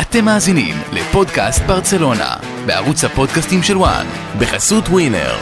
אתם 0.00 0.24
מאזינים 0.24 0.74
לפודקאסט 0.92 1.62
ברצלונה, 1.62 2.36
בערוץ 2.66 3.04
הפודקאסטים 3.04 3.62
של 3.62 3.76
וואן, 3.76 4.06
בחסות 4.38 4.88
ווינר. 4.88 5.34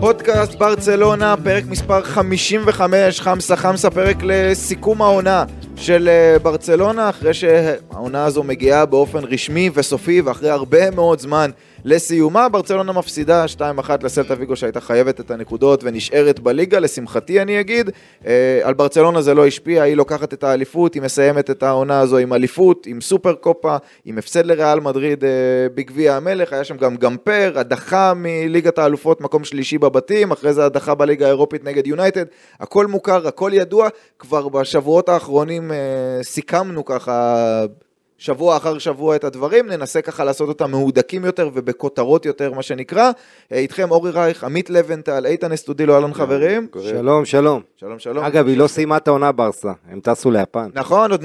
פודקאסט 0.00 0.54
ברצלונה, 0.54 1.34
פרק 1.44 1.64
מספר 1.66 2.02
55, 2.02 3.20
חמסה 3.20 3.56
חמסה, 3.56 3.90
פרק 3.90 4.16
לסיכום 4.22 5.02
העונה 5.02 5.44
של 5.78 6.08
אה, 6.08 6.38
ברצלונה, 6.38 7.08
אחרי 7.08 7.34
שהעונה 7.34 8.24
הזו 8.24 8.42
מגיעה 8.42 8.86
באופן 8.86 9.24
רשמי 9.24 9.70
וסופי 9.74 10.20
ואחרי 10.20 10.50
הרבה 10.50 10.90
מאוד 10.90 11.18
זמן 11.18 11.50
לסיומה, 11.88 12.48
ברצלונה 12.48 12.92
מפסידה 12.92 13.44
2-1 13.56 13.60
לסלטה 14.02 14.34
ויגו 14.38 14.56
שהייתה 14.56 14.80
חייבת 14.80 15.20
את 15.20 15.30
הנקודות 15.30 15.80
ונשארת 15.84 16.40
בליגה, 16.40 16.78
לשמחתי 16.78 17.42
אני 17.42 17.60
אגיד. 17.60 17.90
אה, 18.26 18.60
על 18.62 18.74
ברצלונה 18.74 19.22
זה 19.22 19.34
לא 19.34 19.46
השפיע, 19.46 19.82
היא 19.82 19.94
לוקחת 19.94 20.32
את 20.32 20.44
האליפות, 20.44 20.94
היא 20.94 21.02
מסיימת 21.02 21.50
את 21.50 21.62
העונה 21.62 22.00
הזו 22.00 22.16
עם 22.16 22.32
אליפות, 22.32 22.86
עם 22.86 23.00
סופר 23.00 23.34
קופה, 23.34 23.76
עם 24.04 24.18
הפסד 24.18 24.46
לריאל 24.46 24.80
מדריד 24.80 25.24
אה, 25.24 25.30
בגביע 25.74 26.16
המלך, 26.16 26.52
היה 26.52 26.64
שם 26.64 26.76
גם 26.76 26.96
גמפר, 26.96 27.52
הדחה 27.56 28.12
מליגת 28.16 28.78
האלופות, 28.78 29.20
מקום 29.20 29.44
שלישי 29.44 29.78
בבתים, 29.78 30.30
אחרי 30.30 30.52
זה 30.52 30.64
הדחה 30.64 30.94
בליגה 30.94 31.26
האירופית 31.26 31.64
נגד 31.64 31.86
יונייטד, 31.86 32.24
הכל 32.60 32.86
מוכר, 32.86 33.28
הכל 33.28 33.50
ידוע, 33.54 33.88
כבר 34.18 34.48
בשבועות 34.48 35.08
האחרונים 35.08 35.72
אה, 35.72 35.76
סיכמנו 36.22 36.84
ככה 36.84 37.44
שבוע 38.18 38.56
אחר 38.56 38.78
שבוע 38.78 39.16
את 39.16 39.24
הדברים, 39.24 39.66
ננסה 39.68 40.02
ככה 40.02 40.24
לעשות 40.24 40.48
אותם 40.48 40.70
מהודקים 40.70 41.24
יותר 41.24 41.50
ובכותרות 41.54 42.26
יותר, 42.26 42.52
מה 42.52 42.62
שנקרא. 42.62 43.10
אה, 43.52 43.58
איתכם 43.58 43.90
אורי 43.90 44.10
רייך, 44.10 44.44
עמית 44.44 44.70
לבנטל, 44.70 45.26
איתן 45.26 45.52
אסטודילו, 45.52 45.94
אהלן 45.94 46.14
חברים. 46.14 46.66
שלום, 46.82 47.24
שלום. 47.24 47.62
שלום, 47.76 47.98
שלום. 47.98 48.24
אגב, 48.24 48.46
היא 48.46 48.56
לא 48.56 48.66
סיימה 48.66 48.96
את 48.96 49.08
העונה 49.08 49.32
ברסה, 49.32 49.72
הם 49.90 50.00
טסו 50.00 50.30
ליפן. 50.30 50.68
נכון, 50.74 51.10
עוד 51.10 51.24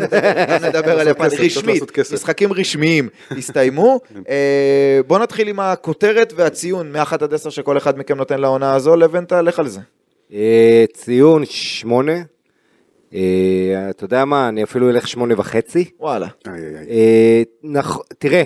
נדבר 0.65 0.99
על 0.99 1.07
יפן. 1.07 1.27
רשמית, 1.39 1.83
משחקים 2.13 2.53
רשמיים 2.53 3.09
הסתיימו. 3.31 3.99
כן. 4.13 4.21
אה, 4.29 4.99
בואו 5.07 5.19
נתחיל 5.19 5.47
עם 5.47 5.59
הכותרת 5.59 6.33
והציון 6.35 6.91
מ-1 6.91 7.13
עד 7.21 7.33
10 7.33 7.49
שכל 7.49 7.77
אחד 7.77 7.97
מכם 7.97 8.17
נותן 8.17 8.41
לעונה 8.41 8.73
הזו. 8.73 8.95
לבנטל, 8.95 9.41
לך 9.41 9.59
על 9.59 9.67
זה. 9.67 9.79
אה, 10.33 10.85
ציון 10.93 11.45
8. 11.45 12.32
אתה 13.89 14.05
יודע 14.05 14.25
מה, 14.25 14.47
אני 14.49 14.63
אפילו 14.63 14.89
אלך 14.89 15.07
שמונה 15.07 15.33
וחצי. 15.37 15.85
וואלה. 15.99 16.27
אה, 16.89 17.43
תראה, 18.17 18.43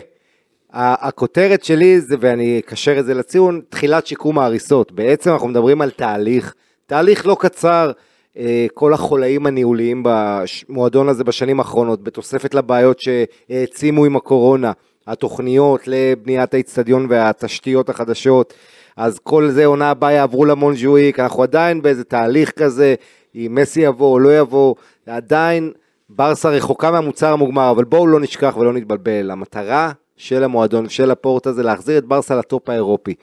ה- 0.74 1.08
הכותרת 1.08 1.64
שלי 1.64 2.02
זה, 2.02 2.16
ואני 2.20 2.60
אקשר 2.60 3.00
את 3.00 3.06
זה 3.06 3.14
לציון, 3.14 3.62
תחילת 3.70 4.08
שיקום 4.08 4.40
ההריסות. 4.40 4.92
בעצם 4.92 5.32
אנחנו 5.32 5.48
מדברים 5.48 5.82
על 5.82 5.90
תהליך, 5.92 6.54
תהליך 6.86 7.28
לא 7.28 7.38
קצר, 7.40 7.92
אה, 8.38 8.66
כל 8.74 8.94
החולאים 8.94 9.46
הניהוליים 9.46 10.04
במועדון 10.06 11.10
הזה 11.10 11.24
בשנים 11.24 11.60
האחרונות, 11.60 12.04
בתוספת 12.04 12.54
לבעיות 12.54 13.00
שהעצימו 13.00 14.06
עם 14.06 14.16
הקורונה, 14.16 14.72
התוכניות 15.08 15.82
לבניית 15.88 16.54
האיצטדיון 16.54 17.06
והתשתיות 17.10 17.90
החדשות, 17.90 18.54
אז 18.98 19.20
כל 19.20 19.50
זה 19.50 19.66
עונה 19.66 19.90
הבאה 19.90 20.12
יעברו 20.12 20.46
למונג'וויק, 20.46 21.20
אנחנו 21.20 21.44
עדיין 21.44 21.82
באיזה 21.82 22.04
תהליך 22.04 22.52
כזה, 22.52 22.96
אם 23.46 23.56
מסי 23.56 23.82
יבוא 23.82 24.12
או 24.12 24.20
לא 24.20 24.40
יבוא, 24.40 24.76
עדיין 25.06 25.72
ברסה 26.10 26.50
רחוקה 26.50 26.92
מהמוצר 26.92 27.34
המוגמר, 27.34 27.72
אבל 27.72 27.84
בואו 27.84 28.08
לא 28.08 28.20
נשכח 28.20 28.58
ולא 28.58 28.74
נתבלבל, 28.74 29.32
המטרה 29.32 29.92
של 30.18 30.44
המועדון, 30.44 30.90
של 30.90 31.12
הפורט 31.12 31.48
הזה, 31.48 31.64
להחזיר 31.64 31.98
את 31.98 32.06
ברסה 32.06 32.36
לטופ 32.36 32.70
האירופי. 32.70 33.14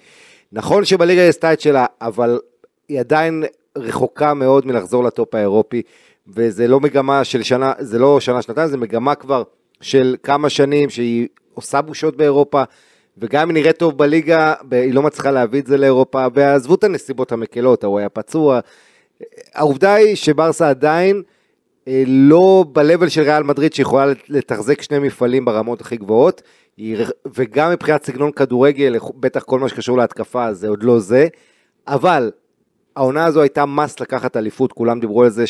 נכון 0.52 0.84
שבליגה 0.84 1.20
היא 1.22 1.28
עשתה 1.28 1.50
שלה, 1.58 1.86
אבל 2.00 2.38
היא 2.88 3.00
עדיין 3.00 3.44
רחוקה 3.78 4.34
מאוד 4.34 4.66
מלחזור 4.66 5.04
לטופ 5.04 5.34
האירופי, 5.34 5.82
וזה 6.28 6.68
לא 6.68 6.80
מגמה 6.80 7.24
של 7.24 7.42
שנה, 7.42 7.72
זה 7.78 7.98
לא 7.98 8.20
שנה, 8.20 8.42
שנתיים, 8.42 8.68
זה 8.68 8.76
מגמה 8.76 9.14
כבר 9.14 9.42
של 9.80 10.16
כמה 10.22 10.48
שנים 10.48 10.90
שהיא 10.90 11.28
עושה 11.54 11.82
בושות 11.82 12.16
באירופה, 12.16 12.62
וגם 13.18 13.48
אם 13.48 13.54
נראית 13.54 13.78
טוב 13.78 13.98
בליגה, 13.98 14.54
היא 14.70 14.94
לא 14.94 15.02
מצליחה 15.02 15.30
להביא 15.30 15.60
את 15.60 15.66
זה 15.66 15.76
לאירופה, 15.76 16.26
ועזבו 16.34 16.74
את 16.74 16.84
הנסיבות 16.84 17.32
המקלות, 17.32 17.84
הוא 17.84 17.98
היה 17.98 18.08
פצוע. 18.08 18.60
העובדה 19.54 19.94
היא 19.94 20.14
שברסה 20.14 20.68
עדיין 20.68 21.22
אה, 21.88 22.02
לא 22.06 22.64
ב-level 22.72 23.08
של 23.08 23.22
ריאל 23.22 23.42
מדריד 23.42 23.72
שיכולה 23.72 24.12
לתחזק 24.28 24.82
שני 24.82 24.98
מפעלים 24.98 25.44
ברמות 25.44 25.80
הכי 25.80 25.96
גבוהות, 25.96 26.42
וגם 27.34 27.70
מבחינת 27.70 28.04
סגנון 28.04 28.32
כדורגל, 28.32 28.96
בטח 29.16 29.42
כל 29.42 29.58
מה 29.58 29.68
שקשור 29.68 29.98
להתקפה 29.98 30.54
זה 30.54 30.68
עוד 30.68 30.82
לא 30.82 30.98
זה, 30.98 31.26
אבל 31.86 32.30
העונה 32.96 33.24
הזו 33.24 33.40
הייתה 33.40 33.66
מס 33.66 34.00
לקחת 34.00 34.36
אליפות, 34.36 34.72
כולם 34.72 35.00
דיברו 35.00 35.22
על 35.22 35.30
זה 35.30 35.44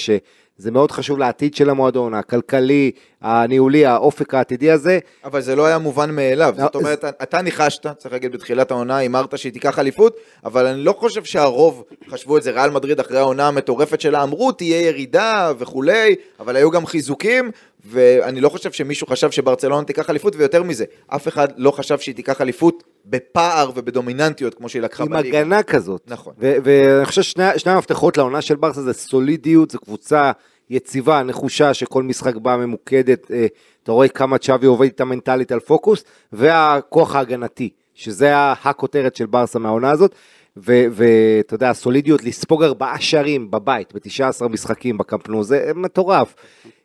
שזה 0.58 0.70
מאוד 0.70 0.90
חשוב 0.90 1.18
לעתיד 1.18 1.54
של 1.54 1.70
המועדון, 1.70 2.14
הכלכלי, 2.14 2.90
הניהולי, 3.20 3.86
האופק 3.86 4.34
העתידי 4.34 4.70
הזה, 4.70 4.98
אבל 5.24 5.40
זה 5.40 5.56
לא 5.56 5.66
היה 5.66 5.78
מובן 5.78 6.10
מאליו, 6.10 6.54
זאת 6.58 6.74
לא, 6.74 6.80
אומרת, 6.80 7.04
אתה 7.04 7.42
ניחשת, 7.42 7.86
צריך 7.98 8.12
להגיד 8.12 8.32
בתחילת 8.32 8.70
העונה, 8.70 8.96
הימרת 8.96 9.38
שהיא 9.38 9.52
תיקח 9.52 9.78
אליפות, 9.78 10.16
אבל 10.44 10.66
אני 10.66 10.84
לא 10.84 10.92
חושב 10.92 11.24
שהרוב 11.24 11.84
חשבו 12.08 12.38
את 12.38 12.42
זה, 12.42 12.50
ריאל 12.50 12.70
מדריד 12.70 13.00
אחרי 13.00 13.18
העונה 13.18 13.48
המטורפת 13.48 14.00
שלה 14.00 14.22
אמרו, 14.22 14.52
תהיה 14.52 14.80
ירידה 14.80 15.52
וכולי, 15.58 16.14
אבל 16.40 16.56
היו 16.56 16.70
גם 16.70 16.86
חיזוקים, 16.86 17.50
ואני 17.86 18.40
לא 18.40 18.48
חושב 18.48 18.72
שמישהו 18.72 19.06
חשב 19.06 19.30
שברצלונה 19.30 19.84
תיקח 19.84 20.10
אליפות, 20.10 20.36
ויותר 20.36 20.62
מזה, 20.62 20.84
אף 21.06 21.28
אחד 21.28 21.48
לא 21.56 21.70
חשב 21.70 21.98
שהיא 21.98 22.14
תיקח 22.14 22.40
אליפות 22.40 22.82
בפער 23.06 23.70
ובדומיננטיות 23.74 24.54
כמו 24.54 24.68
שהיא 24.68 24.82
לקחה 24.82 25.04
עם 25.04 25.10
בליגה. 25.10 25.40
הגנה 25.40 25.62
כזאת. 25.62 26.02
נכון. 26.06 26.34
ואני 26.38 27.04
חושב 27.04 27.22
ששני 27.22 27.44
שני 27.56 27.72
המפתחות 27.72 28.16
לעונה 28.16 28.42
של 28.42 28.54
ברסה 28.54 28.82
זה 28.82 28.92
סולידיות, 28.92 29.70
זו 29.70 29.78
קבוצה 29.78 30.32
יציבה, 30.70 31.22
נחושה, 31.22 31.74
שכל 31.74 32.02
משחק 32.02 32.36
בא 32.36 32.56
ממוקדת, 32.56 33.30
אה, 33.30 33.46
אתה 33.82 33.92
רואה 33.92 34.08
כמה 34.08 34.38
צ'אבי 34.38 34.66
עובד 34.66 34.84
איתה 34.84 35.04
מנטלית 35.04 35.52
על 35.52 35.60
פוקוס, 35.60 36.04
והכוח 36.32 37.14
ההגנתי, 37.14 37.70
שזה 37.94 38.32
הכותרת 38.64 39.16
של 39.16 39.26
ברסה 39.26 39.58
מהעונה 39.58 39.90
הזאת. 39.90 40.14
ואתה 40.56 41.54
יודע, 41.54 41.70
הסולידיות 41.70 42.24
לספוג 42.24 42.62
ארבעה 42.62 43.00
שערים 43.00 43.50
בבית, 43.50 43.92
ב-19 43.94 44.48
משחקים 44.48 44.98
בקמפנו, 44.98 45.44
זה 45.44 45.72
מטורף. 45.74 46.34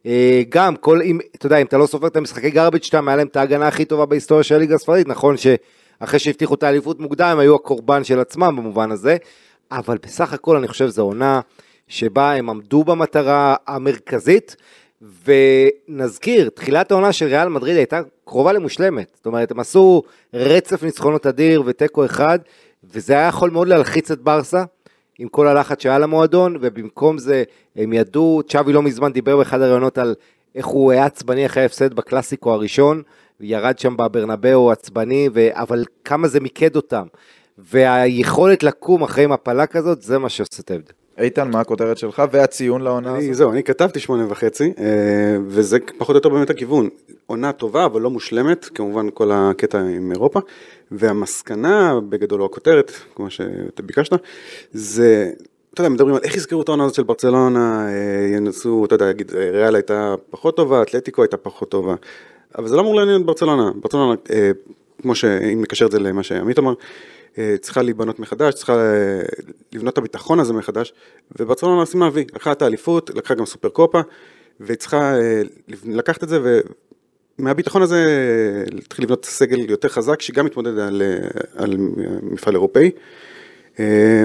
אה, 0.06 0.42
גם, 0.50 0.76
כל, 0.76 1.02
אם, 1.02 1.20
אתה 1.36 1.46
יודע, 1.46 1.58
אם 1.58 1.66
אתה 1.66 1.78
לא 1.78 1.86
סופר 1.86 2.08
את 2.08 2.18
המשחקי 2.18 2.50
גרביץ' 2.50 2.90
היה 2.94 3.16
להם 3.16 3.28
את 3.28 3.36
ההגנה 3.36 3.68
הכי 3.68 3.86
טובה 3.86 4.06
בהיסטוריה 4.06 4.44
של 4.44 4.56
הליגה 4.56 4.76
הספרדית, 4.76 5.08
נכון 5.08 5.38
שאחרי 6.00 6.20
שהבטיחו 6.20 6.54
את 6.54 6.64
האליפות 6.64 7.00
מוקדם, 7.00 7.28
הם 7.28 7.40
היו 7.40 7.56
הקורבן 7.56 8.04
של 8.04 8.20
עצמם 8.20 8.56
במובן 8.58 8.92
הזה, 8.92 9.18
אבל 9.72 9.98
בסך 10.04 10.34
הכל 10.34 10.58
אני 10.58 10.68
חושב 10.68 10.88
זו 10.88 11.02
עונה 11.02 11.42
שבה 11.88 12.34
הם 12.34 12.50
עמדו 12.50 12.84
במטרה 12.84 13.56
המרכזית, 13.68 14.56
ונזכיר, 15.26 16.50
תחילת 16.50 16.92
העונה 16.92 17.14
של 17.14 17.26
ריאל 17.26 17.50
מדריד 17.50 17.78
הייתה 17.78 18.02
קרובה 18.26 18.54
למושלמת, 18.54 19.12
זאת 19.16 19.26
אומרת, 19.26 19.52
הם 19.52 19.60
עשו 19.60 20.04
רצף 20.34 20.84
ניצחונות 20.84 21.26
אדיר 21.26 21.64
ותיקו 21.66 22.06
אחד, 22.06 22.40
וזה 22.84 23.14
היה 23.14 23.28
יכול 23.28 23.50
מאוד 23.50 23.68
להלחיץ 23.68 24.12
את 24.12 24.22
ברסה, 24.22 24.64
עם 25.20 25.28
כל 25.28 25.48
הלחץ 25.48 25.84
שהיה 25.84 26.00
למועדון, 26.00 26.58
ובמקום 26.62 27.18
זה 27.18 27.44
הם 27.76 27.94
ידעו, 27.94 28.42
צ'אבי 28.48 28.74
לא 28.74 28.82
מזמן 28.82 29.14
דיבר 29.14 29.38
באחד 29.38 29.62
הראיונות 29.62 29.98
על 29.98 30.16
איך 30.56 30.66
הוא 30.66 30.92
היה 30.92 31.06
עצבני 31.06 31.46
אחרי 31.46 31.64
ההפסד 31.64 31.94
בקלאסיקו 31.94 32.54
הראשון, 32.54 33.02
וירד 33.40 33.80
שם 33.80 33.98
בברנבאו 33.98 34.72
עצבני, 34.72 35.30
ו... 35.34 35.48
אבל 35.52 35.86
כמה 36.06 36.28
זה 36.28 36.40
מיקד 36.40 36.76
אותם. 36.76 37.06
והיכולת 37.58 38.64
לקום 38.64 39.04
אחרי 39.04 39.28
מפלה 39.28 39.68
כזאת, 39.68 40.02
זה 40.02 40.18
מה 40.18 40.30
שעושה 40.30 40.62
את 40.62 40.72
ההבדל. 40.72 40.92
איתן, 41.18 41.52
מה 41.52 41.60
הכותרת 41.60 41.98
שלך 41.98 42.24
והציון 42.32 42.82
לעונה 42.82 43.16
אני, 43.16 43.24
הזאת? 43.24 43.36
זהו, 43.36 43.52
אני 43.52 43.64
כתבתי 43.64 44.00
שמונה 44.00 44.26
וחצי, 44.30 44.74
אה, 44.80 44.86
וזה 45.48 45.78
פחות 45.98 46.14
או 46.14 46.18
יותר 46.18 46.30
באמת 46.30 46.50
הכיוון. 46.50 46.90
עונה 47.26 47.52
טובה, 47.52 47.86
אבל 47.86 48.02
לא 48.02 48.10
מושלמת, 48.10 48.66
כמובן 48.66 49.08
כל 49.14 49.32
הקטע 49.34 49.80
עם 49.80 50.12
אירופה, 50.12 50.40
והמסקנה, 50.92 52.00
בגדול, 52.10 52.42
או 52.42 52.46
הכותרת, 52.46 52.92
כמו 53.16 53.30
שאתה 53.30 53.84
ביקשת, 53.84 54.14
זה, 54.72 55.32
אתה 55.74 55.82
יודע, 55.82 55.90
מדברים 55.90 56.16
על 56.16 56.22
איך 56.24 56.36
יזכרו 56.36 56.62
את 56.62 56.70
העונה 56.70 56.84
הזאת 56.84 56.96
של 56.96 57.04
ברצלונה, 57.04 57.88
אה, 57.90 58.36
ינסו, 58.36 58.86
אתה 58.86 58.96
יודע, 58.96 59.06
אה, 59.06 59.52
ריאל 59.52 59.76
הייתה 59.76 60.16
פחות 60.30 60.56
טובה, 60.56 60.82
אתלטיקו 60.82 61.22
הייתה 61.22 61.38
פחות 61.38 61.72
טובה, 61.72 61.96
אבל 62.58 62.68
זה 62.68 62.76
לא 62.76 62.82
אמור 62.82 62.96
לעניין 62.96 63.22
את 63.22 63.26
ברצלונה. 63.26 63.72
ברצלונה, 63.76 64.16
אה, 64.32 64.52
כמו 65.02 65.16
שאם 65.16 65.62
נקשר 65.62 65.86
את 65.86 65.92
זה 65.92 66.00
למה 66.00 66.24
שעמית 66.24 66.60
אמר, 66.60 66.74
אה, 67.38 67.56
צריכה 67.62 67.82
להיבנות 67.82 68.20
מחדש, 68.20 68.54
צריכה 68.54 68.74
אה, 68.74 69.22
לבנות 69.74 69.94
את 69.94 69.98
הביטחון 69.98 70.40
הזה 70.40 70.54
מחדש, 70.54 70.94
וברצלונה 71.40 71.86
סיימה 71.86 72.10
וי, 72.14 72.26
לקחה 72.36 72.52
את 72.52 72.62
האליפות, 72.62 73.10
לקחה 73.16 73.34
גם 73.34 73.46
סופר 73.46 73.70
קופה, 73.70 74.02
והיא 74.60 74.78
צריכה 74.78 75.18
אה, 75.20 75.42
לקחת 75.86 76.24
את 76.24 76.30
זה, 76.30 76.40
ומהביטחון 77.40 77.82
הזה 77.82 77.96
אה, 77.96 78.76
להתחיל 78.76 79.06
לבנות 79.06 79.26
סגל 79.26 79.70
יותר 79.70 79.88
חזק, 79.90 80.22
שגם 80.22 80.46
מתמודד 80.46 80.80
על, 80.80 81.02
אה, 81.02 81.28
על 81.56 81.78
מפעל 82.22 82.54
אירופאי. 82.54 82.92
אה, 83.80 84.24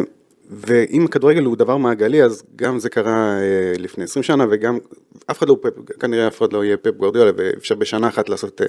ואם 0.51 1.07
כדורגל 1.07 1.45
הוא 1.45 1.57
דבר 1.57 1.77
מעגלי, 1.77 2.23
אז 2.23 2.43
גם 2.57 2.79
זה 2.79 2.89
קרה 2.91 3.39
אה, 3.41 3.73
לפני 3.79 4.05
20 4.05 4.23
שנה, 4.23 4.47
וגם 4.51 4.79
אף 5.27 5.39
אחד 5.39 5.49
לא, 5.49 5.57
פפ, 5.63 6.01
כנראה 6.01 6.29
אף 6.29 6.39
אחד 6.39 6.53
לא 6.53 6.65
יהיה 6.65 6.77
פפ 6.77 6.97
גורדיאלה, 6.97 7.31
ואפשר 7.37 7.75
בשנה 7.75 8.09
אחת 8.09 8.29
לעשות 8.29 8.61
אה, 8.61 8.67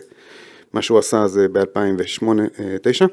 מה 0.73 0.81
שהוא 0.81 0.99
עשה 0.99 1.27
זה 1.27 1.47
ב-2008-2009. 1.47 3.07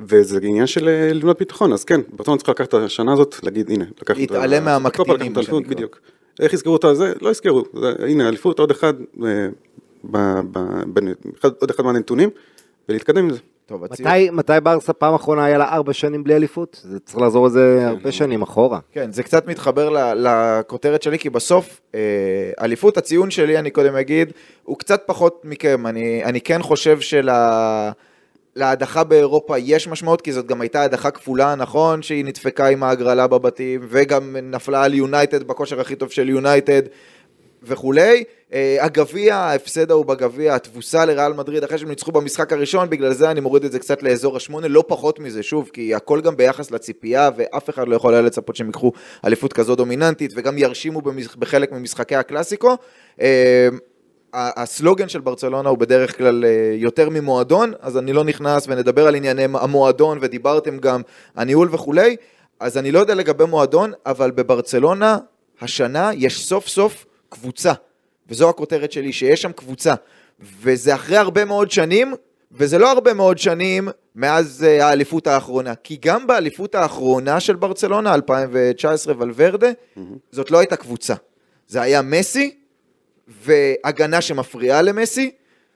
וזה 0.00 0.38
עניין 0.42 0.66
של 0.66 0.88
אה, 0.88 1.12
לבנות 1.12 1.38
ביטחון, 1.38 1.72
אז 1.72 1.84
כן, 1.84 2.00
ברצון 2.12 2.38
צריך 2.38 2.48
לקחת 2.48 2.68
את 2.68 2.74
השנה 2.74 3.12
הזאת, 3.12 3.36
להגיד 3.42 3.70
הנה, 3.70 3.84
לקחת... 4.00 4.16
להתעלם 4.16 4.64
מהמקטינים, 4.64 5.32
מה 5.32 5.42
שנקרא. 5.42 5.70
בדיוק. 5.70 6.00
איך 6.40 6.52
יזכרו 6.52 6.72
אותה 6.72 6.94
זה? 6.94 7.12
לא 7.20 7.30
יזכרו, 7.30 7.64
זה, 7.80 7.92
הנה 7.98 8.28
אליפות, 8.28 8.58
עוד 8.58 8.70
אחד, 8.70 8.94
אה, 9.24 9.48
ב, 10.04 10.16
ב, 10.52 10.58
ב, 10.92 11.00
אחד, 11.38 11.50
עוד 11.60 11.70
אחד 11.70 11.84
מהנתונים, 11.84 12.30
ולהתקדם 12.88 13.24
עם 13.24 13.30
זה. 13.30 13.38
טוב, 13.66 13.84
הציון... 13.84 14.08
מתי, 14.08 14.30
מתי 14.30 14.52
ברסה 14.62 14.92
פעם 14.92 15.14
אחרונה 15.14 15.44
היה 15.44 15.58
לה 15.58 15.74
ארבע 15.74 15.92
שנים 15.92 16.24
בלי 16.24 16.36
אליפות? 16.36 16.80
זה 16.82 17.00
צריך 17.00 17.18
לחזור 17.18 17.46
לזה 17.46 17.88
הרבה 17.88 18.12
שנים 18.12 18.42
אחורה. 18.42 18.78
כן, 18.92 19.12
זה 19.12 19.22
קצת 19.22 19.46
מתחבר 19.46 20.14
לכותרת 20.14 21.02
שלי, 21.02 21.18
כי 21.18 21.30
בסוף, 21.30 21.80
אה, 21.94 22.00
אליפות 22.60 22.96
הציון 22.96 23.30
שלי, 23.30 23.58
אני 23.58 23.70
קודם 23.70 23.96
אגיד, 23.96 24.32
הוא 24.62 24.78
קצת 24.78 25.02
פחות 25.06 25.40
מכם. 25.44 25.86
אני, 25.86 26.24
אני 26.24 26.40
כן 26.40 26.62
חושב 26.62 27.00
של... 27.00 27.30
להדחה 28.56 29.04
באירופה 29.04 29.58
יש 29.58 29.88
משמעות, 29.88 30.20
כי 30.20 30.32
זאת 30.32 30.46
גם 30.46 30.60
הייתה 30.60 30.82
הדחה 30.82 31.10
כפולה, 31.10 31.54
נכון 31.54 32.02
שהיא 32.02 32.24
נדפקה 32.24 32.66
עם 32.66 32.82
ההגרלה 32.82 33.26
בבתים, 33.26 33.80
וגם 33.88 34.36
נפלה 34.42 34.82
על 34.82 34.94
יונייטד 34.94 35.42
בכושר 35.42 35.80
הכי 35.80 35.96
טוב 35.96 36.10
של 36.10 36.28
יונייטד 36.28 36.82
וכולי. 37.66 38.24
אה, 38.52 38.76
הגביע, 38.80 39.36
ההפסד 39.36 39.90
ההוא 39.90 40.04
בגביע, 40.04 40.54
התבוסה 40.54 41.04
לריאל 41.04 41.32
מדריד 41.32 41.64
אחרי 41.64 41.78
שהם 41.78 41.88
ניצחו 41.88 42.12
במשחק 42.12 42.52
הראשון, 42.52 42.90
בגלל 42.90 43.12
זה 43.12 43.30
אני 43.30 43.40
מוריד 43.40 43.64
את 43.64 43.72
זה 43.72 43.78
קצת 43.78 44.02
לאזור 44.02 44.36
השמונה, 44.36 44.68
לא 44.68 44.84
פחות 44.86 45.20
מזה, 45.20 45.42
שוב, 45.42 45.70
כי 45.72 45.94
הכל 45.94 46.20
גם 46.20 46.36
ביחס 46.36 46.70
לציפייה, 46.70 47.30
ואף 47.36 47.70
אחד 47.70 47.88
לא 47.88 47.96
יכול 47.96 48.12
היה 48.14 48.22
לצפות 48.22 48.56
שהם 48.56 48.66
ייקחו 48.66 48.92
אליפות 49.24 49.52
כזו 49.52 49.74
דומיננטית, 49.76 50.32
וגם 50.36 50.58
ירשימו 50.58 51.00
בחלק 51.38 51.72
ממשחקי 51.72 52.16
הקלאסיקו. 52.16 52.76
אה, 53.20 53.68
הסלוגן 54.34 55.08
של 55.08 55.20
ברצלונה 55.20 55.68
הוא 55.68 55.78
בדרך 55.78 56.18
כלל 56.18 56.44
אה, 56.44 56.50
יותר 56.74 57.08
ממועדון, 57.10 57.72
אז 57.80 57.98
אני 57.98 58.12
לא 58.12 58.24
נכנס 58.24 58.64
ונדבר 58.68 59.06
על 59.06 59.14
ענייני 59.14 59.44
המועדון, 59.44 60.18
ודיברתם 60.20 60.78
גם 60.78 61.02
הניהול 61.36 61.68
וכולי, 61.72 62.16
אז 62.60 62.78
אני 62.78 62.92
לא 62.92 62.98
יודע 62.98 63.14
לגבי 63.14 63.44
מועדון, 63.44 63.92
אבל 64.06 64.30
בברצלונה 64.30 65.18
השנה 65.60 66.10
יש 66.14 66.46
סוף 66.46 66.68
סוף 66.68 67.06
קבוצה, 67.40 67.72
וזו 68.28 68.48
הכותרת 68.50 68.92
שלי, 68.92 69.12
שיש 69.12 69.42
שם 69.42 69.52
קבוצה, 69.52 69.94
וזה 70.60 70.94
אחרי 70.94 71.16
הרבה 71.16 71.44
מאוד 71.44 71.70
שנים, 71.70 72.14
וזה 72.52 72.78
לא 72.78 72.92
הרבה 72.92 73.14
מאוד 73.14 73.38
שנים 73.38 73.88
מאז 74.14 74.64
אה, 74.68 74.86
האליפות 74.86 75.26
האחרונה, 75.26 75.74
כי 75.74 75.98
גם 76.00 76.26
באליפות 76.26 76.74
האחרונה 76.74 77.40
של 77.40 77.56
ברצלונה, 77.56 78.14
2019 78.14 79.14
ולוורדה, 79.18 79.70
זאת 80.30 80.50
לא 80.50 80.58
הייתה 80.58 80.76
קבוצה. 80.76 81.14
זה 81.68 81.82
היה 81.82 82.02
מסי, 82.02 82.56
והגנה 83.28 84.20
שמפריעה 84.20 84.82
למסי, 84.82 85.30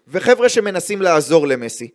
וחבר'ה 0.08 0.48
שמנסים 0.48 1.02
לעזור 1.02 1.46
למסי. 1.46 1.88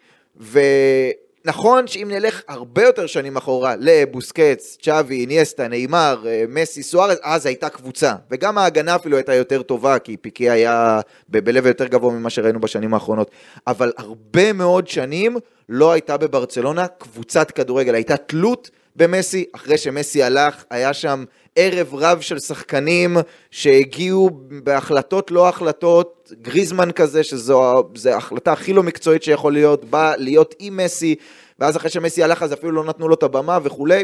ונכון 1.45 1.87
שאם 1.87 2.07
נלך 2.11 2.41
הרבה 2.47 2.83
יותר 2.83 3.07
שנים 3.07 3.37
אחורה 3.37 3.75
לבוסקץ, 3.79 4.77
צ'אבי, 4.81 5.19
איניאסטה, 5.19 5.67
נאמר, 5.67 6.23
אה, 6.27 6.43
מסי, 6.49 6.83
סוארז, 6.83 7.17
אז 7.23 7.45
הייתה 7.45 7.69
קבוצה. 7.69 8.13
וגם 8.31 8.57
ההגנה 8.57 8.95
אפילו 8.95 9.17
הייתה 9.17 9.33
יותר 9.33 9.61
טובה, 9.61 9.99
כי 9.99 10.17
פיקי 10.17 10.49
היה 10.49 10.99
ב- 11.29 11.49
ב-level 11.49 11.67
יותר 11.67 11.87
גבוה 11.87 12.13
ממה 12.13 12.29
שראינו 12.29 12.59
בשנים 12.59 12.93
האחרונות. 12.93 13.31
אבל 13.67 13.91
הרבה 13.97 14.53
מאוד 14.53 14.87
שנים 14.87 15.37
לא 15.69 15.91
הייתה 15.91 16.17
בברצלונה 16.17 16.87
קבוצת 16.87 17.51
כדורגל, 17.51 17.95
הייתה 17.95 18.17
תלות 18.17 18.69
במסי, 18.95 19.45
אחרי 19.55 19.77
שמסי 19.77 20.23
הלך, 20.23 20.63
היה 20.69 20.93
שם 20.93 21.23
ערב 21.55 21.95
רב 21.95 22.21
של 22.21 22.39
שחקנים 22.39 23.17
שהגיעו 23.51 24.29
בהחלטות 24.63 25.31
לא 25.31 25.49
החלטות, 25.49 26.31
גריזמן 26.41 26.91
כזה, 26.91 27.23
שזו 27.23 27.83
זו 27.95 28.09
ההחלטה 28.09 28.51
הכי 28.53 28.73
לא 28.73 28.83
מקצועית 28.83 29.23
שיכול 29.23 29.53
להיות, 29.53 29.85
בא 29.85 30.13
להיות 30.17 30.55
עם 30.59 30.77
מסי, 30.77 31.15
ואז 31.59 31.77
אחרי 31.77 31.89
שמסי 31.89 32.23
הלך 32.23 32.43
אז 32.43 32.53
אפילו 32.53 32.71
לא 32.71 32.83
נתנו 32.83 33.07
לו 33.07 33.13
את 33.13 33.23
הבמה 33.23 33.59
וכולי, 33.63 34.03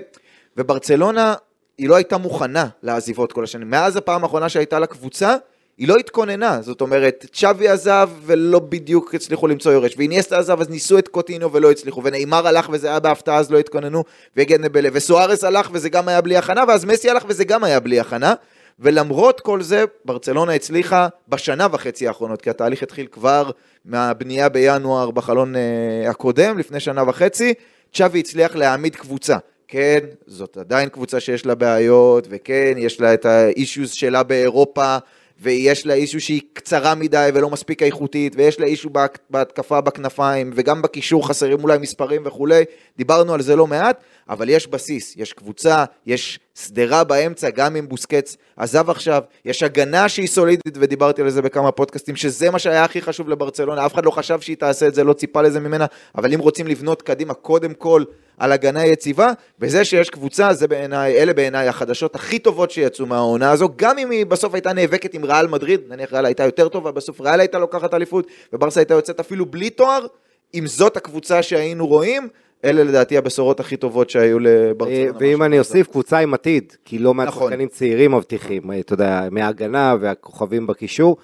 וברצלונה 0.58 1.34
היא 1.78 1.90
לא 1.90 1.96
הייתה 1.96 2.18
מוכנה 2.18 2.68
לעזיבות 2.84 3.32
כל 3.32 3.44
השנים. 3.44 3.70
מאז 3.70 3.96
הפעם 3.96 4.24
האחרונה 4.24 4.50
שהייתה 4.50 4.80
לה 4.80 4.86
קבוצה, 4.88 5.36
היא 5.78 5.88
לא 5.88 5.96
התכוננה, 5.96 6.62
זאת 6.62 6.82
אומרת, 6.82 7.26
צ'אבי 7.34 7.68
עזב 7.68 8.10
ולא 8.26 8.60
בדיוק 8.60 9.16
הצליחו 9.16 9.48
למצוא 9.48 9.72
יורש, 9.72 9.94
ואיניאסטה 9.98 10.40
עזב 10.40 10.62
אז 10.62 10.70
ניסו 10.70 10.98
את 10.98 11.08
קוטינו 11.08 11.52
ולא 11.52 11.72
הצליחו, 11.72 12.04
ונאמר 12.04 12.48
הלך 12.48 12.70
וזה 12.72 12.88
היה 12.88 13.00
בהפתעה 13.00 13.38
אז 13.38 13.52
לא 13.52 13.60
התכוננו, 13.60 14.04
וגנבלה, 14.38 14.90
וסוארס 14.94 15.44
הלך 15.44 15.70
וזה 15.74 15.90
גם 15.90 16.08
היה 16.08 16.22
בלי 16.22 16.38
הכנה, 16.38 16.64
ואז 16.68 16.86
מסי 16.86 17.10
הלך 17.10 17.26
וזה 17.28 17.44
גם 17.44 17.64
היה 17.64 17.80
בלי 17.80 18.00
הכנה, 18.00 18.34
ולמרות 18.80 19.40
כל 19.40 19.62
זה, 19.62 19.86
ברצלונה 20.06 20.54
הצליחה 20.54 21.08
בשנה 21.28 21.68
וחצי 21.72 22.08
האחרונות, 22.08 22.42
כי 22.42 22.50
התהליך 22.50 22.84
התחיל 22.84 23.08
כבר 23.12 23.52
מהבנייה 23.86 24.50
בינואר 24.50 25.12
בחלון 25.12 25.56
אה, 25.56 26.10
הקודם, 26.10 26.58
לפני 26.58 26.80
שנה 26.80 27.04
וחצי, 27.10 27.54
צ'אבי 27.94 28.20
הצליח 28.20 28.56
להעמיד 28.56 28.96
קבוצה. 28.96 29.38
כן, 29.68 30.00
זאת 30.28 30.58
עדיין 30.58 30.90
קבוצה 30.90 31.20
שיש 31.20 31.46
לה 31.46 31.56
בעיות, 31.56 32.28
וכן, 32.30 32.74
יש 32.78 33.02
לה 33.02 33.14
את 33.14 33.26
האישיוז 33.26 33.92
שלה 33.92 34.24
באירופה, 34.24 34.98
ויש 35.42 35.86
לה 35.86 35.94
אישו 35.94 36.20
שהיא 36.20 36.42
קצרה 36.54 36.96
מדי 36.96 37.30
ולא 37.34 37.50
מספיק 37.50 37.84
איכותית, 37.84 38.34
ויש 38.36 38.60
לה 38.60 38.66
אישו 38.66 38.90
בהתקפה 39.30 39.82
בכנפיים, 39.82 40.52
וגם 40.56 40.82
בקישור 40.82 41.28
חסרים 41.28 41.64
אולי 41.64 41.78
מספרים 41.78 42.22
וכולי, 42.26 42.64
דיברנו 42.98 43.34
על 43.34 43.42
זה 43.42 43.56
לא 43.56 43.68
מעט, 43.68 44.04
אבל 44.30 44.50
יש 44.50 44.68
בסיס, 44.68 45.14
יש 45.18 45.34
קבוצה, 45.34 45.86
יש 46.06 46.40
שדרה 46.56 47.04
באמצע, 47.04 47.50
גם 47.50 47.76
אם 47.76 47.90
בוסקץ 47.90 48.38
עזב 48.58 48.90
עכשיו, 48.90 49.22
יש 49.46 49.64
הגנה 49.64 50.10
שהיא 50.10 50.28
סולידית, 50.28 50.74
ודיברתי 50.76 51.22
על 51.22 51.30
זה 51.30 51.42
בכמה 51.42 51.72
פודקאסטים, 51.72 52.16
שזה 52.16 52.50
מה 52.50 52.60
שהיה 52.60 52.84
הכי 52.84 53.02
חשוב 53.02 53.30
לברצלונה, 53.30 53.86
אף 53.86 53.94
אחד 53.94 54.06
לא 54.06 54.12
חשב 54.12 54.42
שהיא 54.42 54.58
תעשה 54.58 54.88
את 54.88 54.96
זה, 54.96 55.04
לא 55.04 55.14
ציפה 55.14 55.42
לזה 55.42 55.60
ממנה, 55.60 55.86
אבל 56.18 56.34
אם 56.34 56.40
רוצים 56.40 56.68
לבנות 56.68 57.02
קדימה, 57.02 57.34
קודם 57.34 57.74
כל 57.74 58.04
על 58.38 58.52
הגנה 58.52 58.86
יציבה, 58.86 59.32
וזה 59.60 59.86
שיש 59.86 60.10
קבוצה, 60.10 60.54
זה 60.54 60.68
בעיניי, 60.68 61.18
אלה 61.18 61.34
בעיניי 61.34 61.68
החדשות 61.68 62.16
הכי 62.16 62.40
טובות 62.40 62.72
שיצאו 62.72 63.06
מהעונה 63.06 63.52
הזו, 63.52 63.70
גם 63.76 63.98
אם 63.98 64.10
היא 64.10 64.26
בסוף 64.26 64.54
הייתה 64.54 64.74
נאבקת 64.74 65.14
עם 65.14 65.26
ריאל 65.26 65.48
מדריד, 65.48 65.82
נניח 65.90 66.14
ריאל 66.14 66.26
הייתה 66.26 66.44
יותר 66.44 66.70
טובה, 66.70 66.92
בסוף 66.92 67.22
ריאל 67.22 67.40
הייתה 67.40 67.60
לוקחת 67.60 67.94
אליפות, 67.94 68.28
וברסה 68.54 68.80
הייתה 68.80 68.94
יוצאת 68.94 69.20
אפילו 69.20 69.46
בלי 69.46 69.70
תואר, 69.70 70.06
אם 70.54 70.68
זאת 70.68 70.98
הקבוצה 70.98 71.44
שהיינו 71.44 71.88
רואים, 71.88 72.28
אלה 72.66 72.84
לדעתי 72.84 73.18
הבשורות 73.18 73.60
הכי 73.60 73.78
טובות 73.78 74.10
שהיו 74.10 74.40
לברצלונה. 74.40 75.06
אה, 75.06 75.10
ואם 75.20 75.44
אני 75.44 75.60
אוסיף, 75.60 75.88
קבוצה 75.88 76.18
עם 76.18 76.34
עתיד, 76.34 76.74
כי 76.86 77.00
לא 77.00 77.14
מעט 77.14 77.28
נכון. 77.28 77.50
שחקנים 77.50 77.68
צעירים 77.68 78.16
מבטיחים, 78.16 78.72
אה, 78.72 78.80
אתה 78.80 78.94
יודע, 78.94 79.28
מההגנה 79.32 79.96
והכוכבים 80.00 80.68
בקישור. 80.68 81.18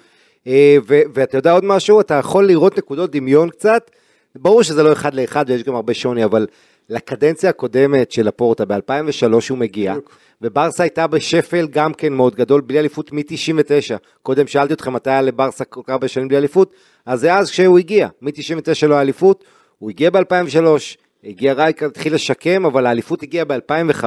אה, 0.46 0.76
ואתה 0.86 1.38
יודע 1.38 1.52
עוד 1.52 1.64
משהו, 1.64 2.00
אתה 2.00 2.14
יכול 2.14 2.46
לראות 2.46 2.78
נקודות 2.78 3.10
דמיון 3.10 3.50
קצת, 3.50 3.90
ברור 4.36 4.62
שזה 4.62 4.82
לא 4.82 4.92
אחד 4.92 5.14
לאחד 5.14 5.44
ויש 5.48 5.62
גם 5.62 5.74
הרבה 5.74 5.94
שוני, 5.94 6.24
אבל 6.24 6.46
לקדנציה 6.88 7.50
הקודמת 7.50 8.12
של 8.12 8.28
הפורטה, 8.28 8.64
ב-2003 8.64 9.32
הוא 9.50 9.58
מגיע, 9.58 9.94
וברסה 10.42 10.82
הייתה 10.82 11.06
בשפל 11.06 11.66
גם 11.70 11.94
כן 11.94 12.12
מאוד 12.12 12.34
גדול, 12.34 12.60
בלי 12.60 12.78
אליפות 12.78 13.12
מ-99. 13.12 13.96
קודם 14.22 14.46
שאלתי 14.46 14.72
אתכם 14.72 14.92
מתי 14.92 15.10
היה 15.10 15.22
לברסה 15.22 15.64
כל 15.64 15.80
כך 15.84 15.90
הרבה 15.90 16.08
שנים 16.08 16.28
בלי 16.28 16.38
אליפות, 16.38 16.72
אז 17.06 17.20
זה 17.20 17.34
אז 17.34 17.50
כשהוא 17.50 17.78
הגיע, 17.78 18.08
מ-99 18.22 18.86
לא 18.86 18.94
היה 18.94 19.02
אליפות, 19.02 19.44
הוא 19.78 19.90
הגיע 19.90 20.10
ב-2003, 20.10 20.96
הגיע 21.28 21.52
רייקר, 21.52 21.86
התחיל 21.86 22.14
לשקם, 22.14 22.66
אבל 22.66 22.86
האליפות 22.86 23.22
הגיעה 23.22 23.44
ב-2005, 23.44 24.04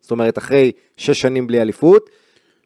זאת 0.00 0.10
אומרת 0.10 0.38
אחרי 0.38 0.72
שש 0.96 1.20
שנים 1.20 1.46
בלי 1.46 1.60
אליפות, 1.60 2.10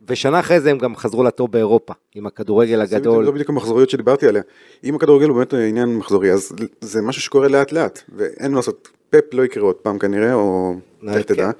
ושנה 0.09 0.41
אחרי 0.41 0.61
זה 0.61 0.71
הם 0.71 0.79
גם 0.79 0.97
חזרו 0.97 1.23
לטוב 1.23 1.53
באירופה, 1.53 1.93
עם 2.15 2.27
הכדורגל 2.27 2.87
זה 2.87 2.97
הגדול. 2.97 3.25
לא 3.25 3.31
בדיוק 3.31 3.49
המחזוריות 3.49 3.91
שדיברתי 3.91 4.27
עליה. 4.29 4.43
אם 4.85 4.95
הכדורגל 4.95 5.29
הוא 5.29 5.37
באמת 5.37 5.55
עניין 5.55 5.97
מחזורי, 5.97 6.33
אז 6.33 6.53
זה 6.81 7.03
משהו 7.03 7.23
שקורה 7.23 7.49
לאט 7.49 7.73
לאט, 7.73 8.03
ואין 8.17 8.51
מה 8.51 8.57
לעשות, 8.57 8.89
פפ 9.11 9.35
לא 9.35 9.43
יקרה 9.45 9.65
עוד 9.65 9.77
פעם 9.77 9.99
כנראה, 9.99 10.35
או 10.35 10.75
אה, 11.09 11.17
לך 11.17 11.27
תדע, 11.27 11.51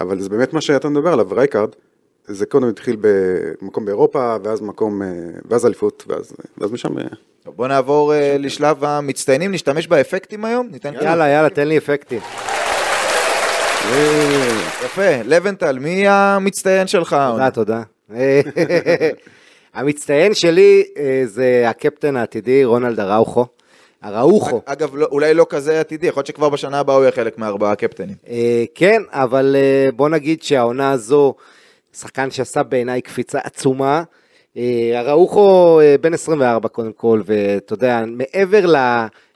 אבל 0.00 0.20
זה 0.20 0.28
באמת 0.28 0.52
מה 0.52 0.60
שאתה 0.60 0.88
מדבר 0.88 1.12
עליו, 1.12 1.26
רייקארד, 1.32 1.70
זה 2.28 2.46
קודם 2.46 2.68
התחיל 2.68 2.96
במקום 3.00 3.84
באירופה, 3.84 4.36
ואז 4.44 4.60
מקום, 4.60 5.02
אה, 5.02 5.08
ואז 5.50 5.66
אליפות, 5.66 6.04
ואז 6.08 6.32
ואז 6.58 6.72
משם... 6.72 6.98
אה, 6.98 7.04
טוב, 7.44 7.56
בוא 7.56 7.68
נעבור 7.68 8.14
אה, 8.14 8.36
לשלב 8.38 8.84
המצטיינים, 8.84 9.52
נשתמש 9.52 9.86
באפקטים 9.86 10.44
היום? 10.44 10.68
ניתן 10.70 10.94
יאללה, 10.94 11.28
יאללה, 11.28 11.50
תן 11.50 11.68
לי 11.68 11.78
אפקטים. 11.78 12.20
יפה, 14.84 15.22
לבנטל, 15.24 15.78
מי 15.78 16.08
המצטיין 16.08 16.86
שלך? 16.86 17.16
תודה, 17.30 17.50
תודה. 17.50 17.82
המצטיין 19.74 20.34
שלי 20.34 20.84
זה 21.24 21.64
הקפטן 21.66 22.16
העתידי, 22.16 22.64
רונלד 22.64 23.00
אראוחו. 23.00 23.46
אראוחו. 24.04 24.62
אגב, 24.66 24.96
לא- 24.96 25.08
אולי 25.10 25.34
לא 25.34 25.46
כזה 25.48 25.80
עתידי, 25.80 26.06
יכול 26.06 26.20
להיות 26.20 26.26
שכבר 26.26 26.48
בשנה 26.48 26.78
הבאה 26.78 26.96
הוא 26.96 27.02
יהיה 27.02 27.12
חלק 27.12 27.38
מארבעה 27.38 27.74
קפטנים. 27.74 28.14
אה, 28.28 28.64
כן, 28.74 29.02
אבל 29.10 29.56
אה, 29.58 29.92
בוא 29.92 30.08
נגיד 30.08 30.42
שהעונה 30.42 30.90
הזו, 30.90 31.34
שחקן 31.92 32.30
שעשה 32.30 32.62
בעיניי 32.62 33.02
קפיצה 33.02 33.38
עצומה. 33.44 34.02
אה, 34.56 35.00
אראוכו 35.00 35.80
אה, 35.80 35.96
בן 36.00 36.14
24 36.14 36.68
קודם 36.68 36.92
כל, 36.92 37.22
ואתה 37.24 37.72
יודע, 37.74 38.04
מעבר 38.06 38.66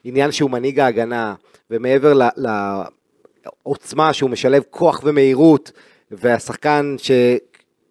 לעניין 0.05 0.33
שהוא 0.33 0.51
מנהיג 0.51 0.81
ההגנה, 0.81 1.35
ומעבר 1.71 2.13
לעוצמה 3.67 4.13
שהוא 4.13 4.31
משלב 4.31 4.63
כוח 4.71 5.01
ומהירות, 5.05 5.73
והשחקן 6.11 6.95
ש... 6.99 7.11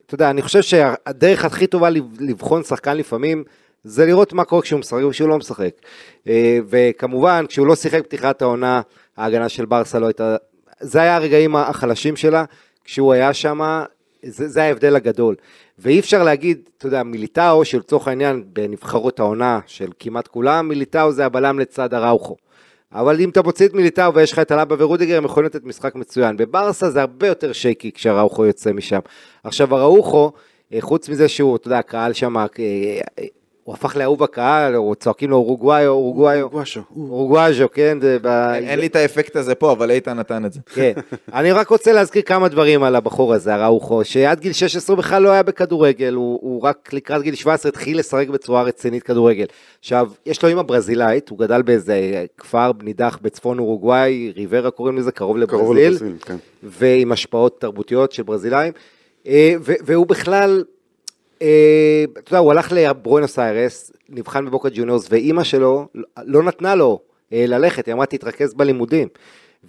אתה 0.05 0.15
יודע, 0.15 0.29
אני 0.29 0.41
חושב 0.41 0.61
שהדרך 0.61 1.45
הכי 1.45 1.67
טובה 1.67 1.89
לב- 1.89 2.21
לבחון 2.21 2.63
שחקן 2.63 2.97
לפעמים, 2.97 3.43
זה 3.83 4.05
לראות 4.05 4.33
מה 4.33 4.45
קורה 4.45 4.61
כשהוא 4.61 4.79
משחק 4.79 5.03
וכשהוא 5.03 5.29
לא 5.29 5.37
משחק. 5.37 5.71
אה, 6.27 6.59
וכמובן, 6.69 7.45
כשהוא 7.49 7.67
לא 7.67 7.75
שיחק 7.75 8.03
פתיחת 8.03 8.41
העונה, 8.41 8.81
ההגנה 9.17 9.49
של 9.49 9.65
ברסה 9.65 9.99
לא 9.99 10.07
הייתה... 10.07 10.35
זה 10.79 11.01
היה 11.01 11.15
הרגעים 11.15 11.55
החלשים 11.55 12.15
שלה, 12.15 12.45
כשהוא 12.83 13.13
היה 13.13 13.33
שם, 13.33 13.83
זה, 14.25 14.47
זה 14.47 14.63
ההבדל 14.63 14.95
הגדול. 14.95 15.35
ואי 15.79 15.99
אפשר 15.99 16.23
להגיד, 16.23 16.69
אתה 16.77 16.87
יודע, 16.87 17.03
מיליטאו, 17.03 17.65
שלצורך 17.65 18.07
העניין, 18.07 18.43
בנבחרות 18.53 19.19
העונה 19.19 19.59
של 19.67 19.89
כמעט 19.99 20.27
כולם, 20.27 20.67
מיליטאו 20.67 21.11
זה 21.11 21.25
הבלם 21.25 21.59
לצד 21.59 21.93
אראוכו. 21.93 22.35
אבל 22.93 23.19
אם 23.19 23.29
אתה 23.29 23.41
מוציא 23.41 23.67
את 23.67 23.73
מיליטאו 23.73 24.13
ויש 24.13 24.31
לך 24.31 24.39
את 24.39 24.51
אלאבה 24.51 24.75
ורודיגר, 24.79 25.17
הם 25.17 25.25
יכולים 25.25 25.45
לתת 25.45 25.63
משחק 25.63 25.95
מצוין. 25.95 26.37
בברסה 26.37 26.89
זה 26.89 27.01
הרבה 27.01 27.27
יותר 27.27 27.53
שייקי 27.53 27.91
כשאראוכו 27.91 28.45
יוצא 28.45 28.71
משם. 28.71 28.99
עכשיו, 29.43 29.75
אראוכו, 29.75 30.31
אה, 30.73 30.81
חוץ 30.81 31.09
מזה 31.09 31.27
שהוא, 31.27 31.55
אתה 31.55 31.67
יודע, 31.67 31.79
הקהל 31.79 32.13
שם, 32.13 32.37
אה, 32.37 32.45
הוא 33.63 33.75
הפך 33.75 33.95
לאהוב 33.95 34.23
הקהל, 34.23 34.75
או 34.75 34.95
צועקים 34.95 35.29
לו 35.29 35.35
אורוגוואי, 35.35 35.87
אורוגוואי, 35.87 36.41
אורוגוואז'ו. 36.41 36.81
אורוגוואז'ו, 36.95 37.67
כן, 37.73 37.97
זה 38.01 38.17
ב... 38.21 38.27
אין 38.27 38.63
אין 38.63 38.79
לי 38.79 38.87
את 38.87 38.95
האפקט 38.95 39.35
הזה 39.35 39.55
פה, 39.55 39.71
אבל 39.71 39.91
איתן 39.91 40.19
נתן 40.19 40.45
את 40.45 40.53
זה. 40.53 40.59
כן. 40.73 40.91
אני 41.33 41.51
רק 41.51 41.67
רוצה 41.67 41.93
להזכיר 41.93 42.21
כמה 42.21 42.47
דברים 42.47 42.83
על 42.83 42.95
הבחור 42.95 43.33
הזה, 43.33 43.55
אראוחו, 43.55 44.03
שעד 44.03 44.39
גיל 44.39 44.53
16 44.53 44.95
בכלל 44.95 45.23
לא 45.23 45.29
היה 45.29 45.43
בכדורגל, 45.43 46.13
הוא, 46.13 46.39
הוא 46.41 46.61
רק 46.61 46.93
לקראת 46.93 47.21
גיל 47.21 47.35
17 47.35 47.69
התחיל 47.69 47.99
לשחק 47.99 48.27
בצורה 48.27 48.63
רצינית 48.63 49.03
כדורגל. 49.03 49.45
עכשיו, 49.79 50.09
יש 50.25 50.43
לו 50.43 50.49
אימא 50.49 50.61
ברזילאית, 50.61 51.29
הוא 51.29 51.39
גדל 51.39 51.61
באיזה 51.61 52.25
כפר 52.37 52.71
נידח 52.83 53.19
בצפון 53.21 53.59
אורוגוואי, 53.59 54.33
ריברה 54.35 54.71
קוראים 54.71 54.97
לזה, 54.97 55.11
קרוב 55.11 55.45
קרוב 55.45 55.73
לברזיל, 55.73 55.87
לברזיל, 55.87 56.15
כן. 56.21 56.35
ועם 56.63 57.11
השפעות 57.11 57.61
תרבותיות 57.61 58.11
של 58.11 58.23
ברזילאים, 58.23 58.73
אה, 59.27 59.53
והוא 59.61 60.07
בכלל, 60.07 60.63
אתה 62.13 62.29
יודע, 62.31 62.37
הוא 62.37 62.51
הלך 62.51 62.71
לברואנוס 62.75 63.39
איירס, 63.39 63.91
נבחן 64.09 64.45
בבוקה 64.45 64.69
ג'וניורס, 64.73 65.07
ואימא 65.09 65.43
שלו 65.43 65.87
לא 66.25 66.43
נתנה 66.43 66.75
לו 66.75 66.99
אה, 67.33 67.45
ללכת, 67.47 67.85
היא 67.85 67.93
אמרה 67.93 68.05
תתרכז 68.05 68.53
בלימודים. 68.53 69.07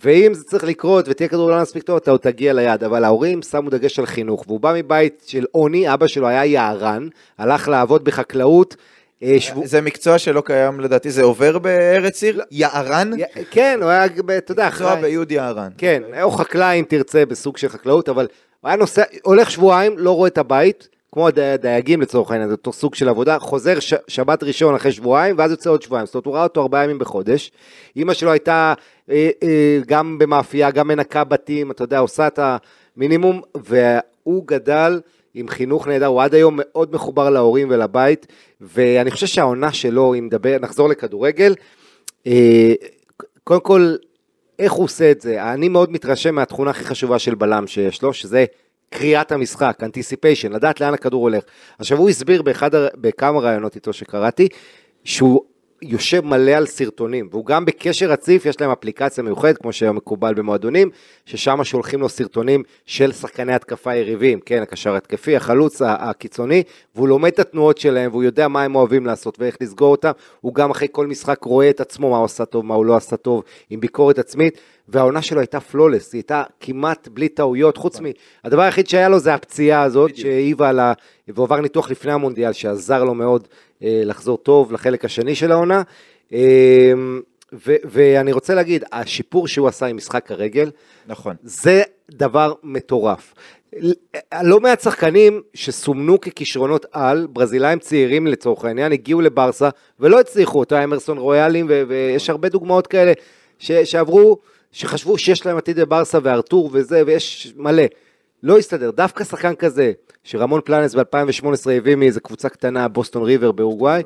ואם 0.05 0.35
זה 0.35 0.45
צריך 0.45 0.65
לקרות 0.65 1.05
ותהיה 1.09 1.29
כדורגלן 1.29 1.61
מספיק 1.63 1.83
טוב, 1.83 1.97
אתה 1.97 2.11
עוד 2.11 2.21
תגיע 2.21 2.53
ליעד, 2.53 2.85
אבל 2.85 3.05
ההורים 3.05 3.43
שמו 3.43 3.71
דגש 3.71 3.99
על 3.99 4.07
חינוך, 4.07 4.45
והוא 4.47 4.61
בא 4.61 4.73
מבית 4.77 5.23
של 5.27 5.45
עוני, 5.51 5.95
אבא 5.95 6.07
שלו 6.07 6.29
היה 6.29 6.45
יערן, 6.45 7.09
הלך 7.39 7.69
לעבוד 7.69 8.05
בחקלאות, 8.05 8.77
אה, 9.23 9.37
שבו... 9.41 9.67
זה 9.67 9.81
מקצוע 9.81 10.19
שלא 10.19 10.41
קיים 10.41 10.81
לדעתי, 10.81 11.11
זה 11.11 11.23
עובר 11.23 11.59
בארץ 11.59 12.23
עיר? 12.23 12.41
יערן? 12.51 13.11
י- 13.19 13.45
כן, 13.51 13.79
הוא 13.83 13.91
היה, 13.91 14.05
אתה 14.07 14.15
יודע, 14.53 14.67
מקצוע 14.69 14.69
אחראי. 14.69 15.01
ביוד 15.03 15.33
יערן. 15.33 15.71
כן, 15.79 16.03
או 16.23 16.31
חקלאי 16.31 16.81
אם 16.81 16.85
תרצה 16.89 17.27
בסוג 17.27 17.57
של 17.57 17.69
חקלאות, 17.69 18.09
אבל 18.09 18.27
הוא 18.61 18.69
היה 18.69 18.77
נוסע, 18.77 19.03
הולך 19.23 19.51
שבועיים, 19.51 19.99
לא 19.99 20.11
רואה 20.11 20.29
את 20.29 20.39
הבית, 20.39 20.89
כמו 21.13 21.29
הדי- 21.29 21.57
דייגים 21.61 22.01
לצורך 22.01 22.31
העניין, 22.31 22.49
זה 22.49 22.55
אותו 22.55 22.73
סוג 22.73 22.95
של 22.95 23.09
עבודה, 23.09 23.39
חוזר 23.39 23.81
ש, 23.81 23.95
שבת 24.09 24.43
ראשון 24.43 24.75
אחרי 24.75 24.93
שבועיים, 24.93 25.39
ואז 25.39 25.51
יוצא 25.51 25.71
עוד 25.71 25.83
שבועיים, 25.83 26.07
זאת 26.07 26.15
אומרת 26.15 26.27
הוא 26.27 26.35
ראה 26.35 26.43
אותו 26.43 26.63
ארבעה 26.63 26.85
ימים 26.85 26.99
בחודש. 26.99 27.53
אימא 27.97 28.15
שלו 28.15 28.31
הייתה 28.31 28.75
אה, 29.11 29.31
אה, 29.43 29.79
גם 29.87 30.19
במאפייה, 30.19 30.71
גם 30.71 30.89
מנקה 30.89 31.25
בתים, 31.25 31.71
אתה 31.71 31.85
יודע, 31.85 31.99
עושה 31.99 32.27
את 32.27 32.39
המינימום, 32.43 33.41
והוא 33.55 34.47
גדל 34.47 35.01
עם 35.35 35.49
חינוך 35.49 35.89
נהדר, 35.89 36.07
הוא 36.07 36.23
עד 36.23 36.35
היום 36.35 36.55
מאוד 36.59 36.95
מחובר 36.95 37.31
להורים 37.31 37.69
ולבית, 37.71 38.27
ואני 38.61 39.11
חושב 39.11 39.27
שהעונה 39.27 39.73
שלו, 39.73 40.15
אם 40.15 40.27
נדבר, 40.27 40.57
נחזור 40.61 40.89
לכדורגל, 40.89 41.55
אה, 42.27 42.73
קודם 43.45 43.61
כל, 43.61 43.95
איך 44.59 44.73
הוא 44.73 44.85
עושה 44.85 45.11
את 45.11 45.21
זה? 45.21 45.53
אני 45.53 45.69
מאוד 45.69 45.93
מתרשם 45.93 46.35
מהתכונה 46.35 46.71
הכי 46.71 46.85
חשובה 46.85 47.19
של 47.19 47.35
בלם 47.35 47.67
שיש 47.67 48.03
לו, 48.03 48.13
שזה 48.13 48.45
קריאת 48.93 49.33
המשחק, 49.33 49.79
anticipation, 49.83 50.49
לדעת 50.49 50.81
לאן 50.81 50.95
הכדור 50.95 51.23
הולך. 51.23 51.45
עכשיו 51.79 51.99
הוא 51.99 52.11
הסביר 52.11 52.43
באחד, 52.43 52.71
בכמה 52.75 53.41
ראיונות 53.41 53.77
איתו 53.77 53.93
שקראתי, 53.93 54.49
שהוא 55.05 55.41
יושב 55.83 56.25
מלא 56.25 56.51
על 56.51 56.67
סרטונים, 56.67 57.29
והוא 57.31 57.47
גם 57.47 57.65
בקשר 57.65 58.11
רציף, 58.11 58.47
יש 58.47 58.61
להם 58.61 58.71
אפליקציה 58.71 59.25
מיוחדת, 59.25 59.59
כמו 59.59 59.73
שהיום 59.73 59.97
מקובל 59.97 60.35
במועדונים, 60.35 60.91
ששם 61.27 61.65
שולחים 61.65 62.01
לו 62.01 62.09
סרטונים 62.09 62.63
של 62.87 63.13
שחקני 63.13 63.55
התקפה 63.55 63.95
יריבים, 63.95 64.41
כן, 64.41 64.63
הקשר 64.63 64.97
התקפי, 64.97 65.37
החלוץ 65.37 65.83
הקיצוני, 65.85 66.63
והוא 66.95 67.09
לומד 67.09 67.33
את 67.33 67.39
התנועות 67.39 67.79
שלהם, 67.79 68.11
והוא 68.11 68.23
יודע 68.23 68.49
מה 68.49 68.63
הם 68.63 68.75
אוהבים 68.75 69.07
לעשות 69.07 69.41
ואיך 69.41 69.57
לסגור 69.61 69.91
אותם, 69.91 70.11
הוא 70.41 70.55
גם 70.55 70.71
אחרי 70.71 70.89
כל 70.93 71.07
משחק 71.07 71.45
רואה 71.45 71.71
את 71.71 71.81
עצמו, 71.81 72.11
מה 72.11 72.17
הוא 72.17 72.25
עשה 72.25 72.45
טוב, 72.45 72.65
מה 72.65 72.75
הוא 72.75 72.87
לא 72.87 72.97
עשה 72.97 73.17
טוב, 73.17 73.43
עם 73.71 73.81
ביקורת 73.81 74.19
עצמית, 74.19 74.59
והעונה 74.89 75.23
שלו 75.23 75.41
הייתה 75.41 75.61
פלולס, 75.61 76.13
היא 76.13 76.19
הייתה 76.19 76.43
כמעט 76.61 77.09
בלי 77.09 77.29
טעויות, 77.29 77.77
חוץ 77.77 78.01
מ... 78.01 78.05
הדבר 78.45 78.63
היחיד 78.63 78.89
שהיה 78.89 79.09
לו 79.09 79.19
זה 79.19 79.35
הפציעה 79.35 79.83
הזאת, 79.83 80.17
שהעיבה 80.17 80.69
על 80.69 80.81
ה... 80.81 80.93
והוא 81.29 81.45
עבר 81.45 81.61
ניתוח 81.61 81.91
לפני 81.91 82.13
המונדיאל, 82.13 82.53
שעזר 82.53 83.05
לו 83.05 83.15
מאוד 83.15 83.49
לחזור 83.83 84.37
טוב 84.37 84.73
לחלק 84.73 85.05
השני 85.05 85.35
של 85.35 85.53
העונה. 85.53 85.83
אה, 86.33 86.93
ו- 87.67 87.77
ואני 87.85 88.33
רוצה 88.33 88.55
להגיד, 88.55 88.85
השיפור 88.93 89.49
שהוא 89.49 89.69
עשה 89.69 89.87
עם 89.87 89.97
משחק 89.97 90.31
הרגל, 90.31 90.71
נכון. 91.07 91.37
זה 91.43 91.83
דבר 92.11 92.53
מטורף. 92.63 93.35
לא 94.43 94.61
מעט 94.61 94.81
שחקנים 94.81 95.43
שסומנו 95.55 96.21
ככישרונות 96.21 96.87
על, 96.93 97.27
ברזילאים 97.31 97.79
צעירים 97.79 98.27
לצורך 98.27 98.65
העניין, 98.65 98.93
הגיעו 98.93 99.21
לברסה 99.21 99.69
ולא 100.01 100.21
הצליחו, 100.21 100.59
אותו 100.59 100.85
אמרסון 100.85 101.19
רויאלים, 101.19 101.67
ו- 101.69 101.83
ויש 101.89 102.31
הרבה 102.31 102.49
דוגמאות 102.49 102.87
כאלה 102.87 103.13
ש- 103.59 103.73
שעברו, 103.73 104.39
שחשבו 104.73 105.19
שיש 105.19 105.47
להם 105.47 105.57
עתיד 105.57 105.81
בברסה 105.81 106.19
וארתור 106.23 106.71
וזה, 106.73 107.03
ויש 107.07 107.53
מלא. 107.57 107.83
לא 108.43 108.59
הסתדר, 108.59 108.91
דווקא 108.91 109.25
שחקן 109.25 109.55
כזה, 109.55 109.93
שרמון 110.25 110.61
פלנס 110.65 110.95
ב-2018 110.95 111.71
הביא 111.71 111.97
מאיזה 111.97 112.21
קבוצה 112.21 112.49
קטנה, 112.49 112.89
בוסטון 112.89 113.23
ריבר 113.23 113.53
באורוגוואי, 113.53 114.03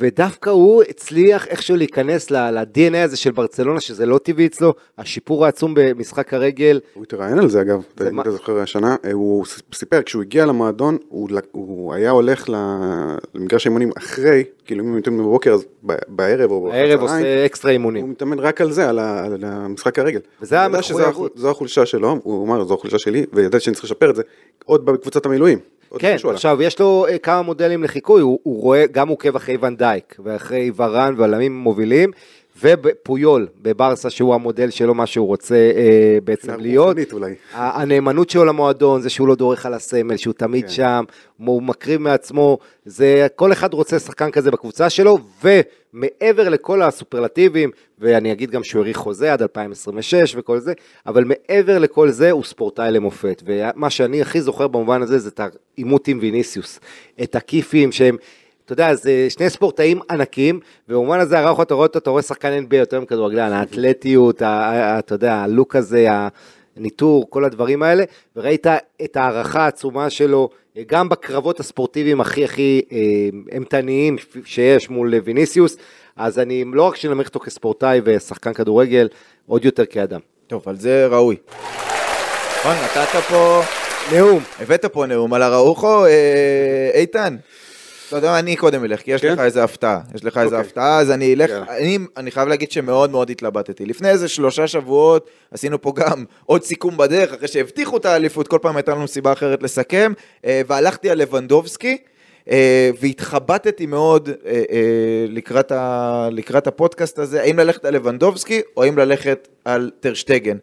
ודווקא 0.00 0.50
הוא 0.50 0.82
הצליח 0.88 1.46
איכשהו 1.46 1.76
להיכנס 1.76 2.30
ל-DNA 2.30 2.96
הזה 3.04 3.16
של 3.16 3.30
ברצלונה, 3.30 3.80
שזה 3.80 4.06
לא 4.06 4.18
טבעי 4.18 4.46
אצלו, 4.46 4.74
השיפור 4.98 5.44
העצום 5.44 5.74
במשחק 5.76 6.34
הרגל, 6.34 6.80
הוא 6.94 7.02
התראיין 7.02 7.38
על 7.38 7.48
זה 7.48 7.60
אגב, 7.60 7.82
אתה- 7.94 8.08
אם 8.08 8.14
מה- 8.16 8.22
אתה 8.22 8.30
זוכר 8.30 8.58
השנה, 8.58 8.96
אה, 9.04 9.12
הוא 9.12 9.44
סיפר, 9.74 10.02
כשהוא 10.02 10.22
הגיע 10.22 10.46
למועדון, 10.46 10.98
הוא 11.08 11.28
הוא 11.52 11.94
היה 11.94 12.10
הולך 12.10 12.48
למגרש 13.34 13.66
האימונים 13.66 13.90
אחרי, 13.98 14.44
כאילו 14.64 14.84
אם 14.84 14.90
הוא 14.90 14.98
מתאמן 14.98 15.18
בבוקר, 15.18 15.52
אז 15.54 15.64
בערב 16.08 16.50
או 16.50 16.72
הערב 16.72 17.00
בצהריים, 17.02 17.24
עושה 17.26 17.46
אקסטרה 17.46 17.70
אימונים. 17.70 18.02
הוא 18.02 18.10
מתאמן 18.10 18.38
רק 18.38 18.60
על 18.60 18.72
זה, 18.72 18.88
על 18.88 18.98
ה- 18.98 19.24
על 19.24 19.44
המשחק 19.46 19.98
הרגל. 19.98 20.20
וזה 20.42 20.60
המחויבות. 20.60 21.32
זו 21.36 21.50
החולשה 21.50 21.86
שלו, 21.86 22.20
הוא 22.22 22.46
אמר, 22.46 22.64
זו 22.64 22.74
החולשה 22.74 22.98
שלי, 22.98 23.26
וידעתי 23.32 23.64
שאני 23.64 23.74
צריך 23.74 23.84
לשפר 23.84 24.10
את 24.10 24.16
זה, 24.16 24.22
עוד 24.64 24.84
בקבוצת 24.86 25.26
המילואים. 25.26 25.58
עוד 25.90 26.00
כן, 26.00 26.16
עליו. 26.22 26.34
עכשיו 26.34 26.62
יש 26.62 26.78
לו 26.78 27.06
אה, 27.08 27.18
כמה 27.18 27.42
מודלים 27.42 27.82
לחיקוי, 27.82 28.22
הוא, 28.22 28.40
הוא 28.42 28.62
רואה, 28.62 28.84
גם 28.92 29.08
עוקב 29.08 29.36
אחרי 29.36 29.56
ונדייק, 29.60 30.16
ואחרי 30.24 30.70
ורן 30.76 31.14
ועלמים 31.16 31.58
מובילים, 31.58 32.10
ופויול 32.62 33.46
בברסה, 33.62 34.10
שהוא 34.10 34.34
המודל 34.34 34.70
שלו, 34.70 34.94
מה 34.94 35.06
שהוא 35.06 35.26
רוצה 35.26 35.54
אה, 35.54 36.18
בעצם 36.24 36.60
להיות. 36.60 36.96
אולי. 37.12 37.34
הנאמנות 37.52 38.30
שלו 38.30 38.44
למועדון, 38.44 39.00
זה 39.00 39.10
שהוא 39.10 39.28
לא 39.28 39.34
דורך 39.34 39.66
על 39.66 39.74
הסמל, 39.74 40.16
שהוא 40.16 40.34
תמיד 40.34 40.64
כן. 40.64 40.70
שם, 40.70 41.04
הוא 41.36 41.62
מקריב 41.62 42.00
מעצמו, 42.00 42.58
זה, 42.84 43.26
כל 43.36 43.52
אחד 43.52 43.74
רוצה 43.74 43.98
שחקן 43.98 44.30
כזה 44.30 44.50
בקבוצה 44.50 44.90
שלו, 44.90 45.18
ומעבר 45.44 46.48
לכל 46.48 46.82
הסופרלטיבים, 46.82 47.70
ואני 47.98 48.32
אגיד 48.32 48.50
גם 48.50 48.64
שהוא 48.64 48.80
האריך 48.80 48.96
חוזה 48.96 49.32
עד 49.32 49.42
2026 49.42 50.34
וכל 50.38 50.58
זה, 50.58 50.72
אבל 51.06 51.24
מעבר 51.24 51.78
לכל 51.78 52.10
זה 52.10 52.30
הוא 52.30 52.44
ספורטאי 52.44 52.90
למופת, 52.90 53.42
ומה 53.46 53.90
שאני 53.90 54.22
הכי 54.22 54.40
זוכר 54.40 54.68
במובן 54.68 55.02
הזה 55.02 55.18
זה 55.18 55.28
את 55.28 55.40
העימות 55.40 56.08
עם 56.08 56.18
ויניסיוס, 56.22 56.80
את 57.22 57.36
הכיפים 57.36 57.92
שהם... 57.92 58.16
אתה 58.72 58.82
יודע, 58.82 58.94
זה 58.94 59.26
שני 59.28 59.50
ספורטאים 59.50 60.00
ענקים, 60.10 60.60
ובמובן 60.88 61.20
הזה 61.20 61.38
הרחו, 61.38 61.62
אתה 61.62 61.74
רואה 61.74 61.86
אותו, 61.86 61.98
אתה 61.98 62.10
רואה 62.10 62.22
שחקן 62.22 62.64
NBA 62.64 62.76
יותר 62.76 63.00
מכדורגלן, 63.00 63.52
האתלטיות, 63.52 64.42
אתה 64.42 65.14
יודע, 65.14 65.34
הלוק 65.34 65.76
הזה, 65.76 66.06
הניטור, 66.76 67.30
כל 67.30 67.44
הדברים 67.44 67.82
האלה, 67.82 68.04
וראית 68.36 68.66
את 69.04 69.16
ההערכה 69.16 69.64
העצומה 69.64 70.10
שלו, 70.10 70.48
גם 70.86 71.08
בקרבות 71.08 71.60
הספורטיביים 71.60 72.20
הכי 72.20 72.44
הכי 72.44 72.82
אה, 72.92 72.98
אימתניים 73.52 74.16
שיש 74.44 74.90
מול 74.90 75.14
ויניסיוס, 75.24 75.76
אז 76.16 76.38
אני 76.38 76.64
לא 76.72 76.82
רק 76.82 76.96
שנמך 76.96 77.26
אותו 77.26 77.40
כספורטאי 77.40 78.00
ושחקן 78.04 78.52
כדורגל, 78.52 79.08
עוד 79.46 79.64
יותר 79.64 79.86
כאדם. 79.86 80.20
טוב, 80.46 80.62
על 80.66 80.76
זה 80.76 81.06
ראוי. 81.06 81.36
נכון, 82.58 82.74
נתת 82.84 83.20
פה, 83.30 83.60
נאום. 84.12 84.42
הבאת 84.60 84.84
פה 84.84 85.06
נאום 85.06 85.34
על 85.34 85.42
הראוכו, 85.42 86.06
אה, 86.06 86.90
איתן. 86.94 87.36
אתה 88.10 88.18
יודע 88.18 88.30
מה, 88.30 88.38
אני 88.38 88.56
קודם 88.56 88.84
אלך, 88.84 89.00
כי 89.00 89.10
יש 89.10 89.20
כן? 89.20 89.32
לך 89.32 89.38
איזה 89.40 89.64
הפתעה. 89.64 90.00
יש 90.14 90.24
לך 90.24 90.38
איזה 90.38 90.56
אוקיי. 90.56 90.68
הפתעה, 90.68 90.98
אז 90.98 91.10
אני 91.10 91.34
אלך, 91.34 91.50
יאללה. 91.50 91.76
אני, 92.16 92.30
חייב 92.30 92.48
להגיד 92.48 92.70
שמאוד 92.70 93.10
מאוד 93.10 93.30
התלבטתי. 93.30 93.86
לפני 93.86 94.08
איזה 94.08 94.28
שלושה 94.28 94.66
שבועות 94.66 95.30
עשינו 95.50 95.82
פה 95.82 95.92
גם 95.96 96.24
עוד 96.46 96.62
סיכום 96.62 96.96
בדרך, 96.96 97.32
אחרי 97.32 97.48
שהבטיחו 97.48 97.96
את 97.96 98.04
האליפות, 98.04 98.48
כל 98.48 98.58
פעם 98.62 98.76
הייתה 98.76 98.92
לנו 98.92 99.08
סיבה 99.08 99.32
אחרת 99.32 99.62
לסכם, 99.62 100.12
אה, 100.44 100.62
והלכתי 100.66 101.10
על 101.10 101.18
לבנדובסקי. 101.18 101.96
אה, 102.50 102.90
והתחבטתי 103.00 103.86
מאוד 103.86 104.28
אה, 104.46 104.62
לקראת, 105.28 105.72
ה, 105.72 106.28
לקראת 106.32 106.66
הפודקאסט 106.66 107.18
הזה, 107.18 107.42
האם 107.42 107.58
ללכת 107.58 107.84
על 107.84 107.94
לבנדובסקי 107.94 108.60
או 108.76 108.82
האם 108.82 108.98
ללכת 108.98 109.48
על 109.64 109.90
טרשטגן. 110.00 110.56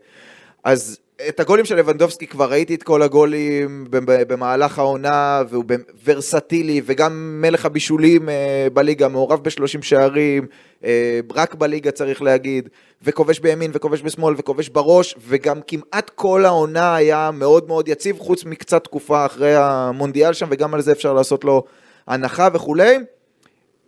אז 0.64 1.00
את 1.30 1.40
הגולים 1.40 1.66
של 1.66 1.76
לבנדובסקי 1.76 2.28
כבר 2.28 2.52
ראיתי 2.52 2.76
את 2.76 2.84
כל 2.84 3.02
הגולים 3.02 3.86
במהלך 4.28 4.80
העונה, 4.80 5.42
והוא 5.50 5.64
ורסטילי, 6.06 6.82
וגם 6.86 7.42
מלך 7.42 7.66
הבישולים 7.66 8.30
אה, 8.30 8.68
בליגה, 8.74 9.08
מעורב 9.08 9.44
ב-30 9.44 9.82
שערים, 9.82 10.46
אה, 10.84 11.20
רק 11.34 11.56
בליגה 11.56 11.92
צריך 11.92 12.22
להגיד, 12.22 12.70
וכובש 13.02 13.40
בימין, 13.40 13.72
וכובש 13.74 14.02
בשמאל, 14.02 14.36
וכובש 14.38 14.70
בראש, 14.70 15.16
וגם 15.28 15.60
כמעט 15.68 16.12
כל 16.16 16.46
העונה 16.46 16.96
היה 16.96 17.32
מאוד 17.34 17.68
מאוד 17.68 17.88
יציב, 17.88 18.20
חוץ 18.20 18.46
מקצת 18.46 18.84
תקופה 18.84 19.26
אחרי 19.26 19.56
המונדיאל 19.56 20.34
שם, 20.34 20.48
וגם 20.52 20.74
על 20.74 20.82
זה 20.82 20.92
אפשר 20.92 21.14
לעשות 21.14 21.44
לו 21.44 21.64
הנחה 22.08 22.48
וכולי. 22.54 22.98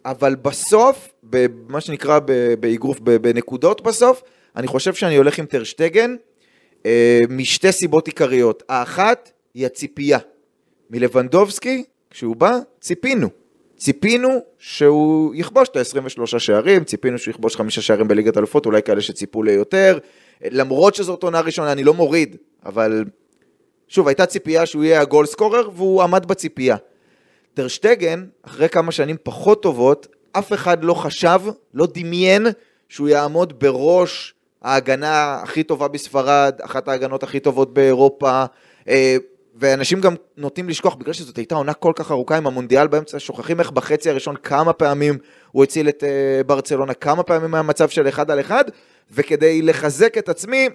אבל 0.06 0.36
בסוף, 0.36 1.10
במה 1.24 1.82
שנקרא 1.82 2.20
באגרוף, 2.60 3.00
בנקודות 3.00 3.82
בסוף, 3.82 4.22
אני 4.56 4.68
חושב 4.68 4.94
שאני 4.94 5.16
הולך 5.16 5.40
עם 5.40 5.46
טרשטגן, 5.46 6.16
משתי 7.30 7.72
סיבות 7.72 8.08
עיקריות. 8.08 8.64
האחת 8.70 9.32
היא 9.54 9.66
הציפייה. 9.66 10.20
מלבנדובסקי, 10.90 11.84
כשהוא 12.10 12.36
בא, 12.36 12.58
ציפינו. 12.82 13.30
ציפינו 13.78 14.30
שהוא 14.60 15.36
יכבוש 15.36 15.70
את 15.70 15.76
ה-23 15.76 16.40
שערים, 16.40 16.84
ציפינו 16.84 17.18
שהוא 17.18 17.32
יכבוש 17.32 17.56
חמישה 17.56 17.82
שערים 17.82 18.08
בליגת 18.08 18.38
אלופות, 18.38 18.66
אולי 18.66 18.84
כאלה 18.84 19.02
שציפו 19.02 19.44
ליותר. 19.44 19.98
למרות 20.42 20.96
שזאת 20.96 21.24
עונה 21.24 21.40
ראשונה, 21.40 21.72
אני 21.72 21.84
לא 21.84 21.94
מוריד, 21.94 22.36
אבל 22.66 23.06
שוב, 23.88 24.08
הייתה 24.08 24.26
ציפייה 24.26 24.66
שהוא 24.66 24.84
יהיה 24.84 25.02
הגול 25.02 25.26
סקורר, 25.26 25.70
והוא 25.76 26.04
עמד 26.04 26.26
בציפייה. 26.26 26.76
טרשטגן, 27.54 28.26
אחרי 28.42 28.70
כמה 28.70 28.92
שנים 28.92 29.16
פחות 29.24 29.64
טובות, 29.64 30.08
אף 30.32 30.54
אחד 30.54 30.84
לא 30.84 30.94
חשב, 30.94 31.42
לא 31.74 31.88
דמיין, 31.94 32.48
שהוא 32.90 33.10
יעמוד 33.10 33.60
בראש 33.60 34.34
ההגנה 34.62 35.40
הכי 35.44 35.64
טובה 35.64 35.88
בספרד, 35.88 36.60
אחת 36.62 36.88
ההגנות 36.88 37.24
הכי 37.24 37.40
טובות 37.40 37.74
באירופה, 37.74 38.44
אה, 38.90 39.18
ואנשים 39.56 40.02
גם 40.02 40.16
נוטים 40.38 40.70
לשכוח, 40.70 40.96
בגלל 40.96 41.14
שזאת 41.14 41.38
הייתה 41.38 41.56
עונה 41.56 41.74
כל 41.74 41.92
כך 41.96 42.12
ארוכה 42.12 42.38
עם 42.38 42.48
המונדיאל 42.48 42.88
באמצע, 42.88 43.20
שוכחים 43.20 43.60
איך 43.60 43.72
בחצי 43.72 44.10
הראשון 44.10 44.36
כמה 44.36 44.74
פעמים 44.74 45.18
הוא 45.52 45.64
הציל 45.64 45.90
את 45.90 46.04
אה, 46.04 46.44
ברצלונה, 46.44 46.94
כמה 46.94 47.24
פעמים 47.24 47.54
היה 47.54 47.64
מצב 47.64 47.90
של 47.90 48.08
אחד 48.08 48.32
על 48.32 48.40
אחד, 48.40 48.64
וכדי 49.12 49.62
לחזק 49.62 50.18
את 50.18 50.30
עצמי, 50.30 50.70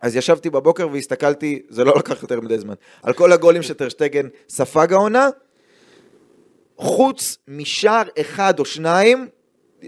אז 0.00 0.16
ישבתי 0.16 0.50
בבוקר 0.50 0.88
והסתכלתי, 0.92 1.62
זה 1.68 1.84
לא 1.84 1.92
לקח 1.98 2.22
יותר 2.22 2.40
מדי 2.40 2.58
זמן, 2.58 2.74
על 3.02 3.12
כל 3.12 3.32
הגולים 3.32 3.62
שטרשטגן 3.62 4.28
ספג 4.48 4.92
העונה, 4.92 5.28
חוץ 6.76 7.38
משער 7.48 8.02
אחד 8.20 8.58
או 8.58 8.64
שניים, 8.64 9.28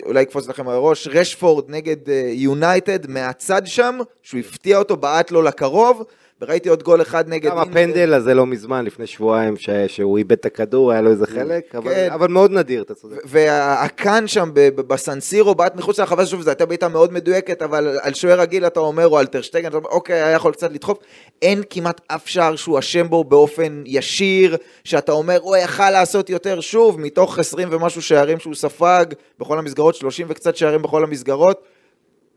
אולי 0.02 0.22
יקפוץ 0.22 0.48
לכם 0.48 0.68
על 0.68 0.74
הראש, 0.74 1.08
רשפורד 1.08 1.64
נגד 1.68 1.96
יונייטד 2.32 3.04
uh, 3.04 3.08
מהצד 3.08 3.62
שם, 3.66 3.98
שהוא 4.22 4.40
הפתיע 4.40 4.78
אותו, 4.78 4.96
בעט 4.96 5.30
לו 5.30 5.42
לקרוב, 5.42 6.04
וראיתי 6.40 6.68
עוד 6.68 6.82
גול 6.82 7.02
אחד 7.02 7.28
נגד... 7.28 7.50
גם 7.50 7.58
הפנדל 7.58 8.14
הזה 8.14 8.34
לא 8.34 8.46
מזמן, 8.46 8.84
לפני 8.84 9.06
שבועיים, 9.06 9.56
ש... 9.56 9.70
שהוא 9.86 10.18
איבד 10.18 10.32
את 10.32 10.46
הכדור, 10.46 10.92
היה 10.92 11.00
לו 11.00 11.10
איזה 11.10 11.26
חלק, 11.26 11.74
אבל, 11.74 11.94
כן. 11.94 12.08
אבל 12.12 12.28
מאוד 12.28 12.50
נדיר, 12.50 12.82
אתה 12.82 12.94
צודק. 12.94 13.16
והקאן 13.24 14.26
שם 14.26 14.50
בסנסירו 14.54 15.54
בעט 15.54 15.76
מחוץ 15.76 16.00
לרחבה, 16.00 16.26
שוב, 16.26 16.42
זו 16.42 16.50
הייתה 16.50 16.66
בעיטה 16.66 16.88
מאוד 16.88 17.12
מדויקת, 17.12 17.62
אבל 17.62 17.98
על 18.02 18.14
שוער 18.14 18.40
רגיל 18.40 18.66
אתה 18.66 18.80
אומר, 18.80 19.08
או 19.08 19.18
על 19.18 19.26
טרשטגן, 19.26 19.68
אתה 19.68 19.76
אומר, 19.76 19.88
אוקיי, 19.88 20.22
היה 20.22 20.30
יכול 20.36 20.52
קצת 20.52 20.72
לדחוף. 20.72 20.98
אין 21.42 21.62
כמעט 21.70 22.00
אף 22.06 22.28
שער 22.28 22.56
שהוא 22.56 22.78
אשם 22.78 23.08
בו 23.08 23.24
באופן 23.24 23.82
ישיר, 23.86 24.56
שאתה 24.84 25.12
אומר, 25.12 25.38
הוא 25.42 25.56
יכל 25.56 25.90
לעשות 25.90 26.30
יותר, 26.30 26.60
שוב, 26.60 27.00
מתוך 27.00 27.38
20 27.38 27.68
ומשהו 27.70 28.02
שערים 28.02 28.38
שהוא 28.38 28.54
ספג, 28.54 29.04
בכל 29.38 29.58
המסגרות, 29.58 29.94
30 29.94 30.26
וקצת 30.30 30.56
שערים 30.56 30.82
בכל 30.82 31.04
המסגרות. 31.04 31.62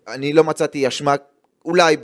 אני 0.07 0.33
לא 0.33 0.43
מצאתי 0.43 0.87
אשמה, 0.87 1.15
אולי 1.65 1.97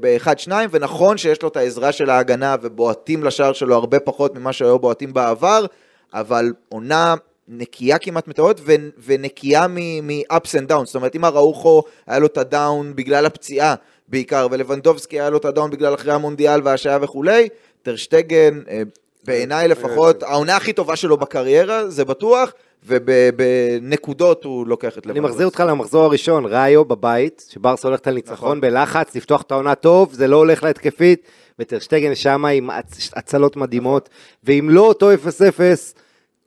באחד-שניים, 0.00 0.70
ונכון 0.72 1.18
שיש 1.18 1.42
לו 1.42 1.48
את 1.48 1.56
העזרה 1.56 1.92
של 1.92 2.10
ההגנה 2.10 2.56
ובועטים 2.62 3.24
לשער 3.24 3.52
שלו 3.52 3.74
הרבה 3.74 4.00
פחות 4.00 4.34
ממה 4.34 4.52
שהיו 4.52 4.78
בועטים 4.78 5.12
בעבר, 5.12 5.66
אבל 6.14 6.52
עונה 6.68 7.14
נקייה 7.48 7.98
כמעט 7.98 8.28
מטעות 8.28 8.60
ו- 8.64 8.88
ונקייה 9.04 9.66
מ-ups 9.68 10.50
and 10.58 10.70
downs, 10.70 10.84
זאת 10.84 10.94
אומרת 10.94 11.14
אם 11.14 11.24
אראוחו 11.24 11.82
היה 12.06 12.18
לו 12.18 12.26
את 12.26 12.38
הדאון 12.38 12.96
בגלל 12.96 13.26
הפציעה 13.26 13.74
בעיקר, 14.08 14.46
ולבנדובסקי 14.50 15.20
היה 15.20 15.30
לו 15.30 15.38
את 15.38 15.44
הדאון 15.44 15.70
בגלל 15.70 15.94
אחרי 15.94 16.12
המונדיאל 16.12 16.60
והשעיה 16.64 16.98
וכולי, 17.02 17.48
טרשטגן 17.82 18.60
אה, 18.68 18.82
בעיניי 19.24 19.68
לפחות 19.68 20.22
העונה 20.22 20.56
הכי 20.56 20.72
טובה 20.72 20.96
שלו 20.96 21.16
בקריירה, 21.16 21.88
זה 21.90 22.04
בטוח, 22.04 22.52
ובנקודות 22.86 24.44
הוא 24.44 24.66
לוקח 24.66 24.88
את 24.98 25.06
אני 25.06 25.10
לבנדובסקי. 25.10 25.32
מחזיר 25.32 25.46
אותך 25.46 25.60
למחזור 25.68 26.04
הראשון, 26.04 26.44
ראיו 26.46 26.84
בבית, 26.84 27.46
שברסה 27.48 27.88
הולכת 27.88 28.06
על 28.06 28.14
ניצחון 28.14 28.36
נכון. 28.48 28.60
בלחץ, 28.60 29.16
לפתוח 29.16 29.42
את 29.42 29.52
העונה 29.52 29.74
טוב, 29.74 30.12
זה 30.12 30.26
לא 30.26 30.36
הולך 30.36 30.62
להתקפית, 30.62 31.22
וטר 31.58 31.79
שטגן 31.79 32.14
שם 32.14 32.44
עם 32.44 32.70
הצ- 32.70 33.12
הצלות 33.16 33.56
מדהימות, 33.56 34.08
ואם 34.44 34.68
לא 34.70 34.80
אותו 34.86 35.14
0-0, 35.14 35.94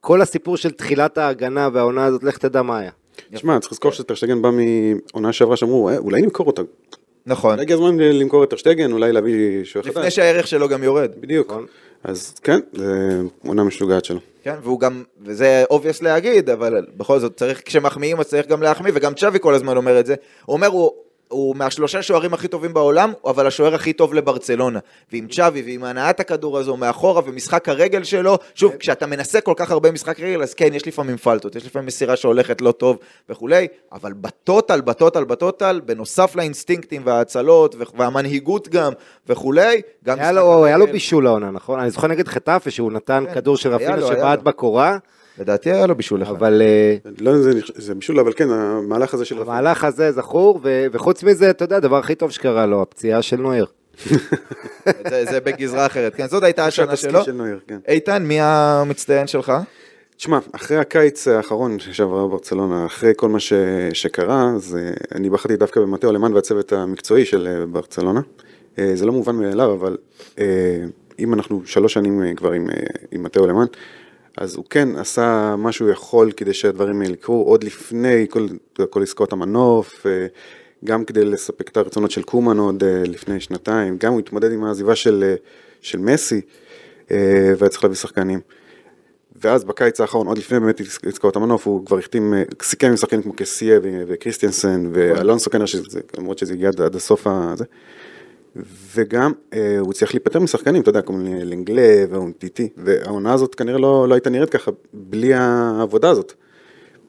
כל 0.00 0.22
הסיפור 0.22 0.56
של 0.56 0.70
תחילת 0.70 1.18
ההגנה 1.18 1.68
והעונה 1.72 2.04
הזאת, 2.04 2.24
לך 2.24 2.38
תדע 2.38 2.62
מה 2.62 2.78
היה. 2.78 2.90
תשמע, 3.34 3.58
צריך 3.60 3.72
לזכור 3.72 3.92
שטר 3.92 4.14
שטגן 4.14 4.42
בא 4.42 4.50
מעונה 4.50 5.32
שעברה 5.32 5.56
שאמרו, 5.56 5.88
"אה, 5.88 5.98
אולי 5.98 6.22
נמכור 6.22 6.46
אותו. 6.46 6.62
נכון, 7.26 7.58
הגיע 7.58 7.76
הזמן 7.76 7.98
למכור 7.98 8.44
את 8.44 8.50
טר 8.50 8.61
שטגן, 8.61 8.92
אולי 8.92 9.12
להביא 9.12 9.64
שוער 9.64 9.84
לפני 9.86 10.02
חדש. 10.02 10.16
שהערך 10.16 10.46
שלו 10.46 10.68
גם 10.68 10.82
יורד. 10.82 11.10
בדיוק. 11.20 11.52
אז 12.04 12.34
כן, 12.42 12.60
זה 12.72 13.20
עונה 13.46 13.64
משוגעת 13.64 14.04
שלו. 14.04 14.20
כן, 14.42 14.54
והוא 14.62 14.80
גם, 14.80 15.02
וזה 15.24 15.64
obvious 15.70 16.02
להגיד, 16.02 16.50
אבל 16.50 16.86
בכל 16.96 17.18
זאת 17.18 17.36
צריך, 17.36 17.62
כשמחמיאים 17.64 18.20
אז 18.20 18.26
צריך 18.26 18.46
גם 18.46 18.62
להחמיא, 18.62 18.92
וגם 18.94 19.14
צ'אבי 19.14 19.38
כל 19.40 19.54
הזמן 19.54 19.76
אומר 19.76 20.00
את 20.00 20.06
זה. 20.06 20.14
הוא 20.44 20.54
אומר, 20.54 20.66
הוא, 20.66 20.90
הוא 21.32 21.56
מהשלושה 21.56 22.02
שוערים 22.02 22.34
הכי 22.34 22.48
טובים 22.48 22.74
בעולם, 22.74 23.12
אבל 23.26 23.46
השוער 23.46 23.74
הכי 23.74 23.92
טוב 23.92 24.14
לברצלונה. 24.14 24.78
ועם 25.12 25.28
צ'אבי 25.28 25.62
ועם 25.62 25.84
הנעת 25.84 26.20
הכדור 26.20 26.58
הזו 26.58 26.76
מאחורה 26.76 27.22
ומשחק 27.24 27.68
הרגל 27.68 28.04
שלו, 28.04 28.38
שוב, 28.54 28.76
כשאתה 28.76 29.06
מנסה 29.06 29.40
כל 29.40 29.54
כך 29.56 29.70
הרבה 29.70 29.90
משחק 29.90 30.20
רגל, 30.20 30.42
אז 30.42 30.54
כן, 30.54 30.74
יש 30.74 30.86
לפעמים 30.86 31.16
פלטות, 31.16 31.56
יש 31.56 31.66
לפעמים 31.66 31.86
מסירה 31.86 32.16
שהולכת 32.16 32.60
לא 32.60 32.72
טוב 32.72 32.98
וכולי, 33.28 33.68
אבל 33.92 34.12
בטוטל, 34.12 34.80
בטוטל, 34.80 35.24
בטוטל, 35.24 35.80
בנוסף 35.84 36.36
לאינסטינקטים 36.36 37.02
וההצלות 37.04 37.74
והמנהיגות 37.96 38.68
גם 38.68 38.92
וכולי, 39.28 39.82
גם 40.04 40.18
היה 40.18 40.32
לו, 40.32 40.64
היה 40.64 40.76
לו. 40.76 40.86
בישול 40.86 41.26
העונה, 41.26 41.50
נכון? 41.50 41.80
אני 41.80 41.90
זוכר 41.90 42.06
נגד 42.06 42.28
חטאפה 42.28 42.70
שהוא 42.70 42.92
נתן 42.92 43.24
כן, 43.28 43.34
כדור 43.34 43.56
של 43.56 43.74
רפינה 43.74 44.00
שבעט. 44.00 44.42
בקורה, 44.42 44.98
לדעתי 45.38 45.70
היה 45.70 45.86
לו 45.86 45.94
בישול 45.94 46.22
אחד. 46.22 46.30
אבל 46.30 46.62
אה, 46.62 46.96
לא 47.20 47.38
זה, 47.38 47.52
זה 47.74 47.94
בישול, 47.94 48.20
אבל 48.20 48.32
כן, 48.32 48.50
המהלך 48.50 49.14
הזה 49.14 49.24
של... 49.24 49.42
המהלך 49.42 49.84
הזה 49.84 50.12
זכור, 50.12 50.60
ו- 50.62 50.86
וחוץ 50.92 51.22
מזה, 51.22 51.50
אתה 51.50 51.64
יודע, 51.64 51.76
הדבר 51.76 51.98
הכי 51.98 52.14
טוב 52.14 52.30
שקרה 52.30 52.66
לו, 52.66 52.82
הפציעה 52.82 53.22
של 53.22 53.36
נויר. 53.36 53.66
זה, 55.10 55.24
זה 55.30 55.40
בגזרה 55.40 55.86
אחרת. 55.86 56.14
כן, 56.14 56.26
זאת 56.26 56.42
הייתה 56.42 56.66
השנה 56.66 56.96
שלו. 56.96 57.24
של 57.24 57.32
נויר, 57.32 57.60
כן. 57.66 57.78
איתן, 57.88 58.22
מי 58.22 58.40
המצטיין 58.40 59.26
שלך? 59.26 59.52
תשמע, 60.16 60.38
אחרי 60.52 60.76
הקיץ 60.76 61.28
האחרון 61.28 61.78
שעברה 61.78 62.28
ברצלונה, 62.28 62.86
אחרי 62.86 63.12
כל 63.16 63.28
מה 63.28 63.40
ש, 63.40 63.52
שקרה, 63.92 64.52
אז 64.56 64.78
אני 65.14 65.30
בחרתי 65.30 65.56
דווקא 65.56 65.80
במטאו 65.80 66.12
למן 66.12 66.34
והצוות 66.34 66.72
המקצועי 66.72 67.24
של 67.24 67.48
אה, 67.48 67.66
ברצלונה. 67.66 68.20
אה, 68.78 68.90
זה 68.94 69.06
לא 69.06 69.12
מובן 69.12 69.36
מאליו, 69.36 69.72
אבל 69.72 69.96
אם 71.18 71.34
אנחנו 71.34 71.62
שלוש 71.64 71.92
שנים 71.92 72.22
כבר 72.36 72.52
עם, 72.52 72.68
עם 73.10 73.22
מטאו 73.22 73.46
למן, 73.46 73.66
אז 74.36 74.56
הוא 74.56 74.64
כן 74.70 74.88
עשה 74.96 75.54
מה 75.58 75.72
שהוא 75.72 75.90
יכול 75.90 76.32
כדי 76.32 76.54
שהדברים 76.54 77.00
האלה 77.00 77.12
יקרו 77.12 77.42
עוד 77.44 77.64
לפני 77.64 78.26
כל, 78.30 78.46
כל 78.90 79.02
עסקאות 79.02 79.32
המנוף, 79.32 80.06
אה, 80.06 80.26
גם 80.84 81.04
כדי 81.04 81.24
לספק 81.24 81.68
את 81.68 81.76
הרצונות 81.76 82.10
של 82.10 82.22
קומן 82.22 82.58
עוד 82.58 82.84
אה, 82.84 83.02
לפני 83.06 83.40
שנתיים, 83.40 83.96
גם 84.00 84.12
הוא 84.12 84.20
התמודד 84.20 84.52
עם 84.52 84.64
העזיבה 84.64 84.96
של, 84.96 85.24
אה, 85.26 85.34
של 85.80 85.98
מסי, 85.98 86.40
והיה 87.10 87.68
צריך 87.68 87.84
להביא 87.84 87.96
שחקנים. 87.96 88.40
ואז 89.42 89.64
בקיץ 89.64 90.00
האחרון, 90.00 90.26
עוד 90.26 90.38
לפני 90.38 90.60
באמת 90.60 90.80
עסקאות 91.06 91.36
המנוף, 91.36 91.66
הוא 91.66 91.86
כבר 91.86 91.98
החתים, 91.98 92.34
סיכם 92.62 92.86
עם 92.88 92.96
שחקנים 92.96 93.22
כמו 93.22 93.32
קסיה 93.36 93.80
וקריסטיאנסן 93.82 94.90
ואלונסו 94.92 95.50
כנראה, 95.50 95.66
שזה- 95.66 96.00
למרות 96.18 96.38
שזה 96.38 96.52
הגיע 96.52 96.68
עד 96.68 96.96
הסוף 96.96 97.26
הזה. 97.26 97.64
וגם 98.94 99.32
אה, 99.52 99.78
הוא 99.78 99.92
צריך 99.92 100.14
להיפטר 100.14 100.40
משחקנים, 100.40 100.82
אתה 100.82 100.90
יודע, 100.90 101.02
כמו 101.02 101.18
לנגלה 101.22 102.04
ואונטיטי, 102.10 102.68
והעונה 102.76 103.32
הזאת 103.32 103.54
כנראה 103.54 103.78
לא, 103.78 104.08
לא 104.08 104.14
הייתה 104.14 104.30
נראית 104.30 104.50
ככה 104.50 104.70
בלי 104.92 105.34
העבודה 105.34 106.10
הזאת. 106.10 106.32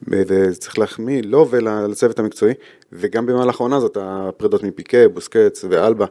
וצריך 0.08 0.78
להחמיא 0.78 1.22
לו 1.22 1.46
ולצוות 1.50 2.18
המקצועי, 2.18 2.54
וגם 2.92 3.26
במהלך 3.26 3.60
העונה 3.60 3.76
הזאת, 3.76 3.96
הפרידות 4.00 4.62
מפיקה, 4.62 5.08
בוסקץ 5.08 5.64
ואלבה, 5.68 6.06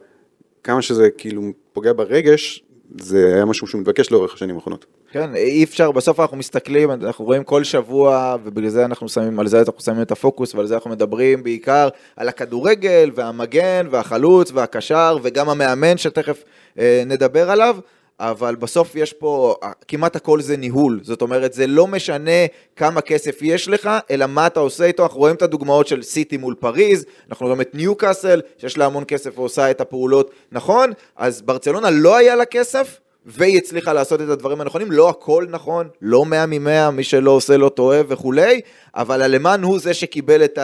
כמה 0.63 0.81
שזה 0.81 1.09
כאילו 1.09 1.41
פוגע 1.73 1.93
ברגש, 1.93 2.63
זה 2.97 3.33
היה 3.35 3.45
משהו 3.45 3.67
שמתבקש 3.67 4.11
לאורך 4.11 4.33
השנים 4.33 4.55
האחרונות. 4.55 4.85
כן, 5.11 5.35
אי 5.35 5.63
אפשר, 5.63 5.91
בסוף 5.91 6.19
אנחנו 6.19 6.37
מסתכלים, 6.37 6.91
אנחנו 6.91 7.25
רואים 7.25 7.43
כל 7.43 7.63
שבוע, 7.63 8.35
ובגלל 8.43 8.69
זה 8.69 8.85
אנחנו 8.85 9.09
שמים, 9.09 9.39
על 9.39 9.47
זה 9.47 9.59
אנחנו 9.59 9.81
שמים 9.81 10.01
את 10.01 10.11
הפוקוס, 10.11 10.55
ועל 10.55 10.67
זה 10.67 10.75
אנחנו 10.75 10.89
מדברים 10.89 11.43
בעיקר 11.43 11.89
על 12.15 12.29
הכדורגל, 12.29 13.11
והמגן, 13.15 13.87
והחלוץ, 13.91 14.51
והקשר, 14.53 15.17
וגם 15.23 15.49
המאמן, 15.49 15.97
שתכף 15.97 16.43
אה, 16.79 17.03
נדבר 17.05 17.51
עליו, 17.51 17.77
אבל 18.19 18.55
בסוף 18.55 18.95
יש 18.95 19.13
פה, 19.13 19.55
כמעט 19.87 20.15
הכל 20.15 20.41
זה 20.41 20.57
ניהול, 20.57 20.99
זאת 21.03 21.21
אומרת, 21.21 21.53
זה 21.53 21.67
לא 21.67 21.87
משנה 21.87 22.45
כמה 22.75 23.01
כסף 23.01 23.37
יש 23.41 23.67
לך, 23.67 23.89
אלא 24.11 24.25
מה 24.27 24.47
אתה 24.47 24.59
עושה 24.59 24.85
איתו, 24.85 25.03
אנחנו 25.03 25.19
רואים 25.19 25.35
את 25.35 25.41
הדוגמאות 25.41 25.87
של 25.87 26.03
סיטי 26.03 26.37
מול 26.37 26.55
פריז, 26.59 27.05
אנחנו 27.29 27.45
רואים 27.45 27.61
את 27.61 27.75
ניו 27.75 27.95
קאסל, 27.95 28.41
שיש 28.57 28.77
לה 28.77 28.85
המון 28.85 29.03
כסף 29.07 29.39
ועושה 29.39 29.71
את 29.71 29.81
הפעולות 29.81 30.31
נכון, 30.51 30.91
אז 31.15 31.41
ברצלונה 31.41 31.89
לא 31.89 32.15
היה 32.15 32.35
לה 32.35 32.45
כסף, 32.45 32.99
והיא 33.25 33.57
הצליחה 33.57 33.93
לעשות 33.93 34.21
את 34.21 34.29
הדברים 34.29 34.61
הנכונים, 34.61 34.91
לא 34.91 35.09
הכל 35.09 35.45
נכון, 35.49 35.87
לא 36.01 36.25
מאה 36.25 36.45
ממאה, 36.45 36.91
מי 36.91 37.03
שלא 37.03 37.31
עושה 37.31 37.57
לא 37.57 37.69
טועה 37.69 38.01
וכולי, 38.07 38.61
אבל 38.95 39.21
הלמן 39.21 39.63
הוא 39.63 39.79
זה 39.79 39.93
שקיבל 39.93 40.43
את 40.43 40.59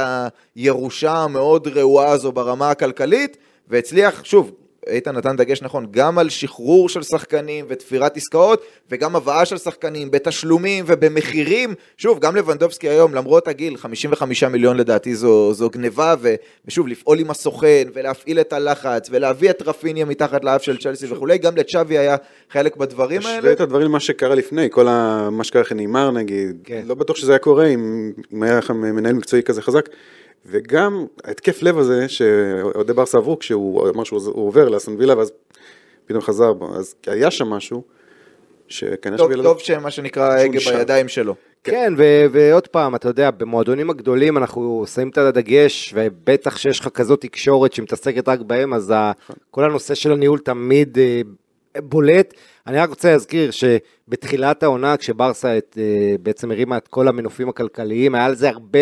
הירושה 0.55 1.11
המאוד 1.11 1.67
רעועה 1.67 2.11
הזו 2.11 2.31
ברמה 2.31 2.69
הכלכלית, 2.69 3.37
והצליח, 3.67 4.23
שוב, 4.23 4.51
איתן 4.87 5.15
נתן 5.15 5.35
דגש 5.35 5.61
נכון, 5.61 5.87
גם 5.91 6.19
על 6.19 6.29
שחרור 6.29 6.89
של 6.89 7.03
שחקנים 7.03 7.65
ותפירת 7.69 8.17
עסקאות, 8.17 8.61
וגם 8.91 9.15
הבאה 9.15 9.45
של 9.45 9.57
שחקנים 9.57 10.11
בתשלומים 10.11 10.85
ובמחירים. 10.87 11.73
שוב, 11.97 12.19
גם 12.19 12.35
לבנדובסקי 12.35 12.89
היום, 12.89 13.15
למרות 13.15 13.47
הגיל, 13.47 13.77
55 13.77 14.43
מיליון 14.43 14.77
לדעתי 14.77 15.15
זו, 15.15 15.53
זו 15.53 15.69
גניבה, 15.69 16.15
ו, 16.21 16.35
ושוב, 16.65 16.87
לפעול 16.87 17.19
עם 17.19 17.31
הסוכן, 17.31 17.87
ולהפעיל 17.93 18.39
את 18.39 18.53
הלחץ, 18.53 19.07
ולהביא 19.11 19.49
את 19.49 19.61
רפיניה 19.61 20.05
מתחת 20.05 20.43
לאף 20.43 20.63
של 20.63 20.77
צ'לסי 20.77 21.07
שוב. 21.07 21.17
וכולי, 21.17 21.37
גם 21.37 21.57
לצ'אבי 21.57 21.97
היה 21.97 22.15
חלק 22.49 22.77
בדברים 22.77 23.21
האלה. 23.25 23.37
תשווה 23.37 23.53
את 23.53 23.61
הדברים 23.61 23.85
למה 23.85 23.99
שקרה 23.99 24.35
לפני, 24.35 24.67
כל 24.71 24.87
ה... 24.87 25.29
מה 25.31 25.43
שקרה 25.43 25.61
לכם 25.61 25.77
נאמר 25.77 26.11
נגיד, 26.11 26.57
כן. 26.63 26.81
לא 26.85 26.95
בטוח 26.95 27.17
שזה 27.17 27.31
היה 27.31 27.39
קורה 27.39 27.67
אם, 27.67 28.11
אם 28.33 28.43
היה 28.43 28.57
לכם 28.57 28.77
מנהל 28.77 29.13
מקצועי 29.13 29.43
כזה 29.43 29.61
חזק. 29.61 29.89
וגם 30.45 31.05
ההתקף 31.23 31.61
לב 31.63 31.77
הזה 31.77 32.09
שאוהדי 32.09 32.93
ברסה 32.93 33.17
עברו 33.17 33.39
כשהוא 33.39 33.89
אמר 33.89 34.03
שהוא 34.03 34.21
עובר 34.33 34.69
לאסון 34.69 34.95
וילה 34.97 35.17
ואז 35.17 35.31
פתאום 36.05 36.21
חזר 36.21 36.53
בו, 36.53 36.75
אז 36.75 36.95
היה 37.07 37.31
שם 37.31 37.47
משהו 37.47 37.83
שכנראה 38.67 39.17
טוב, 39.17 39.27
שבילה... 39.27 39.43
טוב 39.43 39.59
שמה 39.59 39.91
שנקרא 39.91 40.23
ההגה 40.23 40.59
בידיים 40.59 41.07
שלו. 41.07 41.35
כן, 41.63 41.71
כן 41.71 41.93
ו- 41.97 42.25
ועוד 42.31 42.67
פעם, 42.67 42.95
אתה 42.95 43.07
יודע, 43.07 43.31
במועדונים 43.31 43.89
הגדולים 43.89 44.37
אנחנו 44.37 44.85
שמים 44.93 45.09
את 45.09 45.17
הדגש, 45.17 45.93
ובטח 45.95 46.57
שיש 46.57 46.79
לך 46.79 46.87
כזאת 46.87 47.21
תקשורת 47.21 47.73
שמתעסקת 47.73 48.29
רק 48.29 48.39
בהם, 48.39 48.73
אז 48.73 48.91
ה- 48.95 49.11
כל 49.51 49.63
הנושא 49.63 49.95
של 49.95 50.11
הניהול 50.11 50.39
תמיד 50.39 50.97
אה, 50.97 51.21
בולט. 51.81 52.33
אני 52.67 52.77
רק 52.77 52.89
רוצה 52.89 53.11
להזכיר 53.11 53.51
שבתחילת 53.51 54.63
העונה, 54.63 54.97
כשברסה 54.97 55.57
את, 55.57 55.77
אה, 55.81 56.15
בעצם 56.23 56.51
הרימה 56.51 56.77
את 56.77 56.87
כל 56.87 57.07
המנופים 57.07 57.49
הכלכליים, 57.49 58.15
היה 58.15 58.25
על 58.25 58.35
זה 58.35 58.49
הרבה 58.49 58.79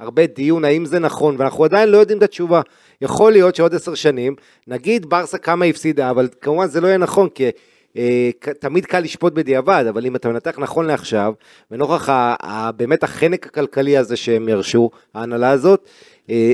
הרבה 0.00 0.26
דיון 0.26 0.64
האם 0.64 0.84
זה 0.84 0.98
נכון, 0.98 1.36
ואנחנו 1.38 1.64
עדיין 1.64 1.88
לא 1.88 1.98
יודעים 1.98 2.18
את 2.18 2.22
התשובה. 2.22 2.60
יכול 3.00 3.32
להיות 3.32 3.54
שעוד 3.54 3.74
עשר 3.74 3.94
שנים, 3.94 4.34
נגיד 4.66 5.06
ברסה 5.06 5.38
כמה 5.38 5.64
הפסידה, 5.64 6.10
אבל 6.10 6.28
כמובן 6.40 6.66
זה 6.66 6.80
לא 6.80 6.86
יהיה 6.86 6.98
נכון, 6.98 7.28
כי 7.28 7.50
אה, 7.96 8.30
תמיד 8.60 8.86
קל 8.86 9.00
לשפוט 9.00 9.32
בדיעבד, 9.32 9.84
אבל 9.88 10.06
אם 10.06 10.16
אתה 10.16 10.28
מנתח 10.28 10.58
נכון 10.58 10.86
לעכשיו, 10.86 11.32
ונוכח 11.70 12.08
ה, 12.08 12.34
ה, 12.42 12.72
באמת 12.72 13.02
החנק 13.04 13.46
הכלכלי 13.46 13.96
הזה 13.96 14.16
שהם 14.16 14.48
ירשו, 14.48 14.90
ההנהלה 15.14 15.50
הזאת, 15.50 15.88
אה, 16.30 16.52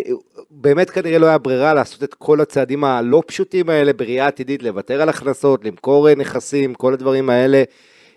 באמת 0.51 0.91
כנראה 0.91 1.19
לא 1.19 1.27
היה 1.27 1.39
ברירה 1.39 1.75
לעשות 1.75 2.03
את 2.03 2.15
כל 2.15 2.41
הצעדים 2.41 2.85
הלא 2.85 3.23
פשוטים 3.27 3.69
האלה 3.69 3.93
בראייה 3.93 4.27
עתידית, 4.27 4.63
לוותר 4.63 5.03
על 5.03 5.09
הכנסות, 5.09 5.65
למכור 5.65 6.15
נכסים, 6.15 6.75
כל 6.75 6.93
הדברים 6.93 7.31
האלה, 7.31 7.63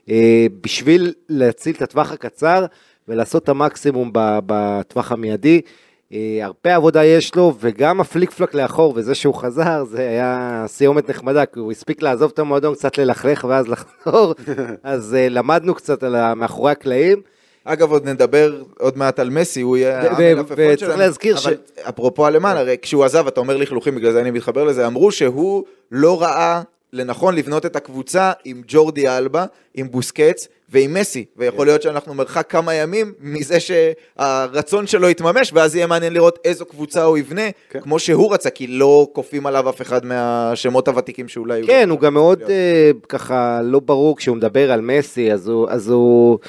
אה, 0.09 0.45
בשביל 0.62 1.13
להציל 1.29 1.75
את 1.75 1.81
הטווח 1.81 2.12
הקצר. 2.12 2.65
ולעשות 3.07 3.43
את 3.43 3.49
המקסימום 3.49 4.11
בטווח 4.13 5.11
המיידי. 5.11 5.61
אה, 6.13 6.39
הרבה 6.41 6.75
עבודה 6.75 7.05
יש 7.05 7.35
לו, 7.35 7.53
וגם 7.59 8.01
הפליק 8.01 8.31
פלק 8.31 8.53
לאחור, 8.53 8.93
וזה 8.95 9.15
שהוא 9.15 9.35
חזר, 9.35 9.83
זה 9.83 10.09
היה 10.09 10.63
סיומת 10.67 11.09
נחמדה, 11.09 11.45
כי 11.45 11.59
הוא 11.59 11.71
הספיק 11.71 12.01
לעזוב 12.01 12.31
את 12.33 12.39
המועדון, 12.39 12.75
קצת 12.75 12.97
ללכלך 12.97 13.45
ואז 13.49 13.67
לחזור, 13.67 14.33
אז 14.83 15.15
uh, 15.19 15.29
למדנו 15.29 15.75
קצת 15.75 16.03
על 16.03 16.33
מאחורי 16.33 16.71
הקלעים. 16.71 17.21
אגב, 17.63 17.91
עוד 17.91 18.09
נדבר 18.09 18.63
עוד 18.79 18.97
מעט 18.97 19.19
על 19.19 19.29
מסי, 19.29 19.61
הוא 19.61 19.77
יהיה 19.77 20.11
המלפפון 20.11 20.57
שלנו. 20.57 20.73
וצריך 20.73 20.97
להזכיר 20.97 21.37
ש... 21.37 21.45
אבל 21.45 21.55
אפרופו 21.89 22.27
אלמן, 22.27 22.57
הרי 22.57 22.77
כשהוא 22.81 23.03
עזב, 23.03 23.27
אתה 23.27 23.39
אומר 23.39 23.57
לכלוכים, 23.57 23.95
בגלל 23.95 24.11
זה 24.11 24.21
אני 24.21 24.31
מתחבר 24.31 24.63
לזה, 24.63 24.87
אמרו 24.87 25.11
שהוא 25.11 25.63
לא 25.91 26.21
ראה 26.21 26.61
לנכון 26.93 27.35
לבנות 27.35 27.65
את 27.65 27.75
הקבוצה 27.75 28.31
עם 28.45 28.61
ג'ורדי 28.67 29.09
אלבה, 29.09 29.45
עם 29.73 29.91
בוסקץ 29.91 30.47
ועם 30.73 30.93
מסי, 30.93 31.25
ויכול 31.38 31.65
להיות 31.65 31.81
שאנחנו 31.81 32.13
מרחק 32.13 32.45
כמה 32.49 32.73
ימים 32.73 33.13
מזה 33.19 33.57
שהרצון 33.59 34.88
שלו 34.88 35.09
יתממש, 35.09 35.51
ואז 35.53 35.75
יהיה 35.75 35.88
מעניין 35.88 36.13
לראות 36.13 36.39
איזו 36.45 36.65
קבוצה 36.65 37.03
הוא 37.03 37.17
יבנה, 37.17 37.41
כן. 37.69 37.79
כמו 37.79 37.99
שהוא 37.99 38.33
רצה, 38.33 38.49
כי 38.49 38.67
לא 38.67 39.07
כופים 39.13 39.45
עליו 39.45 39.69
אף 39.69 39.81
אחד 39.81 40.05
מהשמות 40.05 40.88
הוותיקים 40.88 41.27
שאולי... 41.27 41.62
כן, 41.67 41.89
הוא 41.89 41.99
גם 41.99 42.13
מאוד 42.13 42.41
uh, 42.41 42.45
ככה 43.09 43.59
לא 43.63 43.79
ברור 43.79 44.17
כשהוא 44.17 44.38
מדבר 44.38 44.71
על 44.71 44.81
מסי, 44.81 45.31
אז 45.31 45.47
הוא... 45.47 45.67
אז 45.69 45.89
הוא... 45.89 46.39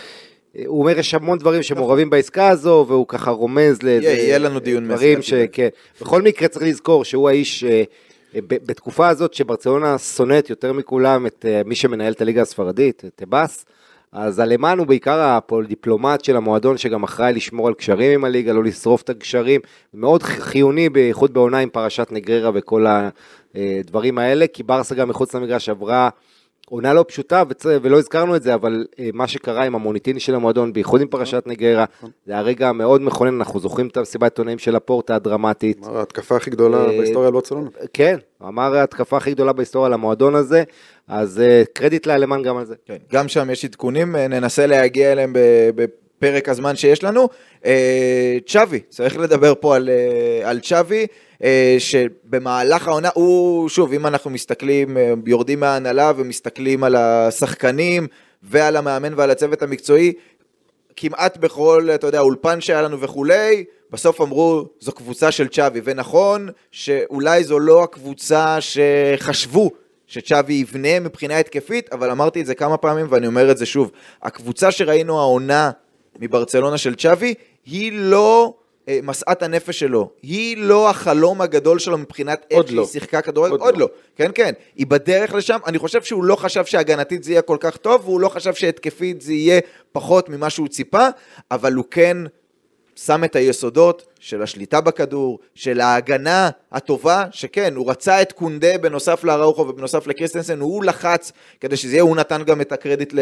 הוא 0.67 0.81
אומר 0.81 0.99
יש 0.99 1.15
המון 1.15 1.39
דברים 1.39 1.63
שמעורבים 1.63 2.11
בעסקה 2.11 2.49
הזו, 2.49 2.85
והוא 2.89 3.07
ככה 3.09 3.31
רומז 3.31 3.83
לאיזה... 3.83 4.07
יהיה 4.07 4.39
לנו 4.39 4.61
דיון 4.61 4.89
דברים 4.89 5.23
שכן. 5.23 5.69
בכל 6.01 6.23
מקרה 6.23 6.49
צריך 6.49 6.65
לזכור 6.67 7.05
שהוא 7.05 7.29
האיש 7.29 7.65
אה, 7.65 7.83
בתקופה 8.41 9.09
הזאת 9.09 9.35
שברצלונה 9.35 9.99
שונאת 9.99 10.51
יותר 10.51 10.73
מכולם 10.73 11.27
את 11.27 11.45
אה, 11.49 11.63
מי 11.65 11.75
שמנהל 11.75 12.13
את 12.13 12.21
הליגה 12.21 12.43
הספרדית, 12.43 13.05
את 13.05 13.13
טבאס, 13.17 13.65
אז 14.15 14.39
הלמן 14.39 14.79
הוא 14.79 14.87
בעיקר 14.87 15.39
הדיפלומט 15.65 16.25
של 16.25 16.37
המועדון 16.37 16.79
שגם 16.79 17.03
אחראי 17.03 17.33
לשמור 17.33 17.69
על 17.69 17.75
קשרים 17.75 18.13
עם 18.13 18.25
הליגה, 18.25 18.53
לא 18.53 18.65
לשרוף 18.65 19.03
את 19.03 19.11
הקשרים, 19.11 19.61
מאוד 19.95 20.23
חיוני 20.23 20.89
בייחוד 20.89 21.35
בעונה 21.35 21.59
עם 21.59 21.69
פרשת 21.69 22.09
נגררה 22.11 22.51
וכל 22.55 22.87
הדברים 23.55 24.19
האלה, 24.19 24.47
כי 24.47 24.63
ברסה 24.63 24.95
גם 24.95 25.09
מחוץ 25.09 25.35
למגרש 25.35 25.69
עברה 25.69 26.09
עונה 26.69 26.93
לא 26.93 27.05
פשוטה, 27.09 27.43
ולא 27.65 27.99
הזכרנו 27.99 28.37
את 28.37 28.43
זה, 28.43 28.55
אבל 28.55 28.87
אה, 28.99 29.09
מה 29.13 29.27
שקרה 29.27 29.65
עם 29.65 29.75
המוניטין 29.75 30.19
של 30.19 30.35
המועדון, 30.35 30.73
בייחוד 30.73 31.01
עם 31.01 31.09
פרשת 31.09 31.43
ניגרה, 31.47 31.85
נכון. 31.99 32.11
זה 32.27 32.39
הרגע 32.39 32.69
המאוד 32.69 33.03
מכונן, 33.03 33.35
אנחנו 33.35 33.61
זוכרים 33.61 33.87
את 33.87 33.97
המסיבת 33.97 34.23
עיתונאים 34.23 34.59
של 34.59 34.77
הפורטה 34.77 35.17
הדרמטית. 35.17 35.87
אמר 35.87 35.99
ההתקפה 35.99 36.37
הכי 36.37 36.51
גדולה 36.51 36.79
אה, 36.79 36.87
בהיסטוריה 36.87 37.27
על 37.27 37.33
ברצלונה. 37.33 37.69
כן, 37.93 38.17
אמר 38.43 38.77
ההתקפה 38.77 39.17
הכי 39.17 39.31
גדולה 39.31 39.53
בהיסטוריה 39.53 39.87
על 39.87 39.93
המועדון 39.93 40.35
הזה, 40.35 40.63
אז 41.09 41.41
אה, 41.41 41.63
קרדיט 41.73 42.07
לאלמן 42.07 42.43
גם 42.43 42.57
על 42.57 42.65
זה. 42.65 42.75
כן, 42.87 42.97
גם 43.13 43.29
שם 43.29 43.51
יש 43.51 43.65
עדכונים, 43.65 44.17
ננסה 44.17 44.67
להגיע 44.67 45.13
אליהם 45.13 45.33
בפרק 45.75 46.49
הזמן 46.49 46.77
שיש 46.77 47.05
לנו. 47.05 47.29
צ'אבי, 48.47 48.81
צריך 48.89 49.17
לדבר 49.17 49.55
פה 49.61 49.77
על 50.45 50.61
צ'אבי. 50.61 51.07
אה, 51.43 51.77
שבמהלך 51.79 52.89
העונה, 52.89 53.09
הוא, 53.15 53.69
שוב, 53.69 53.93
אם 53.93 54.07
אנחנו 54.07 54.31
מסתכלים, 54.31 54.97
אה, 54.97 55.13
יורדים 55.27 55.61
מההנהלה 55.61 56.13
ומסתכלים 56.17 56.85
על 56.85 56.97
השחקנים 56.97 58.07
ועל 58.43 58.77
המאמן 58.77 59.15
ועל 59.17 59.31
הצוות 59.31 59.63
המקצועי, 59.63 60.13
כמעט 60.97 61.37
בכל, 61.37 61.89
אתה 61.95 62.07
יודע, 62.07 62.21
אולפן 62.21 62.61
שהיה 62.61 62.83
לנו 62.83 63.01
וכולי, 63.01 63.65
בסוף 63.91 64.21
אמרו, 64.21 64.69
זו 64.81 64.93
קבוצה 64.93 65.31
של 65.31 65.49
צ'אבי, 65.49 65.81
ונכון 65.85 66.49
שאולי 66.71 67.45
זו 67.45 67.59
לא 67.59 67.83
הקבוצה 67.83 68.57
שחשבו 68.61 69.71
שצ'אבי 70.07 70.55
יבנה 70.55 71.01
מבחינה 71.01 71.39
התקפית, 71.39 71.93
אבל 71.93 72.11
אמרתי 72.11 72.41
את 72.41 72.47
זה 72.47 72.55
כמה 72.55 72.77
פעמים 72.77 73.07
ואני 73.11 73.27
אומר 73.27 73.51
את 73.51 73.57
זה 73.57 73.67
שוב, 73.67 73.91
הקבוצה 74.23 74.71
שראינו 74.71 75.21
העונה 75.21 75.71
מברצלונה 76.19 76.79
של 76.79 76.95
צ'אבי, 76.95 77.35
היא 77.67 77.93
לא... 77.95 78.55
אה, 78.89 78.99
משאת 79.03 79.43
הנפש 79.43 79.79
שלו, 79.79 80.11
היא 80.23 80.57
לא 80.57 80.91
החלום 80.91 81.41
הגדול 81.41 81.79
שלו 81.79 81.99
מבחינת 81.99 82.47
איך 82.51 82.67
שהיא 82.67 82.77
לא. 82.77 82.87
שיחקה 82.87 83.23
כדורגל, 83.23 83.53
עוד, 83.53 83.61
עוד 83.61 83.77
לא. 83.77 83.81
לא, 83.81 83.89
כן 84.17 84.31
כן, 84.35 84.53
היא 84.77 84.87
בדרך 84.87 85.35
לשם, 85.35 85.59
אני 85.67 85.79
חושב 85.79 86.03
שהוא 86.03 86.25
לא 86.25 86.37
חשב 86.37 86.65
שהגנתית 86.65 87.25
זה 87.25 87.33
יהיה 87.33 87.43
כל 87.43 87.57
כך 87.61 87.77
טוב, 87.77 88.05
והוא 88.05 88.21
לא 88.21 88.29
חשב 88.29 88.55
שהתקפית 88.55 89.21
זה 89.21 89.33
יהיה 89.33 89.61
פחות 89.93 90.29
ממה 90.29 90.51
שהוא 90.51 90.69
ציפה, 90.69 91.07
אבל 91.51 91.73
הוא 91.73 91.85
כן 91.91 92.17
שם 92.97 93.25
את 93.25 93.37
היסודות 93.37 94.05
של 94.21 94.43
השליטה 94.43 94.81
בכדור, 94.81 95.39
של 95.55 95.81
ההגנה 95.81 96.51
הטובה, 96.73 97.25
שכן, 97.31 97.75
הוא 97.75 97.91
רצה 97.91 98.23
את 98.23 98.33
קונדה 98.33 98.79
בנוסף 98.79 99.25
לאראוכו 99.25 99.63
ובנוסף 99.63 100.07
לקריסטנסן, 100.07 100.61
הוא 100.61 100.85
לחץ 100.85 101.33
כדי 101.61 101.77
שזה 101.77 101.93
יהיה, 101.93 102.03
הוא 102.03 102.17
נתן 102.17 102.43
גם 102.43 102.61
את 102.61 102.73
הקרדיט 102.73 103.15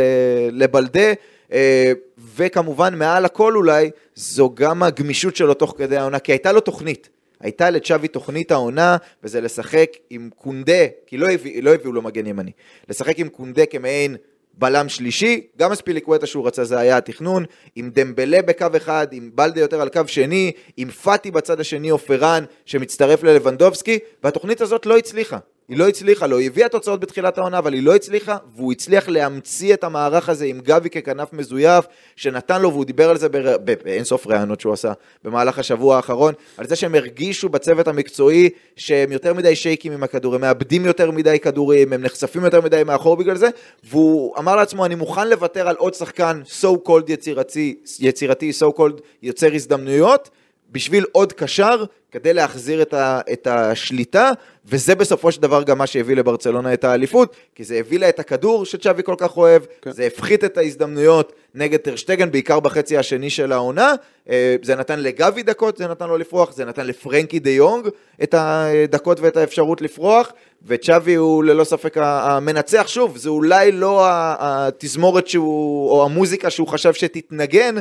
לבלדה, 0.52 1.12
אה, 1.52 1.92
וכמובן 2.36 2.94
מעל 2.94 3.24
הכל 3.24 3.56
אולי, 3.56 3.90
זו 4.14 4.50
גם 4.54 4.82
הגמישות 4.82 5.36
שלו 5.36 5.54
תוך 5.54 5.74
כדי 5.78 5.96
העונה, 5.96 6.18
כי 6.18 6.32
הייתה 6.32 6.52
לו 6.52 6.60
תוכנית. 6.60 7.08
הייתה 7.40 7.70
לצ'אבי 7.70 8.08
תוכנית 8.08 8.50
העונה, 8.50 8.96
וזה 9.24 9.40
לשחק 9.40 9.90
עם 10.10 10.30
קונדה, 10.36 10.86
כי 11.06 11.16
לא, 11.16 11.30
הביא, 11.30 11.62
לא 11.62 11.74
הביאו 11.74 11.92
לו 11.92 12.02
מגן 12.02 12.26
ימני, 12.26 12.50
לשחק 12.88 13.18
עם 13.18 13.28
קונדה 13.28 13.66
כמעין 13.66 14.16
בלם 14.54 14.88
שלישי, 14.88 15.46
גם 15.58 15.72
הספיליקווטה 15.72 16.26
שהוא 16.26 16.46
רצה 16.46 16.64
זה 16.64 16.78
היה 16.78 16.96
התכנון, 16.96 17.44
עם 17.76 17.90
דמבלה 17.94 18.42
בקו 18.42 18.66
אחד, 18.76 19.06
עם 19.12 19.30
בלדה 19.34 19.60
יותר 19.60 19.80
על 19.80 19.88
קו 19.88 20.00
שני, 20.06 20.52
עם 20.76 20.90
פאטי 20.90 21.30
בצד 21.30 21.60
השני 21.60 21.90
או 21.90 21.98
פראן 21.98 22.44
שמצטרף 22.66 23.22
ללבנדובסקי, 23.22 23.98
והתוכנית 24.24 24.60
הזאת 24.60 24.86
לא 24.86 24.98
הצליחה. 24.98 25.38
היא 25.68 25.78
לא 25.78 25.88
הצליחה 25.88 26.26
לו, 26.26 26.38
היא 26.38 26.46
הביאה 26.46 26.68
תוצאות 26.68 27.00
בתחילת 27.00 27.38
העונה, 27.38 27.58
אבל 27.58 27.72
היא 27.72 27.82
לא 27.82 27.94
הצליחה, 27.94 28.36
והוא 28.56 28.72
הצליח 28.72 29.08
להמציא 29.08 29.74
את 29.74 29.84
המערך 29.84 30.28
הזה 30.28 30.44
עם 30.44 30.60
גבי 30.60 30.90
ככנף 30.90 31.32
מזויף, 31.32 31.84
שנתן 32.16 32.62
לו, 32.62 32.70
והוא 32.70 32.84
דיבר 32.84 33.10
על 33.10 33.18
זה 33.18 33.28
בר- 33.28 33.56
באינסוף 33.84 34.26
ראיונות 34.26 34.60
שהוא 34.60 34.72
עשה 34.72 34.92
במהלך 35.24 35.58
השבוע 35.58 35.96
האחרון, 35.96 36.34
על 36.56 36.66
זה 36.68 36.76
שהם 36.76 36.94
הרגישו 36.94 37.48
בצוות 37.48 37.88
המקצועי 37.88 38.50
שהם 38.76 39.12
יותר 39.12 39.34
מדי 39.34 39.56
שייקים 39.56 39.92
עם 39.92 40.02
הכדור, 40.02 40.34
הם 40.34 40.40
מאבדים 40.40 40.86
יותר 40.86 41.10
מדי 41.10 41.38
כדורים, 41.38 41.92
הם 41.92 42.02
נחשפים 42.02 42.44
יותר 42.44 42.60
מדי 42.60 42.82
מאחור 42.86 43.16
בגלל 43.16 43.36
זה, 43.36 43.48
והוא 43.84 44.38
אמר 44.38 44.56
לעצמו, 44.56 44.86
אני 44.86 44.94
מוכן 44.94 45.28
לוותר 45.28 45.68
על 45.68 45.76
עוד 45.76 45.94
שחקן 45.94 46.42
so 46.60 46.88
called 46.88 47.04
יצירתי, 47.08 47.76
יצירתי 48.00 48.52
so 48.60 48.78
called 48.78 49.00
יוצר 49.22 49.54
הזדמנויות, 49.54 50.30
בשביל 50.72 51.04
עוד 51.12 51.32
קשר, 51.32 51.84
כדי 52.10 52.32
להחזיר 52.32 52.82
את, 52.82 52.94
ה, 52.94 53.20
את 53.32 53.46
השליטה, 53.46 54.30
וזה 54.66 54.94
בסופו 54.94 55.32
של 55.32 55.42
דבר 55.42 55.62
גם 55.62 55.78
מה 55.78 55.86
שהביא 55.86 56.16
לברצלונה 56.16 56.74
את 56.74 56.84
האליפות, 56.84 57.36
כי 57.54 57.64
זה 57.64 57.76
הביא 57.76 57.98
לה 57.98 58.08
את 58.08 58.20
הכדור 58.20 58.66
שצ'אבי 58.66 59.02
כל 59.02 59.14
כך 59.18 59.36
אוהב, 59.36 59.62
כן. 59.82 59.90
זה 59.90 60.06
הפחית 60.06 60.44
את 60.44 60.58
ההזדמנויות 60.58 61.32
נגד 61.54 61.78
טרשטגן, 61.78 62.30
בעיקר 62.30 62.60
בחצי 62.60 62.98
השני 62.98 63.30
של 63.30 63.52
העונה, 63.52 63.94
אה, 64.30 64.56
זה 64.62 64.76
נתן 64.76 65.00
לגבי 65.00 65.42
דקות, 65.42 65.76
זה 65.76 65.88
נתן 65.88 66.08
לו 66.08 66.18
לפרוח, 66.18 66.52
זה 66.52 66.64
נתן 66.64 66.86
לפרנקי 66.86 67.38
דה 67.38 67.50
יונג 67.50 67.88
את 68.22 68.34
הדקות 68.38 69.20
ואת 69.20 69.36
האפשרות 69.36 69.82
לפרוח, 69.82 70.32
וצ'אבי 70.66 71.14
הוא 71.14 71.44
ללא 71.44 71.64
ספק 71.64 71.96
המנצח, 71.96 72.84
שוב, 72.88 73.16
זה 73.16 73.28
אולי 73.28 73.72
לא 73.72 74.04
התזמורת 74.08 75.26
שהוא, 75.26 75.90
או 75.90 76.04
המוזיקה 76.04 76.50
שהוא 76.50 76.68
חשב 76.68 76.92
שתתנגן, 76.92 77.74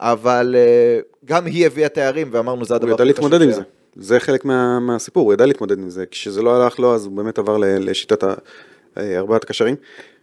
אבל 0.00 0.56
אה, 0.58 1.00
גם 1.24 1.46
היא 1.46 1.66
הביאה 1.66 1.88
תארים, 1.88 2.28
ואמרנו 2.32 2.64
זה 2.64 2.74
הדבר 2.74 2.88
הוא 2.88 2.94
ידע 2.94 3.04
להתמודד 3.04 3.42
עם 3.42 3.52
זה. 3.52 3.62
זה 3.98 4.20
חלק 4.20 4.44
מה, 4.44 4.80
מהסיפור, 4.80 5.24
הוא 5.24 5.32
ידע 5.32 5.46
להתמודד 5.46 5.78
עם 5.78 5.90
זה. 5.90 6.06
כשזה 6.06 6.42
לא 6.42 6.56
הלך 6.56 6.78
לו, 6.78 6.94
אז 6.94 7.04
הוא 7.04 7.16
באמת 7.16 7.38
עבר 7.38 7.56
לשיטת 7.58 8.24
אה, 8.24 9.18
ארבעת 9.18 9.44
הקשרים. 9.44 9.76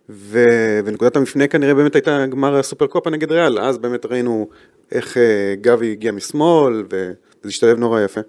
ו... 0.10 0.40
ונקודת 0.86 1.16
המפנה 1.16 1.48
כנראה 1.48 1.74
באמת 1.74 1.96
הייתה 1.96 2.26
גמר 2.26 2.56
הסופר 2.56 2.88
קופה 2.88 3.10
נגד 3.10 3.32
ריאל, 3.32 3.60
אז 3.60 3.78
באמת 3.78 4.06
ראינו 4.06 4.50
איך 4.92 5.18
אה, 5.18 5.56
גבי 5.62 5.92
הגיע 5.92 6.12
משמאל, 6.12 6.84
וזה 6.90 7.14
השתלב 7.46 7.78
נורא 7.78 8.02
יפה. 8.02 8.22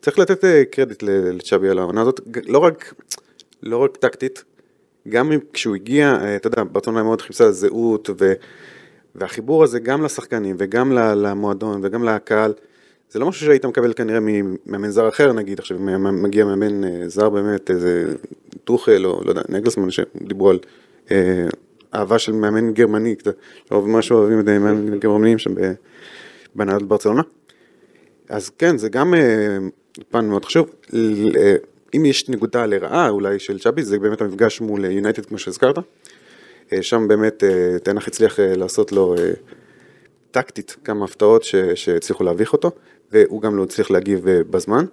צריך 0.00 0.18
לתת 0.18 0.44
אה, 0.44 0.62
קרדיט 0.70 1.02
לצ'אבי 1.02 1.68
על 1.68 1.78
העונה 1.78 2.00
הזאת, 2.00 2.20
לא 2.46 2.58
רק, 2.58 2.94
לא 3.62 3.76
רק 3.76 3.96
טקטית, 3.96 4.44
גם 5.08 5.32
כשהוא 5.52 5.74
הגיע, 5.74 6.18
אתה 6.36 6.46
יודע, 6.46 6.62
ברצלונה 6.72 7.02
מאוד 7.02 7.22
חיפשה 7.22 7.52
זהות, 7.52 8.10
ו... 8.20 8.32
והחיבור 9.14 9.64
הזה 9.64 9.80
גם 9.80 10.04
לשחקנים 10.04 10.56
וגם 10.58 10.92
למועדון 10.92 11.80
וגם 11.84 12.04
לקהל, 12.04 12.52
זה 13.10 13.18
לא 13.18 13.28
משהו 13.28 13.46
שהיית 13.46 13.64
מקבל 13.64 13.92
כנראה 13.92 14.18
ממאמן 14.22 14.90
זר 14.90 15.08
אחר 15.08 15.32
נגיד, 15.32 15.58
עכשיו 15.58 15.78
מגיע 16.12 16.44
מאמן 16.44 16.84
אה, 16.84 17.08
זר 17.08 17.28
באמת, 17.30 17.70
איזה 17.70 18.14
טוחל 18.64 19.06
או 19.06 19.20
לא 19.24 19.30
יודע, 19.30 19.42
נגלסמן, 19.48 19.90
שדיברו 19.90 20.50
על 20.50 20.58
אה, 21.10 21.46
אהבה 21.94 22.18
של 22.18 22.32
מאמן 22.32 22.72
גרמני, 22.72 23.16
קצת, 23.16 23.34
לא 23.70 23.82
משהו 23.82 24.16
אוהבים 24.18 24.40
את 24.40 24.44
מאמן 24.44 24.98
גרמנים 24.98 25.38
שם 25.38 25.54
ב- 25.54 25.72
בהנהלת 26.54 26.82
ברצלונה. 26.82 27.22
אז 28.28 28.50
כן, 28.58 28.78
זה 28.78 28.88
גם 28.88 29.14
אה, 29.14 29.58
פן 30.10 30.24
מאוד 30.28 30.44
חשוב. 30.44 30.70
אה, 31.36 31.54
אם 31.96 32.04
יש 32.04 32.28
נקודה 32.28 32.66
לרעה 32.66 33.08
אולי 33.08 33.38
של 33.38 33.58
צ'אבי, 33.58 33.82
זה 33.82 33.98
באמת 33.98 34.20
המפגש 34.20 34.60
מול 34.60 34.84
יונייטד 34.84 35.26
כמו 35.26 35.38
שהזכרת. 35.38 35.78
אה, 36.72 36.82
שם 36.82 37.08
באמת 37.08 37.44
אה, 37.44 37.78
תנח 37.82 38.08
הצליח 38.08 38.40
אה, 38.40 38.56
לעשות 38.56 38.92
לו 38.92 39.14
אה, 39.18 39.30
טקטית 40.30 40.76
כמה 40.84 41.04
הפתעות 41.04 41.42
ש- 41.44 41.54
שהצליחו 41.74 42.24
להביך 42.24 42.52
אותו, 42.52 42.70
והוא 43.12 43.42
גם 43.42 43.56
לא 43.56 43.62
הצליח 43.62 43.90
להגיב 43.90 44.28
אה, 44.28 44.40
בזמן. 44.50 44.84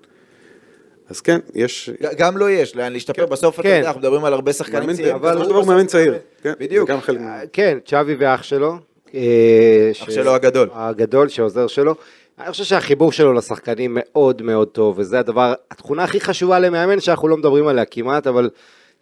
אז 1.10 1.22
כן, 1.22 1.40
יש... 1.56 1.90
גם 2.18 2.38
לו 2.38 2.50
יש, 2.50 2.76
לאן 2.76 2.94
להשתפר, 2.94 3.26
בסוף 3.26 3.56
אתה 3.56 3.64
כן. 3.64 3.76
יודע, 3.76 3.88
אנחנו 3.88 4.02
מדברים 4.02 4.26
על 4.26 4.34
הרבה 4.34 4.54
שחקנים 4.54 4.94
צעירים. 4.94 5.16
אבל 5.16 5.36
דבר 5.36 5.46
דבר 5.46 5.64
מאמן 5.64 5.86
צעיר. 5.86 6.18
כן, 6.42 6.54
בדיוק. 6.60 6.92
חלק... 6.92 7.20
אה, 7.20 7.42
כן, 7.54 7.78
צ'אבי 7.86 8.16
ואח 8.20 8.44
שלו. 8.44 8.76
אה, 9.16 9.92
אח 10.04 10.10
שלו 10.10 10.36
הגדול. 10.36 10.70
הגדול, 10.74 11.28
שעוזר 11.28 11.68
שלו. 11.68 11.96
אני 12.40 12.52
חושב 12.52 12.64
שהחיבור 12.64 13.12
שלו 13.12 13.34
לשחקנים 13.34 13.98
מאוד 14.00 14.42
מאוד 14.42 14.68
טוב, 14.68 15.00
וזה 15.00 15.20
הדבר, 15.20 15.54
התכונה 15.72 16.04
הכי 16.04 16.20
חשובה 16.20 16.60
למאמן 16.60 17.00
שאנחנו 17.00 17.28
לא 17.28 17.38
מדברים 17.38 17.68
עליה 17.68 17.86
כמעט, 17.86 18.28
אבל 18.28 18.50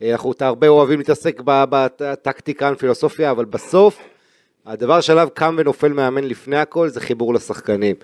אנחנו 0.03 0.33
הרבה 0.39 0.67
אוהבים 0.67 0.99
להתעסק 0.99 1.41
ב- 1.45 1.63
בטקטיקה, 1.69 2.75
פילוסופיה, 2.77 3.31
אבל 3.31 3.45
בסוף, 3.45 3.99
הדבר 4.65 5.01
שעליו 5.01 5.29
קם 5.33 5.55
ונופל 5.57 5.93
מאמן 5.93 6.23
לפני 6.23 6.57
הכל, 6.57 6.89
זה 6.89 7.01
חיבור 7.01 7.33
לשחקנים. 7.33 7.95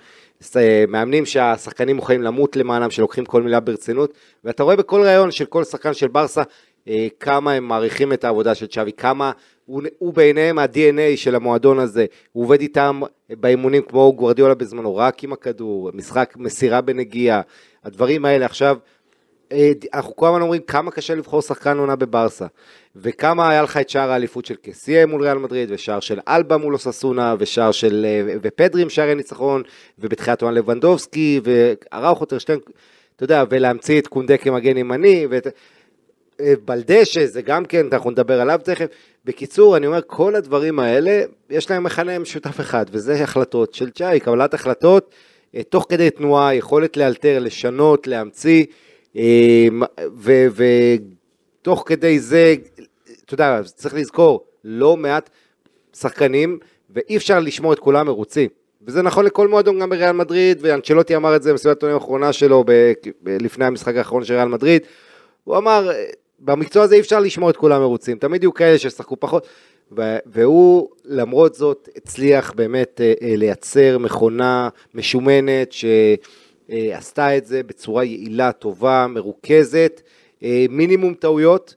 אה, 0.56 0.84
מאמנים 0.88 1.26
שהשחקנים 1.26 1.96
מוכנים 1.96 2.22
למות 2.22 2.56
למענם, 2.56 2.90
שלוקחים 2.90 3.24
כל 3.24 3.42
מילה 3.42 3.60
ברצינות, 3.60 4.14
ואתה 4.44 4.62
רואה 4.62 4.76
בכל 4.76 5.02
ראיון 5.02 5.30
של 5.30 5.44
כל 5.44 5.64
שחקן 5.64 5.94
של 5.94 6.08
ברסה, 6.08 6.42
אה, 6.88 7.06
כמה 7.20 7.52
הם 7.52 7.64
מעריכים 7.68 8.12
את 8.12 8.24
העבודה 8.24 8.54
של 8.54 8.66
צ'אבי, 8.66 8.92
כמה 8.92 9.32
הוא, 9.66 9.82
הוא 9.98 10.14
בעיניהם 10.14 10.58
ה-DNA 10.58 11.16
של 11.16 11.34
המועדון 11.34 11.78
הזה, 11.78 12.06
הוא 12.32 12.44
עובד 12.44 12.60
איתם 12.60 13.00
באימונים 13.30 13.82
כמו 13.82 14.12
גוורדיולה 14.16 14.54
בזמנו, 14.54 14.96
רק 14.96 15.24
עם 15.24 15.32
הכדור, 15.32 15.90
משחק 15.94 16.34
מסירה 16.36 16.80
בנגיעה, 16.80 17.40
הדברים 17.84 18.24
האלה 18.24 18.46
עכשיו, 18.46 18.76
אנחנו 19.94 20.16
כל 20.16 20.26
הזמן 20.26 20.42
אומרים 20.42 20.62
כמה 20.62 20.90
קשה 20.90 21.14
לבחור 21.14 21.42
שחקן 21.42 21.78
עונה 21.78 21.96
בברסה, 21.96 22.46
וכמה 22.96 23.50
היה 23.50 23.62
לך 23.62 23.76
את 23.76 23.88
שער 23.88 24.10
האליפות 24.10 24.44
של 24.44 24.54
קסיה 24.62 25.06
מול 25.06 25.22
ריאל 25.22 25.38
מדריד, 25.38 25.68
ושער 25.72 26.00
של 26.00 26.20
אלבה 26.28 26.56
מול 26.56 26.74
אוססונה, 26.74 27.34
ושער 27.38 27.72
של, 27.72 28.06
אה, 28.08 28.36
ופדרי 28.42 28.82
עם 28.82 28.88
שערי 28.88 29.14
ניצחון, 29.14 29.62
ובתחילת 29.98 30.42
עונה 30.42 30.54
לבנדובסקי, 30.54 31.40
ואראוכו 31.44 32.24
טרשטיין, 32.24 32.58
אתה 33.16 33.24
יודע, 33.24 33.44
ולהמציא 33.50 34.00
את 34.00 34.06
קונדה 34.06 34.36
כמגן 34.36 34.76
ימני, 34.76 35.26
ואת... 35.30 35.46
אה, 36.40 36.54
בלדשא, 36.64 37.26
זה 37.26 37.42
גם 37.42 37.64
כן, 37.64 37.86
אנחנו 37.92 38.10
נדבר 38.10 38.40
עליו 38.40 38.60
תכף. 38.64 38.86
בקיצור, 39.24 39.76
אני 39.76 39.86
אומר, 39.86 40.00
כל 40.06 40.34
הדברים 40.34 40.78
האלה, 40.78 41.22
יש 41.50 41.70
להם 41.70 41.84
מכנה 41.84 42.18
משותף 42.18 42.60
אחד, 42.60 42.86
וזה 42.90 43.22
החלטות 43.22 43.74
של 43.74 43.90
צ'אי, 43.90 44.20
קבלת 44.20 44.54
החלטות, 44.54 45.14
אה, 45.54 45.62
תוך 45.62 45.86
כדי 45.88 46.10
תנועה, 46.10 46.54
יכולת 46.54 46.96
לאלתר, 46.96 47.38
לשנות, 47.38 48.06
להמציא, 48.06 48.64
אה, 48.64 48.72
ותוך 51.60 51.84
כדי 51.86 52.20
זה, 52.20 52.54
אתה 53.24 53.34
יודע, 53.34 53.60
צריך 53.64 53.94
לזכור, 53.94 54.44
לא 54.64 54.96
מעט 54.96 55.30
שחקנים, 55.96 56.58
ואי 56.90 57.16
אפשר 57.16 57.40
לשמור 57.40 57.72
את 57.72 57.78
כולם 57.78 58.06
מרוצים. 58.06 58.48
וזה 58.86 59.02
נכון 59.02 59.24
לכל 59.24 59.48
מועדון, 59.48 59.78
גם 59.80 59.90
בריאל 59.90 60.12
מדריד, 60.12 60.58
ואנצ'לוטי 60.60 61.16
אמר 61.16 61.36
את 61.36 61.42
זה 61.42 61.50
במסיבת 61.50 61.66
העיתונאים 61.66 61.98
האחרונה 61.98 62.32
שלו, 62.32 62.64
ב- 62.66 62.92
לפני 63.22 63.64
המשחק 63.64 63.96
האחרון 63.96 64.24
של 64.24 64.34
ריאל 64.34 64.48
מדריד. 64.48 64.82
הוא 65.44 65.56
אמר, 65.56 65.90
במקצוע 66.38 66.82
הזה 66.82 66.94
אי 66.94 67.00
אפשר 67.00 67.20
לשמור 67.20 67.50
את 67.50 67.56
כולם 67.56 67.80
מרוצים, 67.80 68.18
תמיד 68.18 68.42
יהיו 68.42 68.54
כאלה 68.54 68.78
שישחקו 68.78 69.16
פחות, 69.20 69.46
ו- 69.96 70.18
והוא 70.26 70.88
למרות 71.04 71.54
זאת 71.54 71.88
הצליח 71.96 72.52
באמת 72.52 73.00
אה, 73.00 73.12
אה, 73.22 73.36
לייצר 73.36 73.98
מכונה 73.98 74.68
משומנת 74.94 75.72
שעשתה 76.72 77.36
את 77.36 77.46
זה 77.46 77.62
בצורה 77.62 78.04
יעילה, 78.04 78.52
טובה, 78.52 79.06
מרוכזת, 79.08 80.02
אה, 80.42 80.66
מינימום 80.70 81.14
טעויות. 81.14 81.74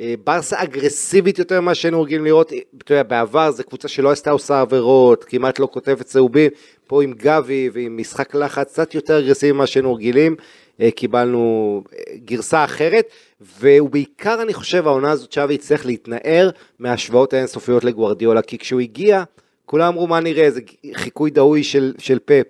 אה, 0.00 0.14
ברסה 0.24 0.62
אגרסיבית 0.62 1.38
יותר 1.38 1.60
ממה 1.60 1.74
שהיינו 1.74 2.02
רגילים 2.02 2.24
לראות, 2.24 2.52
אה, 2.52 2.58
אתה 2.78 2.92
יודע, 2.92 3.02
בעבר 3.02 3.50
זו 3.50 3.64
קבוצה 3.64 3.88
שלא 3.88 4.10
עשתה 4.10 4.30
עושה 4.30 4.60
עבירות, 4.60 5.24
כמעט 5.24 5.58
לא 5.58 5.68
כותבת 5.72 6.06
צהובים, 6.06 6.50
פה 6.86 7.02
עם 7.02 7.12
גבי 7.12 7.70
ועם 7.72 7.96
משחק 7.96 8.34
לחץ 8.34 8.72
קצת 8.72 8.94
יותר 8.94 9.18
אגרסיבי 9.18 9.52
ממה 9.52 9.66
שהיינו 9.66 9.94
רגילים, 9.94 10.36
אה, 10.80 10.90
קיבלנו 10.90 11.82
אה, 11.92 11.98
גרסה 12.24 12.64
אחרת, 12.64 13.08
ובעיקר 13.60 14.42
אני 14.42 14.54
חושב 14.54 14.86
העונה 14.86 15.10
הזאת 15.10 15.32
שווי 15.32 15.54
יצטרך 15.54 15.86
להתנער 15.86 16.50
מההשוואות 16.78 17.32
האינסופיות 17.32 17.84
לגוורדיולה, 17.84 18.42
כי 18.42 18.58
כשהוא 18.58 18.80
הגיע, 18.80 19.22
כולם 19.66 19.86
אמרו 19.86 20.06
מה 20.06 20.20
נראה, 20.20 20.50
זה 20.50 20.60
חיקוי 20.94 21.30
דהוי 21.30 21.64
של, 21.64 21.94
של 21.98 22.18
פפ, 22.24 22.44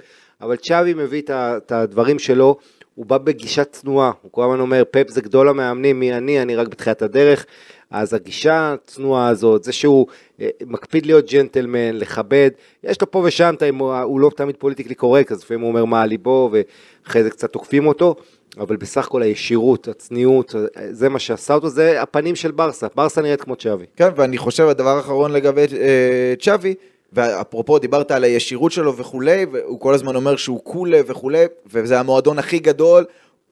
אבל 0.44 0.57
צ'אבי 0.57 0.94
מביא 0.94 1.22
את 1.22 1.30
את 1.30 1.72
הדברים 1.72 2.18
שלו, 2.18 2.57
הוא 2.94 3.07
בא 3.07 3.18
בגישה 3.18 3.64
צנועה, 3.64 4.12
הוא 4.22 4.33
כל 4.33 4.44
הזמן 4.44 4.61
אומר, 4.61 4.83
פפ 4.90 5.09
זה 5.09 5.20
גדול 5.20 5.48
המאמנים, 5.48 6.00
מי 6.00 6.14
אני, 6.14 6.42
אני 6.42 6.57
רק 6.57 6.68
בתחילת 6.68 7.02
הדרך, 7.02 7.46
אז 7.90 8.14
הגישה 8.14 8.72
הצנועה 8.72 9.28
הזאת, 9.28 9.64
זה 9.64 9.72
שהוא 9.72 10.07
אה, 10.40 10.48
מקפיד 10.66 11.07
להיות 11.07 11.30
ג'נטלמן, 11.30 11.94
לכבד, 11.96 12.50
יש 12.83 13.00
לו 13.00 13.11
פה 13.11 13.22
ושם, 13.24 13.54
הוא 14.02 14.20
לא 14.20 14.30
תמיד 14.37 14.57
politically 14.57 14.94
correct, 14.94 15.33
אז 15.33 15.42
לפעמים 15.42 15.61
הוא 15.61 15.68
אומר 15.68 15.85
מה 15.85 16.02
על 16.02 16.09
ליבו, 16.09 16.50
ואחרי 16.52 17.22
זה 17.22 17.30
קצת 17.30 17.52
תוקפים 17.52 17.87
אותו, 17.87 18.14
אבל 18.59 18.76
בסך 18.76 19.07
הכל 19.07 19.22
הישירות, 19.22 19.88
הצניעות, 19.88 20.54
זה 20.90 21.09
מה 21.09 21.18
שעשה 21.18 21.54
אותו, 21.54 21.68
זה 21.68 22.02
הפנים 22.02 22.37
של 22.37 22.50
ברסה, 22.50 22.87
ברסה 22.94 23.22
נראית 23.22 23.40
כמו 23.40 23.57
צ'אבי. 23.57 23.85
כן, 23.96 24.09
ואני 24.16 24.38
חושב, 24.38 24.68
הדבר 24.68 24.96
האחרון 24.96 25.33
לגבי 25.33 25.66
אה, 25.80 26.35
צ'אבי, 26.40 26.74
ואפרופו 27.14 27.79
דיברת 27.79 28.11
על 28.11 28.24
הישירות 28.24 28.72
שלו 28.72 28.96
וכולי, 28.96 29.46
והוא 29.53 29.81
כל 29.81 29.94
הזמן 29.94 30.16
אומר 30.16 30.37
שהוא 30.37 30.61
קולה 30.61 31.00
וכולי, 31.07 31.44
וזה 31.66 32.00
המועדון 32.00 32.38
הכי 32.38 32.59
גדול, 32.59 33.05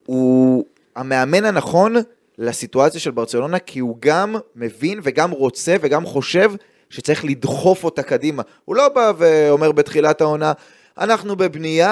הוא 0.06 0.64
המאמן 0.96 1.44
הנכון 1.44 1.94
לסיטואציה 2.38 3.00
של 3.00 3.10
ברצלונה, 3.10 3.58
כי 3.58 3.78
הוא 3.78 3.96
גם 4.00 4.36
מבין 4.56 5.00
וגם 5.02 5.30
רוצה 5.30 5.76
וגם 5.80 6.06
חושב 6.06 6.52
שצריך 6.90 7.24
לדחוף 7.24 7.84
אותה 7.84 8.02
קדימה. 8.02 8.42
הוא 8.64 8.76
לא 8.76 8.88
בא 8.88 9.12
ואומר 9.18 9.72
בתחילת 9.72 10.20
העונה, 10.20 10.52
אנחנו 10.98 11.36
בבנייה, 11.36 11.90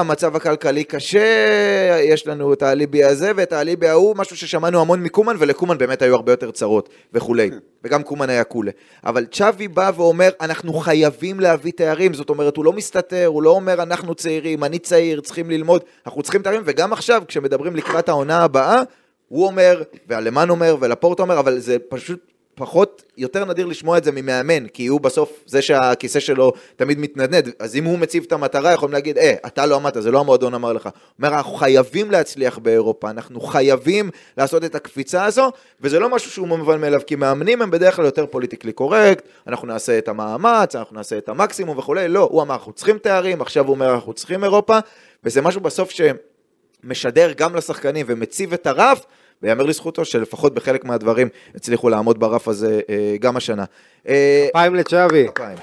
המצב 0.00 0.36
הכלכלי 0.36 0.84
קשה, 0.84 1.98
יש 2.02 2.26
לנו 2.26 2.52
את 2.52 2.62
האליבי 2.62 3.04
הזה 3.04 3.32
ואת 3.36 3.52
האליבי 3.52 3.88
ההוא, 3.88 4.16
משהו 4.16 4.36
ששמענו 4.36 4.80
המון 4.80 5.02
מקומן, 5.02 5.36
ולקומן 5.38 5.78
באמת 5.78 6.02
היו 6.02 6.14
הרבה 6.14 6.32
יותר 6.32 6.50
צרות 6.50 6.88
וכולי, 7.12 7.50
וגם 7.84 8.02
קומן 8.02 8.30
היה 8.30 8.44
קולה. 8.44 8.70
אבל 9.04 9.26
צ'אבי 9.26 9.68
בא 9.68 9.90
ואומר, 9.96 10.28
אנחנו 10.40 10.72
חייבים 10.72 11.40
להביא 11.40 11.72
תארים, 11.72 12.14
זאת 12.14 12.30
אומרת, 12.30 12.56
הוא 12.56 12.64
לא 12.64 12.72
מסתתר, 12.72 13.26
הוא 13.26 13.42
לא 13.42 13.50
אומר, 13.50 13.82
אנחנו 13.82 14.14
צעירים, 14.14 14.64
אני 14.64 14.78
צעיר, 14.78 15.20
צריכים 15.20 15.50
ללמוד, 15.50 15.82
אנחנו 16.06 16.22
צריכים 16.22 16.42
תארים, 16.42 16.62
וגם 16.64 16.92
עכשיו, 16.92 17.22
כשמדברים 17.28 17.76
לקראת 17.76 18.08
העונה 18.08 18.44
הבאה, 18.44 18.82
הוא 19.28 19.46
אומר, 19.46 19.82
והלמן 20.08 20.50
אומר, 20.50 20.76
ולפורט 20.80 21.20
אומר, 21.20 21.38
אבל 21.38 21.58
זה 21.58 21.76
פשוט 21.88 22.20
פחות, 22.60 23.02
יותר 23.16 23.44
נדיר 23.44 23.66
לשמוע 23.66 23.98
את 23.98 24.04
זה 24.04 24.12
ממאמן, 24.12 24.66
כי 24.66 24.86
הוא 24.86 25.00
בסוף 25.00 25.32
זה 25.46 25.62
שהכיסא 25.62 26.20
שלו 26.20 26.52
תמיד 26.76 26.98
מתנדנד, 26.98 27.50
אז 27.58 27.76
אם 27.76 27.84
הוא 27.84 27.98
מציב 27.98 28.24
את 28.26 28.32
המטרה, 28.32 28.72
יכולים 28.72 28.92
להגיד, 28.92 29.18
אה, 29.18 29.34
אתה 29.46 29.66
לא 29.66 29.76
עמדת, 29.76 30.02
זה 30.02 30.10
לא 30.10 30.20
המועדון 30.20 30.54
אמר 30.54 30.72
לך. 30.72 30.86
הוא 30.86 30.92
אומר, 31.18 31.36
אנחנו 31.36 31.52
חייבים 31.52 32.10
להצליח 32.10 32.58
באירופה, 32.58 33.10
אנחנו 33.10 33.40
חייבים 33.40 34.10
לעשות 34.38 34.64
את 34.64 34.74
הקפיצה 34.74 35.24
הזו, 35.24 35.52
וזה 35.80 35.98
לא 35.98 36.08
משהו 36.08 36.30
שהוא 36.30 36.48
מובן 36.48 36.80
מאליו, 36.80 37.00
כי 37.06 37.16
מאמנים 37.16 37.62
הם 37.62 37.70
בדרך 37.70 37.96
כלל 37.96 38.04
יותר 38.04 38.26
פוליטיקלי 38.26 38.72
קורקט, 38.72 39.24
אנחנו 39.46 39.66
נעשה 39.66 39.98
את 39.98 40.08
המאמץ, 40.08 40.76
אנחנו 40.76 40.96
נעשה 40.96 41.18
את 41.18 41.28
המקסימום 41.28 41.78
וכולי, 41.78 42.08
לא, 42.08 42.28
הוא 42.30 42.42
אמר, 42.42 42.54
אנחנו 42.54 42.72
צריכים 42.72 42.98
תארים, 42.98 43.40
עכשיו 43.40 43.66
הוא 43.66 43.74
אומר, 43.74 43.94
אנחנו 43.94 44.12
צריכים 44.12 44.44
אירופה, 44.44 44.78
וזה 45.24 45.42
משהו 45.42 45.60
בסוף 45.60 45.90
שמשדר 45.90 47.32
גם 47.36 47.56
לשחקנים 47.56 48.06
ומציב 48.08 48.52
את 48.52 48.66
הרף, 48.66 49.04
ויאמר 49.42 49.64
לזכותו 49.64 50.04
שלפחות 50.04 50.54
בחלק 50.54 50.84
מהדברים 50.84 51.28
הצליחו 51.54 51.88
לעמוד 51.88 52.20
ברף 52.20 52.48
הזה 52.48 52.80
אה, 52.90 53.16
גם 53.20 53.36
השנה. 53.36 53.64
אה, 54.08 54.46
כפיים 54.50 54.74
לצ'אבי. 54.74 55.26
כפיים. 55.34 55.58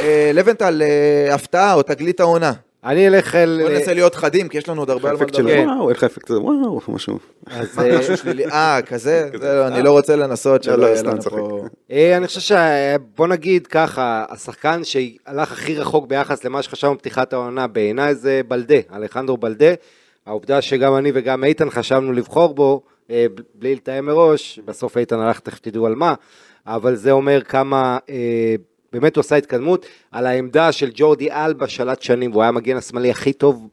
אה, 0.00 0.30
לבנטל, 0.34 0.82
הפתעה 1.30 1.74
או 1.74 1.82
תגלית 1.82 2.20
העונה. 2.20 2.52
אני 2.84 3.08
אלך 3.08 3.34
אל... 3.34 3.60
בוא 3.62 3.70
ננסה 3.70 3.94
להיות 3.94 4.14
חדים, 4.14 4.48
כי 4.48 4.58
יש 4.58 4.68
לנו 4.68 4.80
עוד 4.82 4.90
הרבה 4.90 5.10
על 5.10 5.16
מה 5.16 5.24
לדבר. 5.24 5.64
וואו, 5.66 5.90
איך 5.90 6.02
האפקט 6.02 6.30
הזה, 6.30 6.40
וואו, 6.40 6.80
משהו. 6.88 7.18
משהו 7.98 8.16
שלילי? 8.16 8.46
אה, 8.46 8.82
כזה? 8.86 9.30
זה, 9.40 9.66
אני 9.66 9.82
לא 9.82 9.90
רוצה 9.90 10.16
לנסות 10.16 10.66
לא, 10.66 10.72
שלא 10.72 10.82
לא, 10.82 10.86
יהיה 10.86 11.02
לנו. 11.02 11.22
פה... 11.22 11.64
אני 12.16 12.26
חושב 12.26 12.40
ש... 12.40 12.52
בוא 13.16 13.26
נגיד 13.26 13.66
ככה, 13.66 14.24
השחקן 14.28 14.80
שהלך 14.84 15.52
הכי 15.52 15.74
רחוק 15.74 16.06
ביחס 16.06 16.44
למה 16.44 16.62
שחשבנו 16.62 16.94
בפתיחת 16.94 17.32
העונה, 17.32 17.66
בעיניי 17.66 18.14
זה 18.14 18.40
בלדה, 18.48 18.78
אלחנדרו 18.94 19.36
בלדה. 19.36 19.74
העובדה 20.26 20.62
שגם 20.62 20.96
אני 20.96 21.10
וגם 21.14 21.44
איתן 21.44 21.70
חשבנו 21.70 22.12
לבחור 22.12 22.54
בו, 22.54 22.82
אה, 23.10 23.26
בלי 23.54 23.74
לתאם 23.74 24.06
מראש, 24.06 24.58
בסוף 24.64 24.96
איתן 24.96 25.18
הלך, 25.18 25.40
תכף 25.40 25.58
תדעו 25.58 25.86
על 25.86 25.94
מה, 25.94 26.14
אבל 26.66 26.94
זה 26.94 27.10
אומר 27.10 27.42
כמה 27.42 27.98
אה, 28.08 28.54
באמת 28.92 29.16
הוא 29.16 29.20
עשה 29.20 29.36
התקדמות. 29.36 29.86
על 30.10 30.26
העמדה 30.26 30.72
של 30.72 30.90
ג'ורדי 30.94 31.32
אלבה 31.32 31.68
שלט 31.68 32.02
שנים, 32.02 32.30
והוא 32.30 32.42
היה 32.42 32.48
המגן 32.48 32.76
השמאלי 32.76 33.10
הכי 33.10 33.32
טוב 33.32 33.68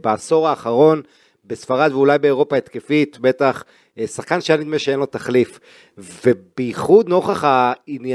בעשור 0.00 0.48
האחרון. 0.48 1.02
בספרד 1.44 1.92
ואולי 1.92 2.18
באירופה 2.18 2.56
התקפית, 2.56 3.18
בטח 3.18 3.64
אה, 3.98 4.06
שחקן 4.06 4.40
שהיה 4.40 4.60
נדמה 4.60 4.78
שאין 4.78 4.98
לו 4.98 5.06
תחליף. 5.06 5.60
ובייחוד 5.98 7.08
נוכח 7.08 7.44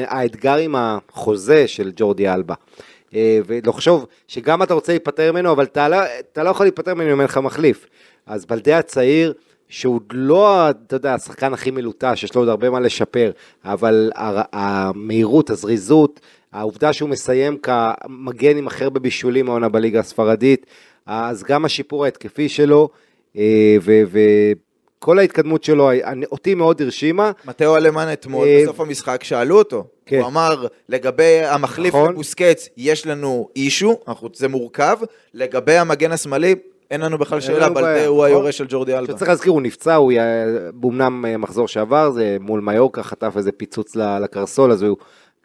האתגר 0.08 0.56
עם 0.56 0.76
החוזה 0.78 1.68
של 1.68 1.92
ג'ורדי 1.96 2.30
אלבה. 2.30 2.54
אה, 3.16 3.40
ולחשוב 3.46 4.06
שגם 4.28 4.64
אתה 4.64 4.74
רוצה 4.74 4.92
להיפטר 4.92 5.32
ממנו, 5.32 5.52
אבל 5.52 5.64
אתה 5.64 5.90
לא, 5.90 5.98
אתה 6.20 6.44
לא 6.44 6.50
יכול 6.50 6.66
להיפטר 6.66 6.94
ממנו 6.94 7.14
אם 7.14 7.20
אין 7.20 7.26
לך 7.26 7.38
מחליף. 7.38 7.88
אז 8.26 8.46
בלדה 8.46 8.78
הצעיר, 8.78 9.34
שהוא 9.70 10.02
לא, 10.14 10.70
אתה 10.70 10.96
יודע, 10.96 11.14
השחקן 11.14 11.54
הכי 11.54 11.72
מלוטש, 11.72 12.24
יש 12.24 12.36
לו 12.36 12.42
עוד 12.42 12.50
הרבה 12.50 12.70
מה 12.70 12.80
לשפר, 12.80 13.32
אבל 13.66 14.12
המהירות, 14.54 15.50
הזריזות, 15.50 16.20
העובדה 16.52 16.94
שהוא 16.94 17.10
מסיים 17.10 17.58
כמגן 17.58 18.58
עם 18.58 18.68
הכי 18.68 18.84
הרבה 18.84 19.00
בישולים 19.00 19.50
העונה 19.50 19.70
בליגה 19.70 20.00
הספרדית, 20.00 20.66
אז 21.06 21.44
גם 21.44 21.66
השיפור 21.66 22.06
ההתקפי 22.06 22.50
שלו, 22.50 22.90
אה, 23.38 23.78
ו- 23.82 24.04
וכל 25.06 25.20
ההתקדמות 25.20 25.64
שלו, 25.64 25.90
אותי 26.32 26.56
מאוד 26.56 26.82
הרשימה. 26.82 27.32
מתאו 27.46 27.78
אלמן 27.78 28.14
אתמול, 28.14 28.48
אה, 28.48 28.62
בסוף 28.64 28.80
המשחק, 28.80 29.24
שאלו 29.24 29.58
אותו. 29.58 29.84
כן. 30.06 30.20
הוא 30.20 30.28
אמר, 30.28 30.66
לגבי 30.90 31.40
המחליף 31.44 31.96
נכון. 31.96 32.12
לבוסקץ, 32.12 32.70
יש 32.78 33.08
לנו 33.08 33.50
אישו, 33.56 34.00
אנחנו- 34.08 34.30
זה 34.34 34.48
מורכב. 34.48 34.98
לגבי 35.34 35.78
המגן 35.78 36.12
השמאלי, 36.12 36.56
אין 36.92 37.02
לנו 37.02 37.18
בכלל 37.18 37.42
שאלה, 37.42 37.70
בלטה 37.70 38.06
הוא 38.06 38.18
נכון. 38.18 38.26
היורש 38.28 38.58
של 38.58 38.66
ג'ורדי 38.70 38.98
אלבה. 38.98 39.14
שצריך 39.14 39.30
להזכיר, 39.30 39.52
הוא 39.52 39.62
נפצע, 39.62 39.96
הוא 39.96 40.12
היה, 40.12 40.24
אמנם 40.86 41.26
אה, 41.26 41.38
מחזור 41.38 41.68
שעבר, 41.68 42.12
זה 42.12 42.38
מול 42.40 42.62
מיורקה, 42.62 43.04
חטף 43.04 43.34
איזה 43.38 43.52
פיצוץ 43.52 43.96
לקרסול, 43.96 44.72
אז 44.72 44.82
הוא 44.82 44.98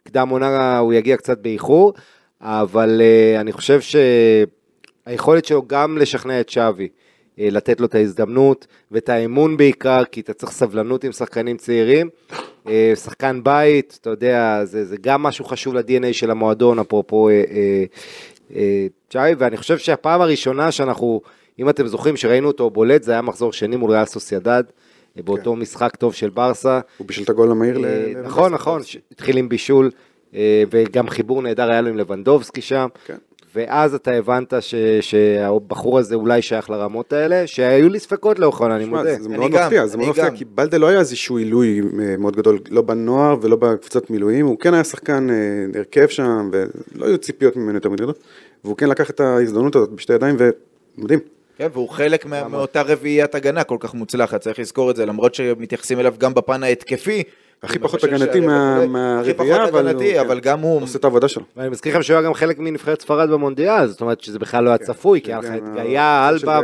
קדם 0.07 0.29
עונה, 0.29 0.77
הוא 0.77 0.93
יגיע 0.93 1.17
קצת 1.17 1.37
באיחור, 1.37 1.93
אבל 2.41 3.01
אה, 3.01 3.41
אני 3.41 3.51
חושב 3.51 3.79
שהיכולת 5.07 5.45
שלו 5.45 5.63
גם 5.67 5.97
לשכנע 5.97 6.39
את 6.41 6.49
שווי, 6.49 6.87
לתת 7.37 7.79
לו 7.79 7.85
את 7.85 7.95
ההזדמנות 7.95 8.67
ואת 8.91 9.09
האמון 9.09 9.57
בעיקר, 9.57 10.03
כי 10.11 10.21
אתה 10.21 10.33
צריך 10.33 10.51
סבלנות 10.51 11.03
עם 11.03 11.11
שחקנים 11.11 11.57
צעירים. 11.57 12.09
אה, 12.67 12.93
שחקן 12.95 13.43
בית, 13.43 13.97
אתה 14.01 14.09
יודע, 14.09 14.65
זה, 14.65 14.85
זה 14.85 14.95
גם 15.01 15.23
משהו 15.23 15.45
חשוב 15.45 15.75
ל-DNA 15.75 16.13
של 16.13 16.31
המועדון, 16.31 16.79
אפרופו 16.79 17.29
אה, 17.29 17.33
אה, 17.33 17.83
אה, 18.55 18.87
צ'אי, 19.09 19.35
ואני 19.37 19.57
חושב 19.57 19.77
שהפעם 19.77 20.21
הראשונה 20.21 20.71
שאנחנו, 20.71 21.21
אם 21.59 21.69
אתם 21.69 21.87
זוכרים, 21.87 22.17
שראינו 22.17 22.47
אותו 22.47 22.69
בולט, 22.69 23.03
זה 23.03 23.11
היה 23.11 23.21
מחזור 23.21 23.53
שני 23.53 23.75
מול 23.75 23.91
ריאל 23.91 24.05
סוסיידד, 24.05 24.63
אה, 25.17 25.23
באותו 25.23 25.55
משחק 25.55 25.95
טוב 25.95 26.13
של 26.13 26.29
ברסה. 26.29 26.79
הוא 26.97 27.07
בישל 27.07 27.23
את 27.23 27.29
הגול 27.29 27.51
המהיר 27.51 27.77
ל... 27.77 27.85
אה, 27.85 28.13
נכון, 28.23 28.53
נכון, 28.53 28.81
התחיל 29.11 29.37
עם 29.37 29.49
בישול, 29.49 29.91
אה, 30.35 30.63
וגם 30.71 31.09
חיבור 31.09 31.41
נהדר 31.41 31.71
היה 31.71 31.81
לו 31.81 31.89
עם 31.89 31.97
לבנדובסקי 31.97 32.61
שם. 32.61 32.87
כן. 33.05 33.17
ואז 33.55 33.93
אתה 33.93 34.11
הבנת 34.11 34.53
ש- 34.59 34.75
שהבחור 35.01 35.99
הזה 35.99 36.15
אולי 36.15 36.41
שייך 36.41 36.69
לרמות 36.69 37.13
האלה, 37.13 37.47
שהיו 37.47 37.89
לי 37.89 37.99
ספקות 37.99 38.39
לאורך 38.39 38.61
העונה, 38.61 38.75
אני 38.75 38.85
מודה. 38.85 39.15
זה 39.19 39.29
מאוד 39.29 39.51
מפתיע, 39.51 39.85
זה 39.87 39.97
מאוד 39.97 40.09
מפתיע. 40.09 40.31
כי 40.31 40.45
בלדה 40.45 40.77
לא 40.77 40.87
היה 40.87 40.99
איזשהו 40.99 41.37
עילוי 41.37 41.81
אה, 41.81 42.17
מאוד 42.17 42.35
גדול, 42.35 42.59
לא 42.69 42.81
בנוער 42.81 43.35
ולא 43.41 43.55
בקבוצת 43.55 44.09
מילואים, 44.09 44.45
הוא 44.45 44.59
כן 44.59 44.73
היה 44.73 44.83
שחקן 44.83 45.29
אה, 45.29 45.35
הרכב 45.79 46.07
שם, 46.07 46.49
ולא 46.51 47.05
היו 47.05 47.17
ציפיות 47.17 47.55
ממנו 47.55 47.75
יותר 47.75 47.89
מדי, 47.89 48.03
והוא 48.63 48.77
כן 48.77 48.89
לקח 48.89 49.09
את 49.09 49.19
ההזדמנות 49.19 49.75
הזאת 49.75 49.89
בשתי 49.89 50.13
ידיים, 50.13 50.35
ומדהים. 50.97 51.19
כן, 51.57 51.67
והוא 51.73 51.89
חלק 51.89 52.25
מאותה 52.25 52.81
רביעיית 52.81 53.35
הגנה 53.35 53.63
כל 53.63 53.77
כך 53.79 53.93
מוצלחת, 53.93 54.41
צריך 54.41 54.59
לזכור 54.59 54.91
את 54.91 54.95
זה, 54.95 55.05
למרות 55.05 55.35
שמתייחסים 55.35 55.99
אליו 55.99 56.13
גם 56.17 56.33
בפן 56.33 56.63
ההתקפי. 56.63 57.23
הכי 57.63 57.79
פחות 57.79 58.03
הגנתי. 58.03 58.39
מהרביעייה, 58.39 59.19
הכי 59.21 59.33
פחות 59.33 59.69
אבל 59.69 59.87
הגנתי, 59.87 60.17
הוא- 60.19 60.25
אבל 60.27 60.35
כן. 60.41 60.49
גם 60.49 60.59
הוא... 60.59 60.81
עושה 60.81 60.97
את 60.99 61.03
העבודה 61.03 61.27
שלו. 61.27 61.43
ואני 61.57 61.69
מזכיר 61.69 61.93
לכם 61.93 62.03
שהוא 62.03 62.17
היה 62.17 62.25
גם 62.25 62.33
חלק 62.33 62.59
מנבחרת 62.59 63.01
ספרד 63.01 63.29
במונדיאל, 63.29 63.87
זאת 63.87 64.01
אומרת 64.01 64.21
שזה 64.21 64.39
בכלל 64.39 64.63
לא 64.63 64.69
היה 64.69 64.77
צפוי, 64.77 65.21
כי 65.21 65.31
היה 65.31 65.39
לך 65.39 65.45
כן, 65.45 65.55
את 65.55 65.61
כן, 65.63 65.75
גאיה, 65.75 66.29
אלבה. 66.29 66.59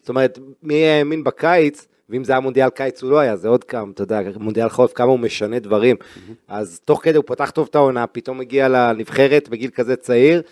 זאת 0.00 0.08
אומרת, 0.08 0.38
מי 0.62 0.84
האמין 0.86 1.24
בקיץ, 1.24 1.86
ואם 2.10 2.24
זה 2.24 2.32
היה 2.32 2.40
מונדיאל 2.40 2.70
קיץ 2.70 3.02
הוא 3.02 3.10
לא 3.10 3.18
היה, 3.18 3.36
זה 3.36 3.48
עוד 3.48 3.64
כמה, 3.64 3.90
אתה 3.94 4.02
יודע, 4.02 4.20
מונדיאל 4.36 4.68
חורף, 4.68 4.92
כמה 4.92 5.10
הוא 5.10 5.18
משנה 5.18 5.58
דברים. 5.58 5.96
אז 6.48 6.80
תוך 6.84 7.00
כדי 7.04 7.16
הוא 7.16 7.24
פתח 7.26 7.50
טוב 7.50 7.66
את 7.70 7.74
העונה, 7.74 8.06
פתאום 8.06 8.40
הגיע 8.40 8.68
לנבחרת 8.68 9.48
בגיל 9.48 9.70
כזה 9.70 9.96
צעיר, 9.96 10.42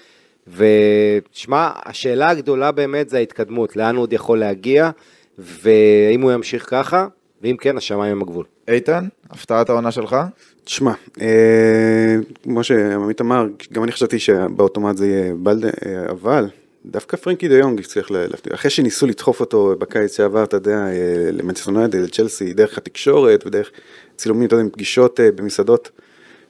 ושמע, 0.47 1.71
השאלה 1.85 2.29
הגדולה 2.29 2.73
באמת 2.73 3.09
זה 3.09 3.17
ההתקדמות, 3.19 3.77
לאן 3.77 3.95
הוא 3.97 4.03
עוד 4.03 4.13
יכול 4.13 4.39
להגיע, 4.39 4.91
והאם 5.39 6.21
הוא 6.21 6.33
ימשיך 6.33 6.67
ככה, 6.71 7.07
ואם 7.43 7.57
כן, 7.61 7.77
השמיים 7.77 8.13
הם 8.13 8.23
הגבול. 8.23 8.45
איתן, 8.69 9.09
הפתעת 9.31 9.71
העונה 9.71 9.93
שלך? 9.93 10.17
תשמע, 10.65 10.93
אה, 11.21 12.17
כמו 12.43 12.65
שעמית 12.65 13.21
אמר, 13.21 13.47
גם 13.73 13.85
אני 13.85 13.93
חשבתי 13.93 14.19
שבאוטומט 14.19 14.97
זה 14.97 15.07
יהיה 15.07 15.35
בלדה, 15.35 15.69
אה, 15.87 16.11
אבל 16.11 16.49
דווקא 16.87 17.17
פרנקי 17.17 17.49
דה 17.49 17.55
יונג 17.55 17.81
הצליח 17.81 18.11
להפתיע. 18.11 18.55
אחרי 18.55 18.71
שניסו 18.71 19.07
לדחוף 19.07 19.41
אותו 19.41 19.75
בקיץ 19.79 20.17
שעבר, 20.17 20.45
אתה 20.45 20.57
יודע, 20.57 20.77
אה, 20.77 21.31
למנצ'סטר 21.33 21.71
יונייטד, 21.71 21.99
לצ'לסי, 21.99 22.53
דרך 22.53 22.79
התקשורת 22.79 23.47
ודרך 23.47 23.71
צילומים, 24.17 24.47
אתה 24.47 24.55
יודע, 24.55 24.65
עם 24.65 24.71
פגישות 24.71 25.21
אה, 25.21 25.33
במסעדות, 25.33 25.91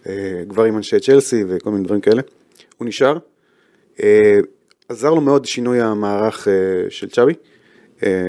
אה, 0.07 0.42
כבר 0.48 0.64
עם 0.64 0.77
אנשי 0.77 1.01
צ'לסי 1.01 1.44
וכל 1.48 1.70
מיני 1.70 1.85
דברים 1.85 2.01
כאלה. 2.01 2.22
הוא 2.79 2.88
נשאר. 2.88 3.18
אה, 4.03 4.38
עזר 4.88 5.11
לו 5.11 5.20
מאוד 5.20 5.44
שינוי 5.44 5.81
המערך 5.81 6.48
אה, 6.48 6.53
של 6.90 7.09
צ'אבי. 7.09 7.33
אה, 7.33 7.58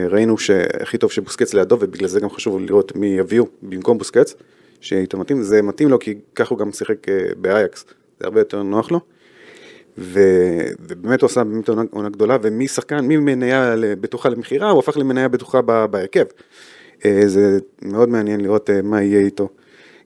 ראינו 0.09 0.37
שהכי 0.37 0.97
טוב 0.97 1.11
שבוסקץ 1.11 1.53
לידו, 1.53 1.77
ובגלל 1.79 2.07
זה 2.07 2.19
גם 2.19 2.29
חשוב 2.29 2.59
לראות 2.59 2.95
מי 2.95 3.07
יביאו 3.07 3.45
במקום 3.61 3.97
בוסקץ, 3.97 4.35
שאיתו 4.81 5.17
מתאים, 5.17 5.41
זה 5.41 5.61
מתאים 5.61 5.89
לו 5.89 5.99
כי 5.99 6.15
ככה 6.35 6.49
הוא 6.49 6.59
גם 6.59 6.71
שיחק 6.71 7.09
אה, 7.09 7.19
באייקס, 7.37 7.85
זה 8.19 8.25
הרבה 8.25 8.41
יותר 8.41 8.63
נוח 8.63 8.91
לו. 8.91 8.99
ו... 9.97 10.19
ובאמת 10.79 11.21
הוא 11.21 11.27
עשה 11.27 11.43
באמת 11.43 11.69
עונה, 11.69 12.09
גדולה, 12.09 12.37
ומשחקן, 12.41 13.05
ממניה 13.05 13.75
בטוחה 14.01 14.29
למכירה, 14.29 14.69
הוא 14.69 14.79
הפך 14.79 14.97
למניה 14.97 15.27
בטוחה 15.27 15.61
בהרכב. 15.61 16.25
אה, 17.05 17.21
זה 17.25 17.59
מאוד 17.81 18.09
מעניין 18.09 18.41
לראות 18.41 18.69
אה, 18.69 18.81
מה 18.81 19.01
יהיה 19.01 19.19
איתו 19.19 19.49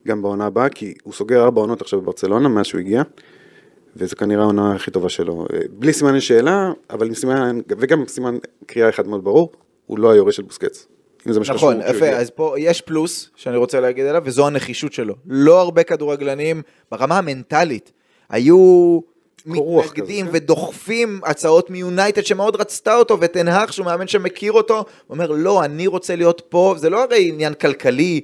גם 0.08 0.22
בעונה 0.22 0.46
הבאה, 0.46 0.70
כי 0.70 0.94
הוא 1.04 1.14
סוגר 1.14 1.44
ארבע 1.44 1.62
עונות 1.62 1.82
עכשיו 1.82 2.02
בברצלונה 2.02 2.50
מאז 2.50 2.66
שהוא 2.66 2.80
הגיע, 2.80 3.02
וזה 3.96 4.16
כנראה 4.16 4.44
העונה 4.44 4.76
הכי 4.76 4.92
טובה 4.92 5.10
שלו. 5.10 5.46
אה, 5.54 5.60
בלי 5.72 5.94
סימן 5.94 6.20
שאלה, 6.20 6.72
אבל 6.90 7.08
עם 7.08 7.14
סימן, 7.14 7.60
וגם 7.68 8.08
סימן 8.08 8.38
קריאה 8.66 8.90
אחד 8.90 9.08
מאוד 9.08 9.24
ברור, 9.24 9.52
הוא 9.86 10.00
לא 10.00 10.12
היורש 10.12 10.36
של 10.36 10.44
בוסקץ. 10.44 10.88
נכון, 11.26 11.82
יפה. 11.90 12.10
אז 12.10 12.30
פה 12.30 12.56
יש 12.58 12.82
פלוס 12.82 13.30
שאני 13.36 13.58
רוצה 13.58 13.80
להגיד 13.80 14.06
עליו, 14.06 14.22
וזו 14.26 14.48
הנחישות 14.48 14.94
שלו. 14.94 15.16
לא 15.26 15.62
הרבה 15.62 15.84
כדורגלנים 15.84 16.62
ברמה 16.92 17.18
המנטלית 17.18 17.92
היו 18.30 19.00
מתנגדים 19.46 20.28
כזה, 20.28 20.40
כן. 20.40 20.44
ודוחפים 20.44 21.22
הצעות 21.24 21.70
מיונייטד 21.70 22.26
שמאוד 22.26 22.56
רצתה 22.56 22.96
אותו, 22.96 23.18
ותנהך 23.22 23.74
שהוא 23.74 23.86
מאמן 23.86 24.08
שמכיר 24.08 24.52
אותו, 24.52 24.76
הוא 24.76 24.84
אומר 25.10 25.32
לא, 25.32 25.66
אני 25.66 25.88
רוצה 25.88 26.16
להיות 26.16 26.42
פה, 26.50 26.76
זה 26.78 26.90
לא 26.90 27.04
הרי 27.04 27.30
עניין 27.30 27.54
כלכלי, 27.54 28.22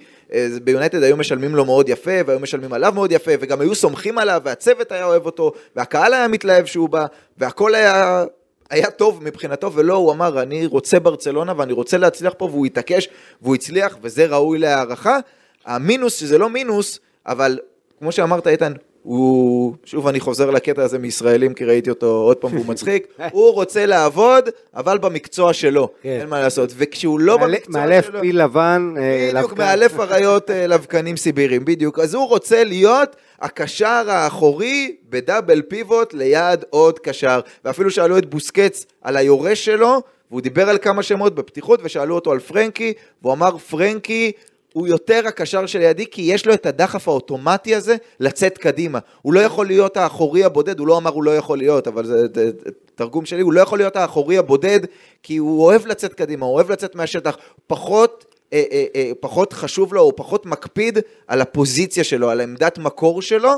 ביונייטד 0.64 1.04
היו 1.04 1.18
משלמים 1.18 1.56
לו 1.56 1.66
מאוד 1.66 1.90
יפה, 1.90 2.12
והיו 2.26 2.40
משלמים 2.40 2.74
עליו 2.74 2.92
מאוד 2.96 3.12
יפה, 3.12 3.32
וגם 3.40 3.62
היו 3.62 3.76
סומכים 3.76 4.18
עליו, 4.18 4.42
והצוות 4.46 4.92
היה 4.92 5.06
אוהב 5.06 5.26
אותו, 5.26 5.52
והקהל 5.76 6.14
היה 6.14 6.28
מתלהב 6.28 6.66
שהוא 6.66 6.90
בא, 6.90 7.06
והכל 7.38 7.76
היה... 7.76 8.24
היה 8.70 8.92
טוב 8.92 9.24
מבחינתו, 9.24 9.74
ולא, 9.74 9.94
הוא 9.94 10.12
אמר, 10.12 10.42
אני 10.42 10.66
רוצה 10.66 11.00
ברצלונה 11.00 11.54
ואני 11.58 11.74
רוצה 11.74 11.98
להצליח 11.98 12.34
פה, 12.38 12.46
והוא 12.46 12.66
התעקש, 12.66 13.10
והוא 13.42 13.56
הצליח, 13.56 13.98
וזה 14.02 14.26
ראוי 14.26 14.60
להערכה. 14.60 15.18
המינוס, 15.66 16.20
שזה 16.20 16.38
לא 16.38 16.50
מינוס, 16.50 17.00
אבל 17.26 17.60
כמו 18.00 18.12
שאמרת, 18.12 18.48
איתן, 18.48 18.74
הוא, 19.04 19.74
שוב 19.86 20.08
אני 20.08 20.20
חוזר 20.20 20.50
לקטע 20.50 20.84
הזה 20.84 21.00
מישראלים, 21.00 21.54
כי 21.54 21.66
ראיתי 21.66 21.90
אותו 21.90 22.06
עוד 22.06 22.38
פעם 22.38 22.54
והוא 22.54 22.66
מצחיק, 22.66 23.08
הוא 23.32 23.54
רוצה 23.54 23.86
לעבוד, 23.86 24.50
אבל 24.76 24.98
במקצוע 24.98 25.54
שלו, 25.54 25.90
כן. 26.02 26.18
אין 26.22 26.30
מה 26.30 26.42
לעשות, 26.42 26.70
וכשהוא 26.78 27.20
לא 27.20 27.40
מאלף- 27.40 27.66
במקצוע 27.66 27.82
מאלף 27.82 28.06
שלו... 28.06 28.20
פיל 28.22 28.44
לבן. 28.44 28.94
אה, 28.98 29.32
בדיוק. 29.34 29.54
מאלף 29.58 30.00
אריות 30.00 30.52
אה, 30.52 30.68
לבקנים 30.68 31.18
סיבירים, 31.18 31.66
בדיוק. 31.66 32.00
אז 32.00 32.14
הוא 32.14 32.28
רוצה 32.28 32.64
להיות 32.64 33.16
הקשר 33.42 34.04
האחורי 34.10 34.96
בדאבל 35.10 35.62
פיבוט 35.62 36.14
ליד 36.14 36.64
עוד 36.70 37.00
קשר. 37.00 37.40
ואפילו 37.66 37.92
שאלו 37.92 38.18
את 38.18 38.26
בוסקץ 38.30 38.86
על 39.02 39.18
היורש 39.18 39.66
שלו, 39.66 40.02
והוא 40.32 40.42
דיבר 40.42 40.70
על 40.70 40.78
כמה 40.78 41.04
שמות 41.04 41.36
בפתיחות, 41.36 41.80
ושאלו 41.84 42.16
אותו 42.16 42.32
על 42.32 42.40
פרנקי, 42.40 42.94
והוא 43.22 43.34
אמר, 43.34 43.58
פרנקי... 43.58 44.32
הוא 44.74 44.88
יותר 44.88 45.22
הקשר 45.28 45.66
שלידי, 45.66 46.06
כי 46.06 46.22
יש 46.22 46.46
לו 46.46 46.54
את 46.54 46.66
הדחף 46.66 47.08
האוטומטי 47.08 47.76
הזה 47.76 47.96
לצאת 48.20 48.58
קדימה. 48.58 49.00
הוא 49.22 49.34
לא 49.34 49.40
יכול 49.40 49.68
להיות 49.68 49.98
האחורי 49.98 50.44
הבודד, 50.44 50.80
הוא 50.80 50.88
לא 50.88 50.98
אמר 50.98 51.12
הוא 51.12 51.24
לא 51.24 51.38
יכול 51.38 51.58
להיות, 51.58 51.88
אבל 51.88 52.06
זה, 52.06 52.28
זה, 52.36 52.46
זה 52.46 52.70
תרגום 52.96 53.26
שלי, 53.26 53.42
הוא 53.42 53.54
לא 53.54 53.62
יכול 53.62 53.78
להיות 53.80 53.96
האחורי 53.96 54.38
הבודד, 54.38 54.80
כי 55.24 55.38
הוא 55.38 55.64
אוהב 55.64 55.88
לצאת 55.88 56.14
קדימה, 56.14 56.46
הוא 56.46 56.56
אוהב 56.56 56.72
לצאת 56.72 56.96
מהשטח. 56.96 57.38
פחות 57.68 58.26
אה, 58.54 58.64
אה, 58.72 58.86
אה, 58.96 59.12
פחות 59.20 59.54
חשוב 59.54 59.94
לו, 59.94 60.02
הוא 60.02 60.14
פחות 60.16 60.46
מקפיד 60.46 61.00
על 61.28 61.42
הפוזיציה 61.42 62.04
שלו, 62.04 62.30
על 62.30 62.42
עמדת 62.42 62.78
מקור 62.78 63.22
שלו, 63.22 63.52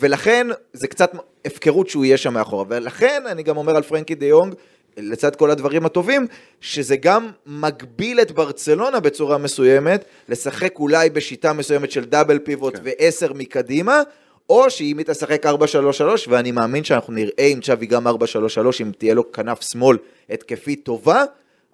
ולכן 0.00 0.46
זה 0.72 0.88
קצת 0.88 1.12
הפקרות 1.44 1.88
שהוא 1.88 2.04
יהיה 2.04 2.16
שם 2.16 2.34
מאחורה. 2.34 2.64
ולכן 2.68 3.22
אני 3.26 3.42
גם 3.42 3.56
אומר 3.56 3.76
על 3.76 3.82
פרנקי 3.82 4.14
דה 4.14 4.26
יונג, 4.26 4.54
לצד 4.98 5.36
כל 5.36 5.50
הדברים 5.50 5.86
הטובים, 5.86 6.26
שזה 6.60 6.96
גם 6.96 7.30
מגביל 7.46 8.20
את 8.20 8.32
ברצלונה 8.32 9.00
בצורה 9.00 9.38
מסוימת, 9.38 10.04
לשחק 10.28 10.78
אולי 10.78 11.10
בשיטה 11.10 11.52
מסוימת 11.52 11.90
של 11.90 12.04
דאבל 12.04 12.38
פיבוט 12.38 12.76
כן. 12.76 12.82
ועשר 12.84 13.32
מקדימה, 13.32 14.02
או 14.50 14.70
שאם 14.70 14.98
היא 14.98 15.06
תשחק 15.06 15.46
4-3-3, 15.46 15.50
ואני 16.28 16.52
מאמין 16.52 16.84
שאנחנו 16.84 17.12
נראה 17.12 17.46
עם 17.46 17.60
צ'אבי 17.60 17.86
גם 17.86 18.06
4-3-3, 18.06 18.10
אם 18.80 18.90
תהיה 18.98 19.14
לו 19.14 19.32
כנף 19.32 19.62
שמאל 19.72 19.96
התקפית 20.30 20.84
טובה, 20.84 21.24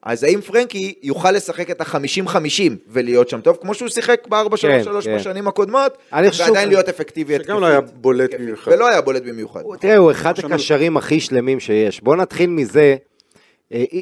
אז 0.03 0.25
האם 0.25 0.41
פרנקי 0.41 0.95
יוכל 1.03 1.31
לשחק 1.31 1.70
את 1.70 1.81
ה-50-50 1.81 2.72
ולהיות 2.89 3.29
שם 3.29 3.41
טוב, 3.41 3.59
כמו 3.61 3.75
שהוא 3.75 3.89
שיחק 3.89 4.27
ב-4-3-3 4.29 4.57
כן, 4.61 4.83
כן. 5.05 5.16
בשנים 5.16 5.49
הקודמות, 5.49 5.99
ועדיין 6.12 6.68
להיות 6.68 6.89
אפקטיבי 6.89 7.37
שגם 7.43 7.61
לא 7.61 7.66
היה 7.66 7.81
בולט 7.81 8.25
התקפית. 8.25 8.41
במיוחד. 8.41 8.72
ולא 8.72 8.89
היה 8.89 9.01
בולט 9.01 9.22
במיוחד. 9.22 9.61
תראה, 9.81 9.97
הוא 9.97 10.11
אחד 10.11 10.35
הקשרים 10.45 10.97
הכי 10.97 11.20
שלמים 11.20 11.61
שיש. 11.61 12.01
בוא 12.01 12.16
נתחיל 12.16 12.51
מזה, 12.51 12.97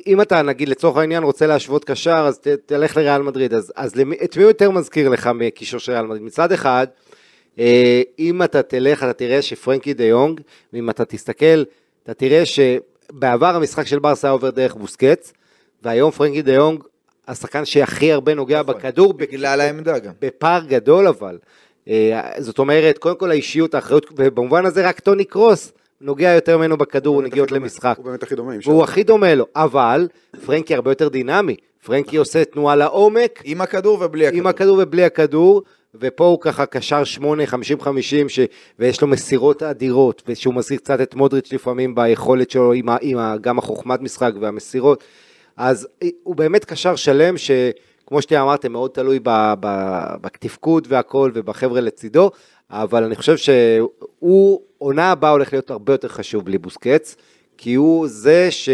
אם 0.07 0.21
אתה 0.23 0.43
נגיד 0.43 0.69
לצורך 0.69 0.97
העניין 0.97 1.23
רוצה 1.23 1.47
להשוות 1.47 1.85
קשר, 1.85 2.25
אז 2.29 2.39
ת, 2.39 2.49
תלך 2.49 2.97
לריאל 2.97 3.23
מדריד. 3.23 3.55
אז, 3.55 3.73
אז 3.77 3.97
למי, 3.97 4.17
את 4.25 4.37
מי 4.37 4.43
יותר 4.43 4.71
מזכיר 4.71 5.09
לך 5.09 5.31
מקישור 5.35 5.81
של 5.81 5.93
ריאל 5.93 6.07
מדריד? 6.07 6.23
מצד 6.23 6.53
אחד, 6.53 6.87
אה, 7.59 8.03
אם 8.19 8.43
אתה 8.43 8.63
תלך, 8.63 9.03
אתה 9.03 9.13
תראה 9.13 9.43
שפרנקי 9.43 9.95
דה 9.95 10.05
יונג, 10.05 10.41
ואם 10.73 10.91
אתה 10.91 11.05
תסתכל, 11.05 11.63
אתה 12.03 12.15
תראה 12.15 12.43
שבעבר 12.47 13.57
המשחק 13.57 13.87
של 13.87 13.99
ברסה 13.99 14.29
היה 14.29 14.33
עובר 14.33 14.51
דרך 14.51 14.75
בוסקץ, 14.75 15.33
והיום 15.83 16.11
פרנקי 16.11 16.43
דה 16.43 16.53
יונג, 16.53 16.83
השחקן 17.29 17.65
שהכי 17.65 18.13
הרבה 18.13 18.35
נוגע 18.35 18.63
נכון. 18.63 18.75
בכדור, 18.75 19.13
בגלל 19.13 19.61
העמדה 19.61 19.99
גם. 19.99 20.13
בפער 20.21 20.65
גדול 20.65 21.09
אבל. 21.09 21.39
אה, 21.89 22.31
זאת 22.39 22.59
אומרת, 22.59 22.99
קודם 22.99 23.17
כל 23.17 23.31
האישיות, 23.31 23.75
האחריות, 23.75 24.07
ובמובן 24.17 24.67
הזה 24.67 24.89
רק 24.89 25.01
טוני 25.01 25.25
קרוס 25.25 25.73
נוגע 26.03 26.29
יותר 26.35 26.59
ממנו 26.59 26.77
בכדור, 26.77 27.23
נגיעות 27.23 27.49
הכי 27.49 27.55
דומה. 27.55 27.65
למשחק. 27.65 27.95
הוא 27.97 28.05
באמת 28.05 28.23
הכי 28.23 28.35
דומה. 28.35 28.53
והוא. 28.65 28.85
הכי 28.85 29.05
דומה 29.05 29.35
לו, 29.35 29.47
אבל 29.57 30.09
פרנקי 30.47 30.75
הרבה 30.75 30.91
יותר 30.91 31.09
דינמי. 31.09 31.57
פרנקי 31.85 32.17
עושה 32.17 32.45
תנועה 32.45 32.77
לעומק, 32.77 33.43
עם 33.45 33.61
הכדור 33.61 33.99
ובלי 34.01 34.27
הכדור. 34.27 34.41
עם 34.41 34.47
הכדור 34.47 34.79
ובלי 34.83 35.05
הכדור, 35.05 35.63
ופה 35.95 36.25
הוא 36.25 36.39
ככה 36.41 36.67
קשר 36.67 37.05
8, 37.05 37.45
50-50, 37.45 37.49
ש... 38.29 38.41
ויש 38.79 39.01
לו 39.01 39.09
מסירות 39.09 39.63
אדירות, 39.63 40.23
ושהוא 40.29 40.55
מזכיר 40.55 40.79
קצת 40.79 41.01
את 41.01 41.15
מודריץ' 41.15 41.53
לפעמים 41.53 41.95
ביכולת 41.95 42.51
שלו, 42.51 42.73
עם, 42.73 42.89
ה... 42.89 42.97
עם 43.01 43.19
ה... 43.19 43.37
גם 43.41 43.59
החוכמת 43.59 44.01
משחק 44.01 44.33
והמסירות. 44.41 45.05
אז 45.57 45.89
הוא 46.23 46.37
באמת 46.37 46.65
קשר 46.65 46.97
שלם, 46.97 47.35
שכמו 47.37 48.23
שאתם 48.23 48.37
אמרתם, 48.41 48.73
מאוד 48.73 48.91
תלוי 48.91 49.19
ב... 49.23 49.55
ב... 49.61 49.67
בתפקוד 50.21 50.87
והכל, 50.91 51.31
ובחבר'ה 51.35 51.81
לצידו, 51.81 52.31
אבל 52.71 53.05
אני 53.05 53.17
חושב 53.17 53.37
שהוא, 53.37 54.61
עונה 54.83 55.11
הבאה 55.11 55.31
הולך 55.31 55.53
להיות 55.53 55.71
הרבה 55.71 55.93
יותר 55.93 56.09
חשוב 56.09 56.45
בלי 56.45 56.59
בוסקץ, 56.59 57.17
כי 57.59 57.75
הוא 57.75 58.09
זה 58.09 58.51
ש... 58.51 58.69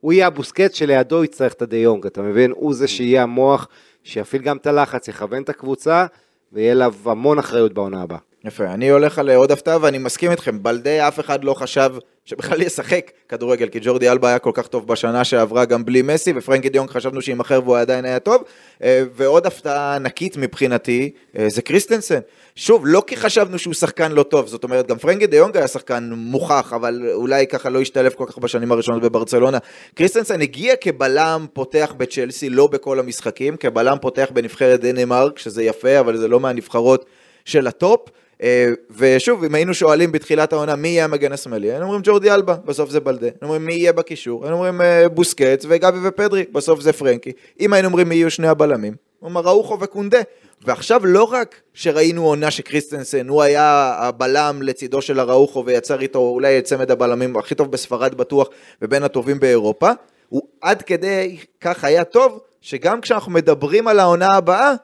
הוא 0.00 0.12
יהיה 0.12 0.26
הבוסקץ 0.26 0.74
שלידו 0.74 1.24
יצטרך 1.24 1.52
את 1.52 1.62
הדה 1.62 1.76
יונג, 1.76 2.06
אתה 2.06 2.22
מבין? 2.22 2.52
הוא 2.56 2.74
זה 2.74 2.88
שיהיה 2.88 3.22
המוח 3.22 3.68
שיפעיל 4.04 4.42
גם 4.42 4.56
את 4.56 4.66
הלחץ, 4.66 5.08
יכוון 5.08 5.42
את 5.42 5.48
הקבוצה, 5.48 6.06
ויהיה 6.52 6.72
עליו 6.72 6.94
המון 7.04 7.38
אחריות 7.38 7.72
בעונה 7.72 8.02
הבאה. 8.02 8.18
יפה, 8.44 8.64
אני 8.64 8.90
הולך 8.90 9.18
על 9.18 9.30
עוד 9.30 9.52
הפתעה 9.52 9.78
ואני 9.80 9.98
מסכים 9.98 10.30
איתכם, 10.30 10.62
בלדה 10.62 11.08
אף 11.08 11.20
אחד 11.20 11.44
לא 11.44 11.54
חשב 11.54 11.90
שבכלל 12.30 12.62
ישחק 12.62 13.10
כדורגל, 13.28 13.68
כי 13.68 13.78
ג'ורדי 13.82 14.10
אלבה 14.10 14.28
היה 14.28 14.38
כל 14.38 14.50
כך 14.54 14.66
טוב 14.66 14.86
בשנה 14.86 15.24
שעברה 15.24 15.64
גם 15.64 15.84
בלי 15.84 16.02
מסי, 16.02 16.32
ופרנקי 16.36 16.68
דה 16.68 16.75
יונג 16.75 16.90
חשבנו 16.90 17.22
שימכר 17.22 17.60
והוא 17.64 17.76
עדיין 17.76 18.04
היה 18.04 18.18
טוב, 18.18 18.44
אה, 18.82 19.02
ועוד 19.14 19.46
הפתעה 19.46 19.96
ענקית 19.96 20.36
מבחינתי, 20.36 21.10
אה, 21.38 21.46
זה 21.48 21.62
קריסטנסן. 21.62 22.18
שוב, 22.56 22.82
לא 22.86 23.02
כי 23.06 23.16
חשבנו 23.16 23.58
שהוא 23.58 23.74
שחקן 23.74 24.12
לא 24.12 24.22
טוב, 24.22 24.46
זאת 24.46 24.64
אומרת, 24.64 24.86
גם 24.86 24.98
פרנקי 24.98 25.26
דיונג 25.26 25.56
היה 25.56 25.68
שחקן 25.68 26.10
מוכח, 26.16 26.72
אבל 26.72 27.10
אולי 27.12 27.46
ככה 27.46 27.70
לא 27.70 27.80
השתלב 27.80 28.12
כל 28.12 28.24
כך 28.28 28.38
בשנים 28.38 28.72
הראשונות 28.72 29.02
בברצלונה. 29.02 29.58
קריסטנסן 29.94 30.40
הגיע 30.40 30.76
כבלם 30.76 31.46
פותח 31.52 31.94
בצ'לסי, 31.96 32.50
לא 32.50 32.66
בכל 32.66 32.98
המשחקים, 32.98 33.56
כבלם 33.56 33.96
פותח 34.00 34.28
בנבחרת 34.34 34.80
דנמרק, 34.80 35.38
שזה 35.38 35.62
יפה, 35.62 36.00
אבל 36.00 36.16
זה 36.16 36.28
לא 36.28 36.40
מהנבחרות 36.40 37.04
של 37.44 37.66
הטופ. 37.66 38.00
אה, 38.42 38.68
ושוב, 38.96 39.44
אם 39.44 39.54
היינו 39.54 39.74
שואלים 39.74 40.12
בתחילת 40.12 40.52
העונה 40.52 40.76
מי 40.76 40.88
יהיה 40.88 41.04
המגן 41.04 41.32
השמאלי, 41.32 41.70
היינו 41.70 41.84
אומרים 41.84 42.00
ג'ורדי 42.04 42.30
אלבה, 42.30 42.54
בסוף 42.64 42.90
זה 42.90 43.00
בלדה. 43.00 43.26
היינו 43.26 43.38
אומרים 43.42 43.64
מי 43.64 43.74
יהיה 43.74 43.92
בקישור, 43.92 44.44
היינו 44.44 44.56
אומרים 44.56 44.80
אה, 44.80 45.08
בוסקץ 45.08 45.64
וגבי 45.68 45.98
ופדרי, 46.08 46.44
בסוף 46.52 46.80
זה 46.80 46.92
פרנקי. 46.92 47.32
אם 47.60 47.72
היינו 47.72 47.88
אומרים 47.88 48.08
מי 48.08 48.14
יהיו 48.14 48.30
שני 48.30 48.48
הבלמים, 48.48 48.94
היינו 49.18 49.30
אומרים 49.30 49.40
אראוחו 49.40 49.78
וקונדה. 49.80 50.20
ועכשיו 50.64 51.06
לא 51.06 51.24
רק 51.24 51.60
שראינו 51.74 52.26
עונה 52.26 52.50
שקריסטנסן, 52.50 53.28
הוא 53.28 53.42
היה 53.42 53.94
הבלם 53.98 54.62
לצידו 54.62 55.02
של 55.02 55.20
אראוחו 55.20 55.64
ויצר 55.66 56.00
איתו 56.00 56.18
אולי 56.18 56.58
את 56.58 56.64
צמד 56.64 56.90
הבלמים 56.90 57.36
הכי 57.36 57.54
טוב 57.54 57.70
בספרד 57.70 58.14
בטוח 58.14 58.48
ובין 58.82 59.02
הטובים 59.02 59.40
באירופה, 59.40 59.90
הוא 60.28 60.42
עד 60.60 60.82
כדי 60.82 61.36
כך 61.60 61.84
היה 61.84 62.04
טוב, 62.04 62.40
שגם 62.60 63.00
כשאנחנו 63.00 63.32
מדברים 63.32 63.88
על 63.88 63.98
העונה 63.98 64.28
הבאה, 64.36 64.74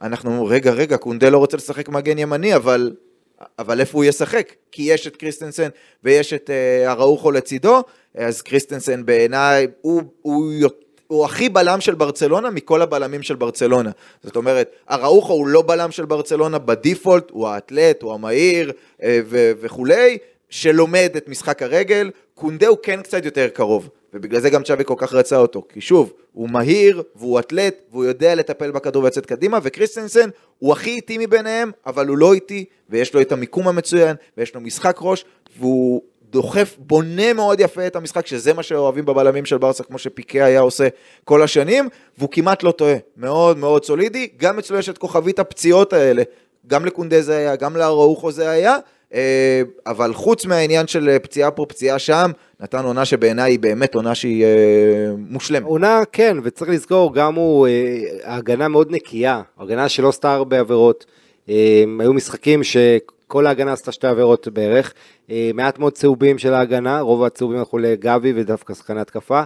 אנחנו 0.00 0.30
אומרים, 0.30 0.52
רגע, 0.52 0.72
רגע, 0.72 0.96
קונדה 0.96 1.30
לא 1.30 1.38
רוצה 1.38 1.56
לשחק 1.56 1.88
מגן 1.88 2.18
ימני, 2.18 2.56
אבל, 2.56 2.92
אבל 3.58 3.80
איפה 3.80 3.98
הוא 3.98 4.04
ישחק? 4.04 4.52
כי 4.72 4.82
יש 4.82 5.06
את 5.06 5.16
קריסטנסן 5.16 5.68
ויש 6.04 6.32
את 6.32 6.50
אה, 6.50 6.88
אראוחו 6.88 7.30
לצידו, 7.30 7.82
אז 8.14 8.42
קריסטנסן 8.42 9.06
בעיניי 9.06 9.66
הוא, 9.80 10.02
הוא, 10.22 10.44
הוא, 10.62 10.70
הוא 11.06 11.24
הכי 11.24 11.48
בלם 11.48 11.80
של 11.80 11.94
ברצלונה 11.94 12.50
מכל 12.50 12.82
הבלמים 12.82 13.22
של 13.22 13.34
ברצלונה. 13.34 13.90
זאת 14.22 14.36
אומרת, 14.36 14.70
אראוחו 14.90 15.32
הוא 15.32 15.48
לא 15.48 15.62
בלם 15.62 15.90
של 15.90 16.04
ברצלונה 16.04 16.58
ב 16.58 16.66
default, 16.66 17.30
הוא 17.30 17.48
האתלט, 17.48 18.02
הוא 18.02 18.14
המהיר 18.14 18.72
אה, 19.02 19.20
ו- 19.24 19.52
וכולי, 19.60 20.18
שלומד 20.50 21.10
את 21.16 21.28
משחק 21.28 21.62
הרגל, 21.62 22.10
קונדה 22.34 22.66
הוא 22.66 22.78
כן 22.82 23.02
קצת 23.02 23.24
יותר 23.24 23.48
קרוב. 23.48 23.88
ובגלל 24.14 24.40
זה 24.40 24.50
גם 24.50 24.62
צ'אבי 24.62 24.84
כל 24.84 24.94
כך 24.96 25.14
רצה 25.14 25.36
אותו, 25.36 25.62
כי 25.68 25.80
שוב, 25.80 26.12
הוא 26.32 26.50
מהיר, 26.50 27.02
והוא 27.16 27.38
אתלט, 27.38 27.74
והוא 27.90 28.04
יודע 28.04 28.34
לטפל 28.34 28.70
בכדור 28.70 29.02
ולצאת 29.02 29.26
קדימה, 29.26 29.58
וקריסטנסן 29.62 30.28
הוא 30.58 30.72
הכי 30.72 30.90
איטי 30.90 31.18
מביניהם, 31.18 31.70
אבל 31.86 32.08
הוא 32.08 32.18
לא 32.18 32.34
איטי, 32.34 32.64
ויש 32.90 33.14
לו 33.14 33.20
את 33.20 33.32
המיקום 33.32 33.68
המצוין, 33.68 34.16
ויש 34.36 34.54
לו 34.54 34.60
משחק 34.60 34.98
ראש, 35.00 35.24
והוא 35.58 36.02
דוחף, 36.30 36.76
בונה 36.78 37.32
מאוד 37.32 37.60
יפה 37.60 37.86
את 37.86 37.96
המשחק, 37.96 38.26
שזה 38.26 38.52
מה 38.52 38.62
שאוהבים 38.62 39.04
בבלמים 39.04 39.44
של 39.44 39.58
ברסה, 39.58 39.84
כמו 39.84 39.98
שפיקה 39.98 40.44
היה 40.44 40.60
עושה 40.60 40.88
כל 41.24 41.42
השנים, 41.42 41.88
והוא 42.18 42.28
כמעט 42.32 42.62
לא 42.62 42.70
טועה, 42.70 42.94
מאוד 43.16 43.58
מאוד 43.58 43.84
סולידי, 43.84 44.28
גם 44.36 44.58
אצלו 44.58 44.78
יש 44.78 44.88
את 44.88 44.98
כוכבית 44.98 45.38
הפציעות 45.38 45.92
האלה, 45.92 46.22
גם 46.66 46.84
לקונדה 46.84 47.22
זה 47.22 47.36
היה, 47.36 47.56
גם 47.56 47.76
לאראוחו 47.76 48.32
זה 48.32 48.50
היה, 48.50 48.76
אבל 49.86 50.14
חוץ 50.14 50.46
מהעניין 50.46 50.86
של 50.86 51.18
פציעה 51.22 51.50
פה, 51.50 51.66
פציעה 51.68 51.98
שם, 51.98 52.30
נתן 52.60 52.84
עונה 52.84 53.04
שבעיניי 53.04 53.52
היא 53.52 53.58
באמת 53.58 53.94
עונה 53.94 54.14
שהיא 54.14 54.44
אה, 54.44 54.48
מושלמת. 55.18 55.66
עונה, 55.66 56.02
כן, 56.12 56.36
וצריך 56.42 56.70
לזכור, 56.70 57.14
גם 57.14 57.34
הוא, 57.34 57.66
אה, 57.66 58.02
ההגנה 58.24 58.68
מאוד 58.68 58.90
נקייה, 58.90 59.42
הגנה 59.58 59.88
שלא 59.88 60.08
עשתה 60.08 60.34
הרבה 60.34 60.60
עבירות. 60.60 61.06
אה, 61.48 61.84
היו 62.00 62.12
משחקים 62.12 62.64
ש... 62.64 62.76
כל 63.30 63.46
ההגנה 63.46 63.72
עשתה 63.72 63.92
שתי 63.92 64.06
עבירות 64.06 64.48
בערך, 64.48 64.94
אה, 65.30 65.50
מעט 65.54 65.78
מאוד 65.78 65.92
צהובים 65.92 66.38
של 66.38 66.54
ההגנה, 66.54 67.00
רוב 67.00 67.24
הצהובים 67.24 67.58
הלכו 67.58 67.78
לגבי 67.78 68.32
ודווקא 68.36 68.74
שחקני 68.74 69.00
התקפה, 69.00 69.42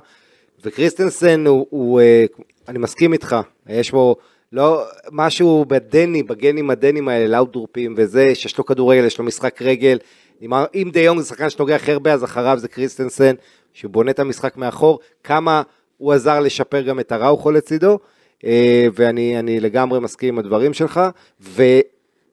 וקריסטנסן 0.64 1.46
הוא, 1.46 1.66
הוא 1.70 2.00
אה, 2.00 2.24
אני 2.68 2.78
מסכים 2.78 3.12
איתך, 3.12 3.36
יש 3.68 3.90
בו 3.90 4.16
לא, 4.54 4.84
משהו 5.12 5.64
בדני, 5.68 6.22
בגנים 6.22 6.70
הדנים 6.70 7.08
האלה, 7.08 7.26
לאוטדורפים 7.26 7.94
וזה, 7.96 8.34
שיש 8.34 8.58
לו 8.58 8.64
כדורגל, 8.64 9.04
יש 9.04 9.18
לו 9.18 9.24
משחק 9.24 9.62
רגל, 9.62 9.98
אם, 10.42 10.90
דה 10.92 11.00
יונג 11.00 11.20
זה 11.20 11.28
שחקן 11.28 11.50
שנוגע 11.50 11.76
הכי 11.76 11.92
הרבה, 11.92 12.12
אז 12.12 12.24
אחריו 12.24 12.58
זה 12.58 12.68
קריסטנסן, 12.68 13.34
שהוא 13.72 13.90
בונה 13.90 14.10
את 14.10 14.18
המשחק 14.18 14.56
מאחור, 14.56 14.98
כמה 15.24 15.62
הוא 15.98 16.12
עזר 16.12 16.40
לשפר 16.40 16.80
גם 16.80 17.00
את 17.00 17.12
הראוכו 17.12 17.50
לצידו, 17.50 17.98
אה, 18.44 18.86
ואני 18.94 19.38
אני 19.38 19.60
לגמרי 19.60 20.00
מסכים 20.00 20.34
עם 20.34 20.38
הדברים 20.38 20.74
שלך, 20.74 21.00
ו, 21.40 21.62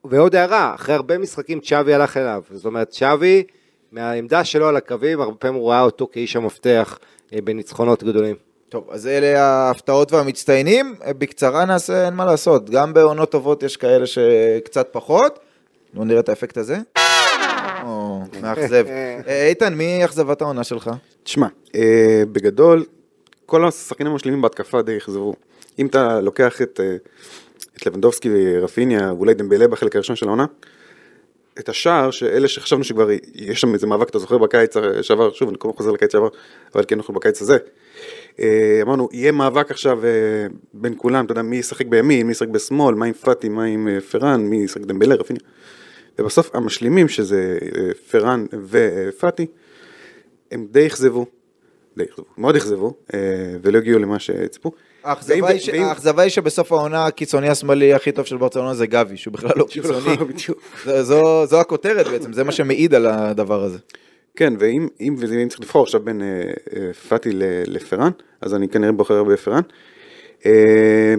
ועוד 0.05 0.35
הערה, 0.35 0.75
אחרי 0.75 0.95
הרבה 0.95 1.17
משחקים 1.17 1.59
צ'אבי 1.59 1.93
הלך 1.93 2.17
אליו, 2.17 2.43
זאת 2.51 2.65
אומרת 2.65 2.89
צ'אבי, 2.89 3.43
מהעמדה 3.91 4.43
שלו 4.43 4.67
על 4.67 4.75
הקווים, 4.75 5.21
הרבה 5.21 5.35
פעמים 5.35 5.59
הוא 5.61 5.69
ראה 5.69 5.81
אותו 5.81 6.07
כאיש 6.11 6.35
המפתח 6.35 6.99
אה, 7.33 7.41
בניצחונות 7.41 8.03
גדולים. 8.03 8.50
טוב, 8.71 8.87
אז 8.89 9.07
אלה 9.07 9.41
ההפתעות 9.41 10.11
והמצטיינים. 10.11 10.95
בקצרה 11.17 11.65
נעשה, 11.65 12.05
אין 12.05 12.13
מה 12.13 12.25
לעשות. 12.25 12.69
גם 12.69 12.93
בעונות 12.93 13.31
טובות 13.31 13.63
יש 13.63 13.77
כאלה 13.77 14.05
שקצת 14.05 14.87
פחות. 14.91 15.39
בואו 15.93 16.05
נראה 16.05 16.19
את 16.19 16.29
האפקט 16.29 16.57
הזה. 16.57 16.77
או, 17.83 18.21
מאכזב. 18.41 18.85
אה, 19.27 19.47
איתן, 19.47 19.73
מי 19.73 20.05
אכזבת 20.05 20.41
העונה 20.41 20.63
שלך? 20.63 20.89
תשמע, 21.23 21.47
אה, 21.75 22.23
בגדול, 22.31 22.85
כל 23.45 23.67
השחקנים 23.67 24.11
המשלימים 24.11 24.41
בהתקפה 24.41 24.81
די 24.81 24.97
אכזבו. 24.97 25.33
אם 25.79 25.85
אתה 25.85 26.21
לוקח 26.21 26.61
את, 26.61 26.79
אה, 26.83 26.95
את 27.77 27.85
לבנדובסקי 27.85 28.29
ורפיניה, 28.33 29.13
ואולי 29.13 29.33
דמבלה 29.33 29.67
בחלק 29.67 29.95
הראשון 29.95 30.15
של 30.15 30.27
העונה, 30.27 30.45
את 31.59 31.69
השער, 31.69 32.11
שאלה 32.11 32.47
שחשבנו 32.47 32.83
שכבר 32.83 33.09
יש 33.35 33.61
שם 33.61 33.73
איזה 33.73 33.87
מאבק, 33.87 34.09
אתה 34.09 34.19
זוכר 34.19 34.37
בקיץ 34.37 34.73
שעבר, 35.01 35.31
שוב, 35.31 35.49
אני 35.49 35.57
חוזר 35.75 35.91
לקיץ 35.91 36.11
שעבר, 36.11 36.29
אבל 36.75 36.83
כן 36.87 36.95
אנחנו 36.97 37.13
בקיץ 37.13 37.41
הזה. 37.41 37.57
אה, 38.39 38.79
אמרנו, 38.81 39.09
יהיה 39.11 39.31
מאבק 39.31 39.71
עכשיו 39.71 40.05
אה, 40.05 40.09
בין 40.73 40.93
כולם, 40.97 41.25
אתה 41.25 41.31
יודע, 41.31 41.41
מי 41.41 41.55
ישחק 41.55 41.85
בימין, 41.85 42.25
מי 42.25 42.31
ישחק 42.31 42.47
בשמאל, 42.47 42.95
מה 42.95 43.05
עם 43.05 43.13
פאטי, 43.13 43.49
מה 43.49 43.63
עם 43.63 43.87
אה, 43.87 44.01
פארן, 44.01 44.41
מי 44.41 44.57
ישחק 44.57 44.81
דמבלה, 44.81 45.15
רפיניה. 45.15 45.41
ובסוף 46.19 46.55
המשלימים, 46.55 47.07
שזה 47.07 47.57
פארן 48.11 48.45
ופאטי, 48.69 49.45
הם 50.51 50.67
די 50.71 50.87
אכזבו, 50.87 51.25
די 51.97 52.03
אכזבו, 52.03 52.25
מאוד 52.37 52.55
אכזבו, 52.55 52.93
ולא 53.61 53.77
הגיעו 53.77 53.99
למה 53.99 54.19
שציפו. 54.19 54.71
האכזבה 55.03 56.21
היא 56.21 56.29
שבסוף 56.29 56.71
העונה 56.71 57.05
הקיצוני 57.05 57.49
השמאלי 57.49 57.93
הכי 57.93 58.11
טוב 58.11 58.25
של 58.25 58.37
ברצלונה 58.37 58.73
זה 58.73 58.87
גבי, 58.87 59.17
שהוא 59.17 59.33
בכלל 59.33 59.51
לא 59.55 59.65
קיצוני. 59.69 60.15
זו 61.45 61.61
הכותרת 61.61 62.07
בעצם, 62.07 62.33
זה 62.33 62.43
מה 62.43 62.51
שמעיד 62.51 62.93
על 62.93 63.05
הדבר 63.05 63.63
הזה. 63.63 63.77
כן, 64.35 64.53
ואם 64.59 64.87
אם, 65.01 65.15
ואם 65.17 65.49
צריך 65.49 65.61
לבחור 65.61 65.83
עכשיו 65.83 66.01
בין 66.01 66.21
אה, 66.21 66.27
אה, 66.75 66.93
פאטי 66.93 67.29
לפרן, 67.67 68.11
אז 68.41 68.55
אני 68.55 68.69
כנראה 68.69 68.91
בוחר 68.91 69.23
בפרן. 69.23 69.61
אה, 70.45 71.15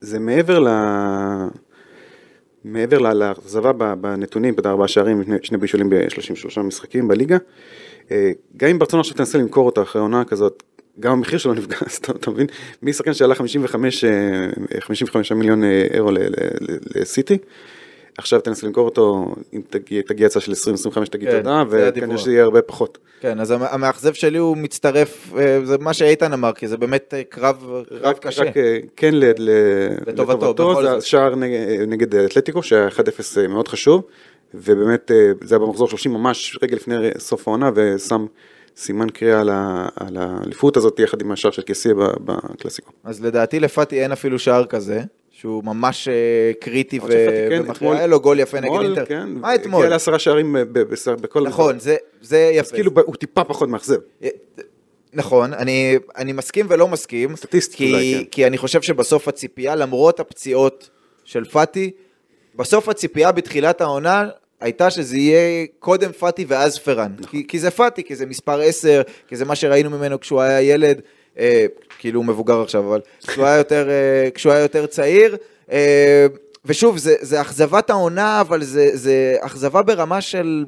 זה 0.00 0.18
מעבר 0.18 0.58
ל... 0.58 0.68
מעבר 2.64 2.98
לאכזבה 2.98 3.72
בנתונים, 3.94 4.56
בדה 4.56 4.70
ארבעה 4.70 4.88
שערים, 4.88 5.22
שני 5.42 5.58
בישולים 5.58 5.90
ב-33 5.90 6.60
משחקים 6.60 7.08
בליגה. 7.08 7.36
אה, 8.10 8.32
גם 8.56 8.68
אם 8.68 8.78
ברצון 8.78 9.00
עכשיו 9.00 9.16
תנסה 9.16 9.38
למכור 9.38 9.66
אותה 9.66 9.82
אחרי 9.82 10.02
עונה 10.02 10.24
כזאת, 10.24 10.62
גם 11.00 11.12
המחיר 11.12 11.38
שלו 11.38 11.54
נפגע, 11.58 11.76
אז 11.86 11.96
אתה 11.96 12.30
מבין? 12.30 12.46
מי 12.82 12.92
שחקן 12.92 13.14
שעלה 13.14 13.34
55, 13.34 14.04
55 14.80 15.32
אה, 15.32 15.36
מיליון 15.36 15.64
אה, 15.64 15.86
אירו 15.94 16.10
לסיטי, 16.94 17.38
עכשיו 18.18 18.40
תנסה 18.40 18.66
למכור 18.66 18.84
אותו, 18.84 19.34
אם 19.54 19.60
תגיע, 19.70 20.02
תגיע 20.06 20.26
הצעה 20.26 20.42
של 20.42 20.52
20-25 20.52 21.06
תגיד 21.10 21.28
כן, 21.28 21.36
תודה, 21.36 21.62
וכנראה 21.70 22.18
שזה 22.18 22.32
יהיה 22.32 22.44
הרבה 22.44 22.62
פחות. 22.62 22.98
כן, 23.20 23.40
אז 23.40 23.50
המאכזב 23.50 24.12
שלי 24.12 24.38
הוא 24.38 24.56
מצטרף, 24.56 25.32
אה, 25.38 25.60
זה 25.64 25.78
מה 25.78 25.94
שאיתן 25.94 26.32
אמר, 26.32 26.52
כי 26.52 26.68
זה 26.68 26.76
באמת 26.76 27.14
קרב, 27.28 27.56
קרב 27.58 27.84
רק, 27.90 28.18
קשה. 28.18 28.42
רק 28.42 28.54
כן 28.96 29.14
לטובתו, 29.14 30.50
לטובתו 30.52 30.82
זה 30.82 30.92
השער 30.92 31.34
נגד, 31.34 31.58
נגד 31.86 32.14
אתלטיקו, 32.14 32.62
שהיה 32.62 32.88
1-0 32.88 32.92
מאוד 33.48 33.68
חשוב, 33.68 34.02
ובאמת 34.54 35.10
זה 35.44 35.54
היה 35.54 35.58
במחזור 35.58 35.88
30 35.88 36.12
ממש 36.12 36.58
רגע 36.62 36.76
לפני 36.76 37.10
סוף 37.18 37.48
העונה, 37.48 37.70
ושם... 37.74 38.26
סימן 38.76 39.08
קריאה 39.08 39.40
על 39.96 40.16
האליפות 40.16 40.76
הזאת 40.76 40.98
יחד 40.98 41.20
עם 41.20 41.32
השער 41.32 41.50
של 41.50 41.62
קסיה 41.62 41.94
בקלאסיקו. 41.94 42.92
אז 43.04 43.24
לדעתי 43.24 43.60
לפאטי 43.60 44.02
אין 44.02 44.12
אפילו 44.12 44.38
שער 44.38 44.66
כזה. 44.66 45.00
שהוא 45.44 45.64
ממש 45.64 46.08
אה, 46.08 46.52
קריטי 46.60 47.00
כן, 47.00 47.06
ומכריע, 47.50 47.92
היה 47.92 48.06
לו 48.06 48.20
גול 48.20 48.40
יפה 48.40 48.60
נגד 48.60 48.80
אינטר. 48.82 49.04
כן, 49.04 49.28
מה 49.28 49.54
אתמול? 49.54 49.80
הגיע 49.80 49.90
לעשרה 49.90 50.18
שערים 50.18 50.56
אה, 50.56 50.64
בכל... 51.20 51.42
נכון, 51.42 51.78
זה 51.78 51.96
יפה. 52.52 52.60
אז 52.60 52.72
כאילו 52.72 52.90
הוא 53.04 53.14
טיפה 53.14 53.44
פחות 53.44 53.68
מאכזב. 53.68 53.96
אה, 54.22 54.28
נכון, 55.12 55.52
אני, 55.52 55.98
אני 56.16 56.32
מסכים 56.32 56.66
ולא 56.68 56.88
מסכים, 56.88 57.36
סטטיסטית 57.36 57.76
כי, 57.76 57.92
אולי, 57.92 58.14
כן. 58.14 58.30
כי 58.30 58.46
אני 58.46 58.58
חושב 58.58 58.82
שבסוף 58.82 59.28
הציפייה, 59.28 59.74
למרות 59.74 60.20
הפציעות 60.20 60.90
של 61.24 61.44
פאטי, 61.44 61.90
בסוף 62.56 62.88
הציפייה 62.88 63.32
בתחילת 63.32 63.80
העונה 63.80 64.28
הייתה 64.60 64.90
שזה 64.90 65.16
יהיה 65.16 65.66
קודם 65.78 66.12
פאטי 66.12 66.44
ואז 66.48 66.78
פראן. 66.78 67.12
נכון. 67.18 67.30
כי, 67.30 67.46
כי 67.46 67.58
זה 67.58 67.70
פאטי, 67.70 68.04
כי 68.04 68.16
זה 68.16 68.26
מספר 68.26 68.60
10, 68.60 69.02
כי 69.28 69.36
זה 69.36 69.44
מה 69.44 69.54
שראינו 69.54 69.90
ממנו 69.90 70.20
כשהוא 70.20 70.40
היה 70.40 70.62
ילד, 70.62 71.00
כאילו 71.98 72.20
הוא 72.20 72.26
מבוגר 72.26 72.62
עכשיו, 72.62 72.88
אבל 72.88 73.00
כשהוא 73.26 73.44
היה 73.44 73.56
יותר, 73.56 73.90
אה, 73.90 74.30
כשהוא 74.34 74.52
היה 74.52 74.62
יותר 74.62 74.86
צעיר. 74.86 75.36
אה, 75.72 76.26
ושוב, 76.64 76.98
זה, 76.98 77.14
זה 77.20 77.40
אכזבת 77.40 77.90
העונה, 77.90 78.40
אבל 78.40 78.62
זה, 78.62 78.90
זה 78.92 79.36
אכזבה 79.40 79.82
ברמה 79.82 80.20
של 80.20 80.64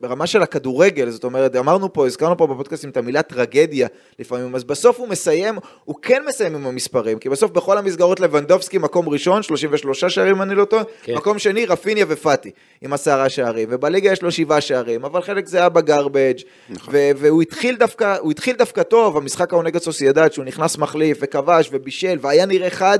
ברמה 0.00 0.26
של 0.26 0.42
הכדורגל, 0.42 1.10
זאת 1.10 1.24
אומרת, 1.24 1.56
אמרנו 1.56 1.92
פה, 1.92 2.06
הזכרנו 2.06 2.36
פה 2.36 2.46
בפודקאסטים 2.46 2.90
את 2.90 2.96
המילה 2.96 3.22
טרגדיה 3.22 3.88
לפעמים, 4.18 4.54
אז 4.54 4.64
בסוף 4.64 4.98
הוא 4.98 5.08
מסיים, 5.08 5.58
הוא 5.84 5.96
כן 6.02 6.22
מסיים 6.28 6.54
עם 6.54 6.66
המספרים, 6.66 7.18
כי 7.18 7.28
בסוף 7.28 7.50
בכל 7.50 7.78
המסגרות 7.78 8.20
לבנדובסקי 8.20 8.78
מקום 8.78 9.08
ראשון, 9.08 9.42
33 9.42 10.04
שערים 10.04 10.42
אני 10.42 10.54
לא 10.54 10.64
טועה, 10.64 10.82
כן. 11.02 11.14
מקום 11.14 11.38
שני 11.38 11.66
רפיניה 11.66 12.04
ופאטי, 12.08 12.50
עם 12.82 12.92
עשרה 12.92 13.28
שערים, 13.28 13.68
ובליגה 13.70 14.12
יש 14.12 14.22
לו 14.22 14.32
שבעה 14.32 14.60
שערים, 14.60 15.04
אבל 15.04 15.22
חלק 15.22 15.46
זה 15.46 15.58
היה 15.58 15.68
בגרבג', 15.68 16.36
נכון. 16.68 16.94
והוא 16.94 17.42
התחיל 17.42 17.76
דווקא, 17.76 18.16
התחיל 18.30 18.56
דווקא 18.56 18.82
טוב, 18.82 19.16
המשחק 19.16 19.52
ההוא 19.52 19.64
נגד 19.64 19.80
סוסיידד, 19.80 20.32
שהוא 20.32 20.44
נכנס 20.44 20.78
מחליף 20.78 21.18
וכבש 21.20 21.68
ובישל, 21.72 22.18
והיה 22.20 22.46
נראה 22.46 22.70
חד, 22.70 22.98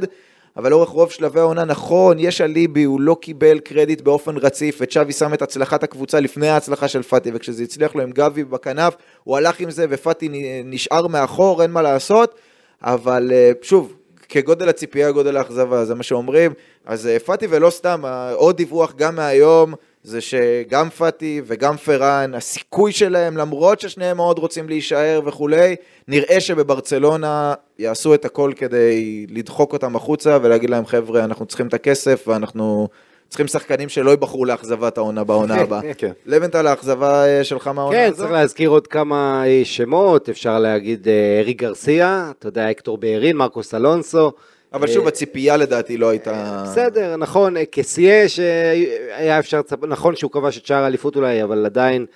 אבל 0.57 0.71
לאורך 0.71 0.89
רוב 0.89 1.11
שלבי 1.11 1.41
העונה, 1.41 1.65
נכון, 1.65 2.19
יש 2.19 2.41
אליבי, 2.41 2.85
הוא 2.85 3.01
לא 3.01 3.17
קיבל 3.21 3.59
קרדיט 3.59 4.01
באופן 4.01 4.37
רציף, 4.37 4.79
וצ'אבי 4.81 5.13
שם 5.13 5.35
את 5.35 5.43
הצלחת 5.43 5.83
הקבוצה 5.83 6.21
לפני 6.21 6.49
ההצלחה 6.49 6.89
של 6.89 7.03
פאטי, 7.03 7.31
וכשזה 7.35 7.63
הצליח 7.63 7.95
לו 7.95 8.03
עם 8.03 8.11
גבי 8.11 8.45
בכנף, 8.45 8.95
הוא 9.25 9.37
הלך 9.37 9.61
עם 9.61 9.71
זה, 9.71 9.87
ופאטי 9.91 10.29
נשאר 10.65 11.07
מאחור, 11.07 11.63
אין 11.63 11.71
מה 11.71 11.83
לעשות, 11.83 12.35
אבל 12.83 13.33
אה, 13.33 13.51
שוב, 13.63 13.97
כגודל 14.29 14.69
הציפייה, 14.69 15.13
גודל 15.13 15.37
האכזבה, 15.37 15.85
זה 15.85 15.95
מה 15.95 16.03
שאומרים, 16.03 16.53
אז 16.87 17.07
אה, 17.07 17.19
פאטי 17.19 17.47
ולא 17.51 17.71
סתם, 17.71 18.03
עוד 18.35 18.57
דיווח 18.57 18.95
גם 18.97 19.17
מהיום, 19.17 19.75
זה 20.07 20.21
שגם 20.21 20.91
פאטי 20.91 21.43
וגם 21.47 21.77
פראן, 21.77 22.35
הסיכוי 22.35 22.93
שלהם, 22.93 23.37
למרות 23.37 23.81
ששניהם 23.81 24.17
מאוד 24.17 24.39
רוצים 24.39 24.69
להישאר 24.69 25.21
וכולי, 25.25 25.77
נראה 26.09 26.41
שבברצלונה 26.41 27.55
יעשו 27.79 28.15
את 28.15 28.25
הכל 28.25 28.53
כדי 28.57 29.27
לדחוק 29.31 29.73
אותם 29.73 29.97
החוצה 29.97 30.39
ולהגיד 30.43 30.71
להם, 30.71 30.87
חבר'ה, 30.87 31.25
אנחנו 31.25 31.47
צריכים 31.47 31.67
את 31.67 31.75
הכסף 31.75 32.25
ואנחנו 32.29 32.89
צריכים 33.29 33.47
שחקנים 33.47 33.89
שלא 33.89 34.11
ייבחרו 34.11 34.45
לאכזבת 34.45 34.99
העונה 34.99 35.25
בעונה 35.25 35.55
הבאה. 35.55 35.81
כן. 35.99 36.13
לבנטל, 36.27 36.67
האכזבה 36.67 37.27
אה, 37.27 37.45
שלך 37.45 37.67
מהעונה 37.67 38.05
הזאת? 38.05 38.17
כן, 38.17 38.23
צריך 38.23 38.33
להזכיר 38.33 38.71
עוד 38.71 38.87
כמה 38.87 39.43
אה, 39.47 39.61
שמות, 39.65 40.29
אפשר 40.29 40.59
להגיד 40.59 41.09
אה, 41.09 41.41
ארי 41.41 41.53
גרסיה, 41.53 42.33
אתה 42.39 42.49
יודע, 42.49 42.71
אקטור 42.71 42.99
בארין, 42.99 43.37
מרקוס 43.37 43.75
אלונסו. 43.75 44.33
אבל 44.73 44.87
שוב, 44.87 45.09
הציפייה 45.09 45.57
לדעתי 45.57 45.97
לא 45.97 46.09
הייתה... 46.09 46.65
בסדר, 46.67 47.17
נכון, 47.17 47.55
כסיה 47.73 48.29
שהיה 48.29 49.39
אפשר, 49.39 49.61
נכון 49.89 50.17
שהוא 50.17 50.31
כבש 50.31 50.59
את 50.59 50.67
שער 50.67 50.83
האליפות 50.83 51.17
אולי, 51.17 51.43
אבל 51.43 51.67
עדיין 51.67 52.07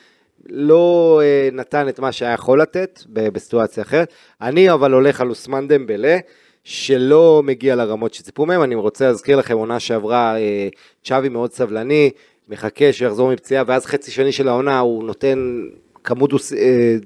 לא 0.46 1.20
אה, 1.22 1.48
נתן 1.52 1.88
את 1.88 2.00
מה 2.00 2.12
שהיה 2.12 2.32
יכול 2.32 2.62
לתת 2.62 3.00
בסיטואציה 3.08 3.82
אחרת. 3.82 4.12
אני 4.40 4.72
אבל 4.72 4.92
הולך 4.92 5.20
על 5.20 5.28
אוסמן 5.28 5.68
דמבלה. 5.68 6.18
שלא 6.64 7.42
מגיע 7.44 7.76
לרמות 7.76 8.14
שציפו 8.14 8.46
מהם, 8.46 8.62
אני 8.62 8.74
רוצה 8.74 9.06
להזכיר 9.06 9.36
לכם, 9.36 9.56
עונה 9.56 9.80
שעברה, 9.80 10.36
אה, 10.38 10.68
צ'אבי 11.04 11.28
מאוד 11.28 11.52
סבלני, 11.52 12.10
מחכה 12.48 12.92
שיחזור 12.92 13.32
מפציעה, 13.32 13.64
ואז 13.66 13.86
חצי 13.86 14.10
שני 14.10 14.32
של 14.32 14.48
העונה 14.48 14.78
הוא 14.78 15.04
נותן 15.04 15.62
כמות 16.04 16.30
אה, 16.56 16.96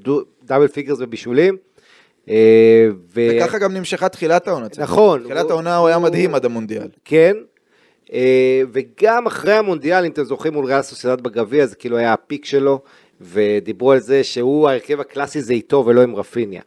double 0.44 0.68
figures 0.68 0.98
ובישולים. 1.01 1.57
אה, 2.28 2.88
ו... 3.14 3.20
וככה 3.30 3.58
גם 3.58 3.74
נמשכה 3.74 4.08
תחילת 4.08 4.48
העונה. 4.48 4.66
נכון. 4.78 5.22
תחילת 5.22 5.50
העונה 5.50 5.76
הוא 5.76 5.88
היה 5.88 5.98
מדהים 5.98 6.34
עד 6.34 6.44
המונדיאל. 6.44 6.88
כן, 7.04 7.36
אה, 8.12 8.62
וגם 8.72 9.26
אחרי 9.26 9.52
המונדיאל, 9.52 10.04
אם 10.04 10.10
אתם 10.10 10.24
זוכרים, 10.24 10.54
מול 10.54 10.64
ריאל 10.64 10.82
סוסיידד 10.82 11.20
בגביע, 11.20 11.66
זה 11.66 11.76
כאילו 11.76 11.96
היה 11.96 12.12
הפיק 12.12 12.44
שלו, 12.44 12.80
ודיברו 13.20 13.92
על 13.92 14.00
זה 14.00 14.24
שהוא, 14.24 14.68
ההרכב 14.68 15.00
הקלאסי 15.00 15.42
זה 15.42 15.52
איתו 15.52 15.84
ולא 15.86 16.02
עם 16.02 16.16
רפיניה. 16.16 16.62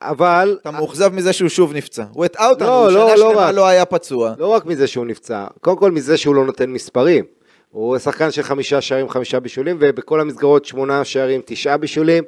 אבל... 0.00 0.58
אתה 0.62 0.70
מאוכזב 0.70 1.12
מזה 1.14 1.32
שהוא 1.32 1.48
שוב 1.48 1.72
נפצע. 1.72 2.04
הוא 2.12 2.24
הטעה 2.24 2.50
אותנו, 2.50 2.66
לא, 2.66 2.92
לא, 2.92 3.06
שנה 3.06 3.16
לא 3.16 3.30
שלמה 3.30 3.52
לא 3.52 3.66
היה 3.66 3.84
פצוע. 3.84 4.34
לא 4.38 4.46
רק 4.46 4.66
מזה 4.66 4.86
שהוא 4.86 5.06
נפצע, 5.06 5.46
קודם 5.60 5.76
כל 5.76 5.90
מזה 5.90 6.16
שהוא 6.16 6.34
לא 6.34 6.44
נותן 6.44 6.70
מספרים. 6.70 7.24
הוא 7.70 7.98
שחקן 7.98 8.30
של 8.30 8.42
חמישה 8.42 8.80
שערים, 8.80 9.08
חמישה 9.08 9.40
בישולים, 9.40 9.76
ובכל 9.80 10.20
המסגרות 10.20 10.64
שמונה 10.64 11.04
שערים, 11.04 11.40
תשעה 11.44 11.76
בישולים. 11.76 12.24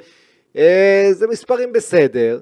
אה, 0.56 1.08
זה 1.12 1.26
מספרים 1.26 1.72
בסדר. 1.72 2.40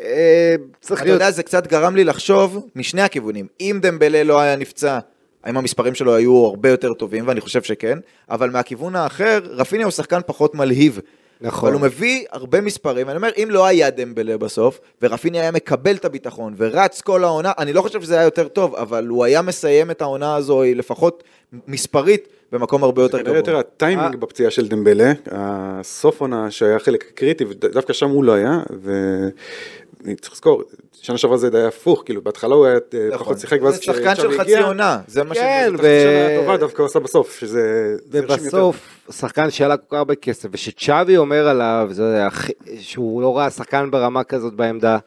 אה, 0.00 0.54
צריך 0.80 1.00
אתה 1.00 1.08
להיות... 1.08 1.20
יודע, 1.20 1.30
זה 1.30 1.42
קצת 1.42 1.66
גרם 1.66 1.96
לי 1.96 2.04
לחשוב 2.04 2.68
משני 2.76 3.02
הכיוונים. 3.02 3.46
אם 3.60 3.78
דמבלה 3.82 4.22
לא 4.22 4.40
היה 4.40 4.56
נפצע, 4.56 4.98
האם 5.44 5.56
המספרים 5.56 5.94
שלו 5.94 6.14
היו 6.14 6.44
הרבה 6.44 6.68
יותר 6.68 6.94
טובים, 6.94 7.28
ואני 7.28 7.40
חושב 7.40 7.62
שכן, 7.62 7.98
אבל 8.30 8.50
מהכיוון 8.50 8.96
האחר, 8.96 9.40
רפיניה 9.44 9.86
הוא 9.86 9.92
שחקן 9.92 10.20
פחות 10.26 10.54
מלהיב. 10.54 11.00
נכון. 11.40 11.68
אבל 11.68 11.78
הוא 11.78 11.82
מביא 11.82 12.24
הרבה 12.32 12.60
מספרים, 12.60 13.08
אני 13.08 13.16
אומר, 13.16 13.30
אם 13.36 13.48
לא 13.50 13.66
היה 13.66 13.90
דמבלה 13.90 14.38
בסוף, 14.38 14.80
ורפיניה 15.02 15.42
היה 15.42 15.50
מקבל 15.50 15.94
את 15.94 16.04
הביטחון 16.04 16.54
ורץ 16.56 17.00
כל 17.00 17.24
העונה, 17.24 17.52
אני 17.58 17.72
לא 17.72 17.82
חושב 17.82 18.02
שזה 18.02 18.14
היה 18.14 18.24
יותר 18.24 18.48
טוב, 18.48 18.74
אבל 18.74 19.06
הוא 19.06 19.24
היה 19.24 19.42
מסיים 19.42 19.90
את 19.90 20.02
העונה 20.02 20.36
הזו, 20.36 20.62
לפחות 20.74 21.24
מספרית, 21.66 22.28
במקום 22.54 22.84
הרבה 22.84 23.02
יותר 23.02 23.20
גבוה. 23.20 23.36
יותר 23.36 23.56
הטיימינג 23.56 24.16
בפציעה 24.16 24.50
של 24.50 24.68
דמבלה, 24.68 25.12
הסוף 25.30 26.20
עונה 26.20 26.50
שהיה 26.50 26.78
חלק 26.78 27.04
קריטי, 27.14 27.44
ודווקא 27.44 27.92
שם 27.92 28.08
הוא 28.10 28.24
לא 28.24 28.32
היה, 28.32 28.60
ואני 28.82 30.16
צריך 30.16 30.32
לזכור, 30.32 30.62
שנה 30.92 31.18
שעברה 31.18 31.36
זה 31.36 31.50
היה 31.54 31.68
הפוך, 31.68 32.02
כאילו 32.04 32.22
בהתחלה 32.22 32.54
הוא 32.54 32.66
היה 32.66 32.74
אה, 32.74 32.78
נכון. 33.08 33.18
פחות 33.18 33.38
שיחק, 33.38 33.62
ואז 33.62 33.74
זה 33.76 33.82
שחקן 33.82 34.14
של 34.14 34.22
כשצ'אבי 34.22 34.38
חצי 34.38 34.54
הגיע, 34.54 34.66
עונה, 34.66 35.00
זה 35.06 35.22
מה 35.24 35.34
כן, 35.34 35.70
ש... 35.70 35.74
ו- 35.74 35.78
חצי 35.78 35.86
שנה 36.02 36.40
טובה 36.40 36.56
דווקא 36.56 36.82
הוא 36.82 36.86
עשה 36.86 36.98
בסוף, 37.00 37.38
שזה... 37.38 37.96
ובסוף, 38.10 38.88
שחקן 39.10 39.50
שעלה 39.50 39.76
כל 39.76 39.84
כך 39.88 39.96
הרבה 39.98 40.14
כסף, 40.14 40.48
ושצ'אבי 40.52 41.16
אומר 41.16 41.48
עליו, 41.48 41.88
זה 41.90 42.26
הכי- 42.26 42.52
שהוא 42.78 43.22
לא 43.22 43.36
ראה 43.38 43.50
שחקן 43.50 43.90
ברמה 43.90 44.24
כזאת 44.24 44.54
בעמדה, 44.54 44.98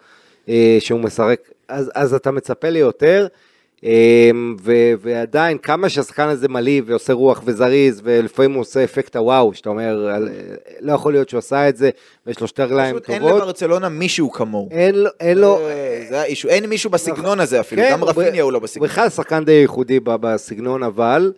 אה, 0.49 0.77
שהוא 0.79 0.99
משחק, 0.99 1.39
אז, 1.67 1.91
אז 1.95 2.13
אתה 2.13 2.31
מצפה 2.31 2.69
ליותר, 2.69 3.27
אה, 3.31 3.46
ו- 4.63 4.71
ועדיין, 5.01 5.57
כמה 5.57 5.89
שהשחקן 5.89 6.27
הזה 6.27 6.47
מלהיב 6.47 6.83
ועושה 6.87 7.13
רוח 7.13 7.41
וזריז, 7.45 8.01
ולפעמים 8.03 8.53
הוא 8.53 8.61
עושה 8.61 8.83
אפקט 8.83 9.15
הוואו, 9.15 9.53
שאתה 9.53 9.69
אומר, 9.69 10.07
על- 10.09 10.29
לא 10.81 10.93
יכול 10.93 11.13
להיות 11.13 11.29
שהוא 11.29 11.37
עשה 11.37 11.69
את 11.69 11.77
זה, 11.77 11.89
ויש 12.27 12.39
לו 12.39 12.47
שתי 12.47 12.61
רגליים 12.63 12.95
פשוט 12.95 13.09
אין 13.09 13.21
טובות. 13.21 13.41
לברצלונה 13.41 13.89
מישהו 13.89 14.31
כמוהו. 14.31 14.69
אין 14.71 14.95
אין 15.19 15.37
לו, 15.37 15.59
אה, 15.59 16.05
זה 16.09 16.19
האישו, 16.21 16.47
אין 16.47 16.65
מישהו 16.65 16.89
בסגנון 16.89 17.39
הזה 17.39 17.59
אפילו, 17.59 17.81
כן, 17.81 17.89
גם 17.91 17.99
הוא 18.01 18.09
רפיניה 18.09 18.43
הוא 18.43 18.51
לא 18.51 18.57
הוא 18.57 18.63
בסגנון. 18.63 18.89
בכלל 18.89 19.09
שחקן 19.09 19.45
די 19.45 19.51
ייחודי 19.51 19.99
בסגנון, 20.03 20.83
אבל 20.83 21.31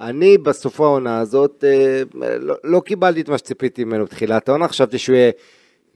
אני 0.00 0.38
בסוף 0.38 0.80
העונה 0.80 1.20
הזאת 1.20 1.64
אה, 1.66 2.02
לא, 2.40 2.54
לא 2.64 2.80
קיבלתי 2.80 3.20
את 3.20 3.28
מה 3.28 3.38
שציפיתי 3.38 3.84
ממנו 3.84 4.04
בתחילת 4.04 4.48
העונה, 4.48 4.68
חשבתי 4.68 4.98
שהוא 4.98 5.16
יהיה 5.16 5.30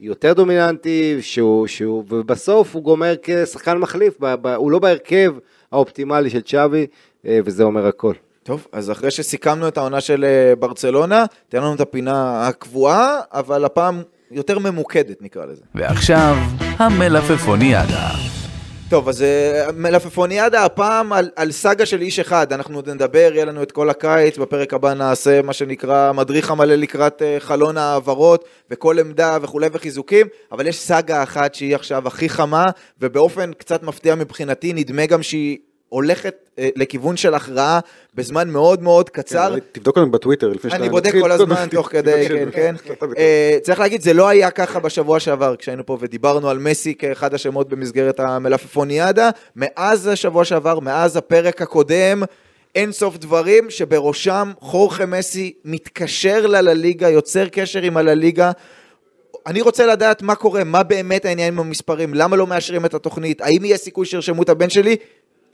יותר 0.01 0.33
דומיננטי, 0.33 1.19
שהוא, 1.21 1.67
שהוא, 1.67 2.05
ובסוף 2.09 2.75
הוא 2.75 2.83
גומר 2.83 3.15
כשחקן 3.23 3.79
מחליף, 3.79 4.15
ב, 4.21 4.35
ב, 4.43 4.47
הוא 4.47 4.71
לא 4.71 4.79
בהרכב 4.79 5.35
האופטימלי 5.73 6.31
של 6.31 6.41
צ'אבי, 6.41 6.87
אה, 7.27 7.39
וזה 7.45 7.63
אומר 7.63 7.87
הכל. 7.87 8.15
טוב, 8.43 8.67
אז 8.73 8.91
אחרי 8.91 9.11
שסיכמנו 9.11 9.69
את 9.69 9.79
העונה 9.79 10.01
של 10.01 10.25
אה, 10.25 10.57
ברצלונה, 10.57 11.25
תן 11.49 11.59
לנו 11.59 11.75
את 11.75 11.81
הפינה 11.81 12.49
הקבועה, 12.49 13.21
אבל 13.33 13.65
הפעם 13.65 14.03
יותר 14.31 14.59
ממוקדת 14.59 15.23
נקרא 15.23 15.45
לזה. 15.45 15.63
ועכשיו, 15.75 16.37
המלפפוניאדה. 16.79 18.09
טוב, 18.93 19.09
אז 19.09 19.23
אה, 19.23 19.73
מלפפוניאדה 19.77 20.65
הפעם 20.65 21.13
על, 21.13 21.31
על 21.37 21.53
סאגה 21.53 21.87
של 21.87 22.01
איש 22.01 22.19
אחד, 22.19 22.53
אנחנו 22.53 22.79
עוד 22.79 22.91
נדבר, 22.91 23.31
יהיה 23.35 23.45
לנו 23.45 23.63
את 23.63 23.73
כל 23.73 23.91
הקיץ, 23.91 24.39
בפרק 24.39 24.75
הבא 24.75 24.95
נעשה 24.95 25.43
מה 25.43 25.53
שנקרא 25.53 26.13
מדריך 26.13 26.51
המלא 26.51 26.75
לקראת 26.75 27.23
אה, 27.23 27.37
חלון 27.41 27.77
העברות, 27.77 28.45
וכל 28.71 28.99
עמדה 28.99 29.39
וכולי 29.43 29.67
וחיזוקים, 29.73 30.27
אבל 30.53 30.67
יש 30.67 30.79
סאגה 30.79 31.23
אחת 31.23 31.55
שהיא 31.55 31.75
עכשיו 31.75 32.09
הכי 32.09 32.29
חמה, 32.29 32.67
ובאופן 33.01 33.53
קצת 33.53 33.83
מפתיע 33.83 34.15
מבחינתי, 34.15 34.73
נדמה 34.73 35.07
גם 35.07 35.23
שהיא 35.23 35.59
הולכת 35.93 36.35
אה, 36.59 36.69
לכיוון 36.77 37.17
של 37.17 37.35
הכרעה 37.35 37.81
בזמן 38.15 38.49
מאוד 38.49 38.83
מאוד 38.83 39.11
קצר. 39.11 39.55
כן, 39.55 39.59
תבדוק 39.73 39.97
אותנו 39.97 40.11
בטוויטר 40.11 40.49
לפני 40.49 40.71
שאתה 40.71 40.83
אני 40.83 40.91
בודק. 40.91 41.13
כל 41.21 41.33
הזמן 41.33 41.67
תוך 41.71 41.89
כדי, 41.93 42.29
כן, 42.29 42.49
כן. 42.53 42.75
אה, 43.19 43.59
צריך 43.63 43.81
להגיד, 43.81 44.03
זה 44.03 44.13
לא 44.13 44.29
היה 44.29 44.51
ככה 44.51 44.81
בשבוע 44.81 45.21
שעבר, 45.21 45.57
כשהיינו 45.57 45.87
פה 45.87 45.99
ודיברנו 46.01 46.51
על 46.51 46.59
מסי 46.59 46.95
כאחד 46.95 47.35
השמות 47.35 47.69
במסגרת 47.69 48.21
המלפפוניאדה. 48.21 49.31
מאז 49.57 50.07
השבוע 50.07 50.45
שעבר, 50.45 50.81
מאז 50.81 51.17
הפרק 51.17 51.63
הקודם, 51.63 52.23
אין 52.75 52.93
סוף 52.93 53.17
דברים 53.17 53.71
שבראשם 53.71 54.53
חורכה 54.61 55.07
מסי 55.07 55.53
מתקשר 55.65 56.47
ללליגה, 56.47 57.09
יוצר 57.09 57.49
קשר 57.49 57.83
עם 57.83 57.97
הלליגה. 57.97 58.51
אני 59.47 59.61
רוצה 59.61 59.87
לדעת 59.87 60.23
מה 60.23 60.35
קורה, 60.35 60.65
מה 60.65 60.83
באמת 60.83 61.25
העניין 61.25 61.53
עם 61.53 61.61
המספרים, 61.61 62.15
למה 62.15 62.37
לא 62.37 62.47
מאשרים 62.47 62.85
את 62.85 62.95
התוכנית, 62.95 63.41
האם 63.41 63.65
יהיה 63.65 63.77
סיכוי 63.77 64.07
שירשמו 64.07 64.43
את 64.43 64.49
הבן 64.49 64.71
שלי? 64.71 64.97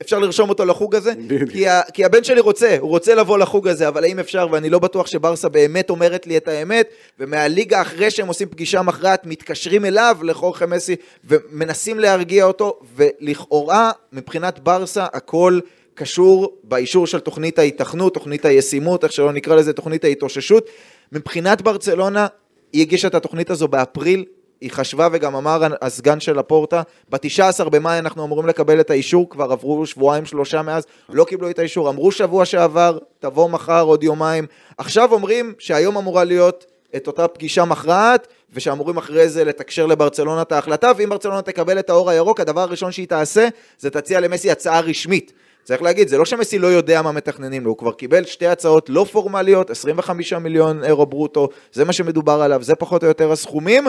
אפשר 0.01 0.19
לרשום 0.19 0.49
אותו 0.49 0.65
לחוג 0.65 0.95
הזה? 0.95 1.13
כי, 1.51 1.67
ה, 1.67 1.81
כי 1.93 2.05
הבן 2.05 2.23
שלי 2.23 2.39
רוצה, 2.39 2.77
הוא 2.79 2.89
רוצה 2.89 3.15
לבוא 3.15 3.37
לחוג 3.37 3.67
הזה, 3.67 3.87
אבל 3.87 4.03
האם 4.03 4.19
אפשר, 4.19 4.47
ואני 4.51 4.69
לא 4.69 4.79
בטוח 4.79 5.07
שברסה 5.07 5.49
באמת 5.49 5.89
אומרת 5.89 6.27
לי 6.27 6.37
את 6.37 6.47
האמת, 6.47 6.89
ומהליגה 7.19 7.81
אחרי 7.81 8.11
שהם 8.11 8.27
עושים 8.27 8.47
פגישה 8.49 8.81
מכרעת, 8.81 9.25
מתקשרים 9.25 9.85
אליו, 9.85 10.17
לחורכה 10.23 10.65
מסי, 10.65 10.95
ומנסים 11.23 11.99
להרגיע 11.99 12.45
אותו, 12.45 12.79
ולכאורה, 12.95 13.91
מבחינת 14.13 14.59
ברסה, 14.59 15.05
הכל 15.13 15.59
קשור 15.93 16.57
באישור 16.63 17.07
של 17.07 17.19
תוכנית 17.19 17.59
ההיתכנות, 17.59 18.13
תוכנית 18.13 18.45
הישימות, 18.45 19.03
איך 19.03 19.11
שלא 19.11 19.33
נקרא 19.33 19.55
לזה, 19.55 19.73
תוכנית 19.73 20.03
ההתאוששות. 20.03 20.69
מבחינת 21.11 21.61
ברצלונה, 21.61 22.27
היא 22.73 22.81
הגישה 22.81 23.07
את 23.07 23.15
התוכנית 23.15 23.49
הזו 23.49 23.67
באפריל, 23.67 24.25
היא 24.61 24.71
חשבה 24.71 25.07
וגם 25.11 25.35
אמר 25.35 25.61
הסגן 25.81 26.19
של 26.19 26.39
הפורטה, 26.39 26.81
ב-19 27.09 27.69
במאי 27.69 27.99
אנחנו 27.99 28.25
אמורים 28.25 28.47
לקבל 28.47 28.79
את 28.79 28.89
האישור, 28.89 29.29
כבר 29.29 29.51
עברו 29.51 29.85
שבועיים 29.85 30.25
שלושה 30.25 30.61
מאז, 30.61 30.83
לא 31.09 31.23
קיבלו 31.23 31.49
את 31.49 31.59
האישור, 31.59 31.89
אמרו 31.89 32.11
שבוע 32.11 32.45
שעבר, 32.45 32.97
תבוא 33.19 33.49
מחר 33.49 33.81
עוד 33.81 34.03
יומיים, 34.03 34.45
עכשיו 34.77 35.13
אומרים 35.13 35.53
שהיום 35.59 35.97
אמורה 35.97 36.23
להיות 36.23 36.65
את 36.95 37.07
אותה 37.07 37.27
פגישה 37.27 37.65
מכרעת, 37.65 38.27
ושאמורים 38.53 38.97
אחרי 38.97 39.29
זה 39.29 39.43
לתקשר 39.43 39.85
לברצלונה 39.85 40.41
את 40.41 40.51
ההחלטה, 40.51 40.91
ואם 40.97 41.09
ברצלונה 41.09 41.41
תקבל 41.41 41.79
את 41.79 41.89
האור 41.89 42.09
הירוק, 42.09 42.39
הדבר 42.39 42.61
הראשון 42.61 42.91
שהיא 42.91 43.07
תעשה, 43.07 43.47
זה 43.79 43.89
תציע 43.89 44.19
למסי 44.19 44.51
הצעה 44.51 44.79
רשמית. 44.79 45.33
צריך 45.63 45.81
להגיד, 45.81 46.07
זה 46.07 46.17
לא 46.17 46.25
שמסי 46.25 46.59
לא 46.59 46.67
יודע 46.67 47.01
מה 47.01 47.11
מתכננים 47.11 47.63
לו, 47.63 47.69
הוא 47.69 47.77
כבר 47.77 47.91
קיבל 47.91 48.25
שתי 48.25 48.47
הצעות 48.47 48.89
לא 48.89 49.05
פורמליות, 49.11 49.69
25 49.69 50.33
מיליון 50.33 50.83
אירו 50.83 51.05
ברוטו, 51.05 51.49
זה 51.73 51.85
מה 51.85 51.93
שמדובר 51.93 52.41
עליו, 52.41 52.63
זה 52.63 52.75
פחות 52.75 53.03
או 53.03 53.07
יותר 53.07 53.31
הסכומים, 53.31 53.87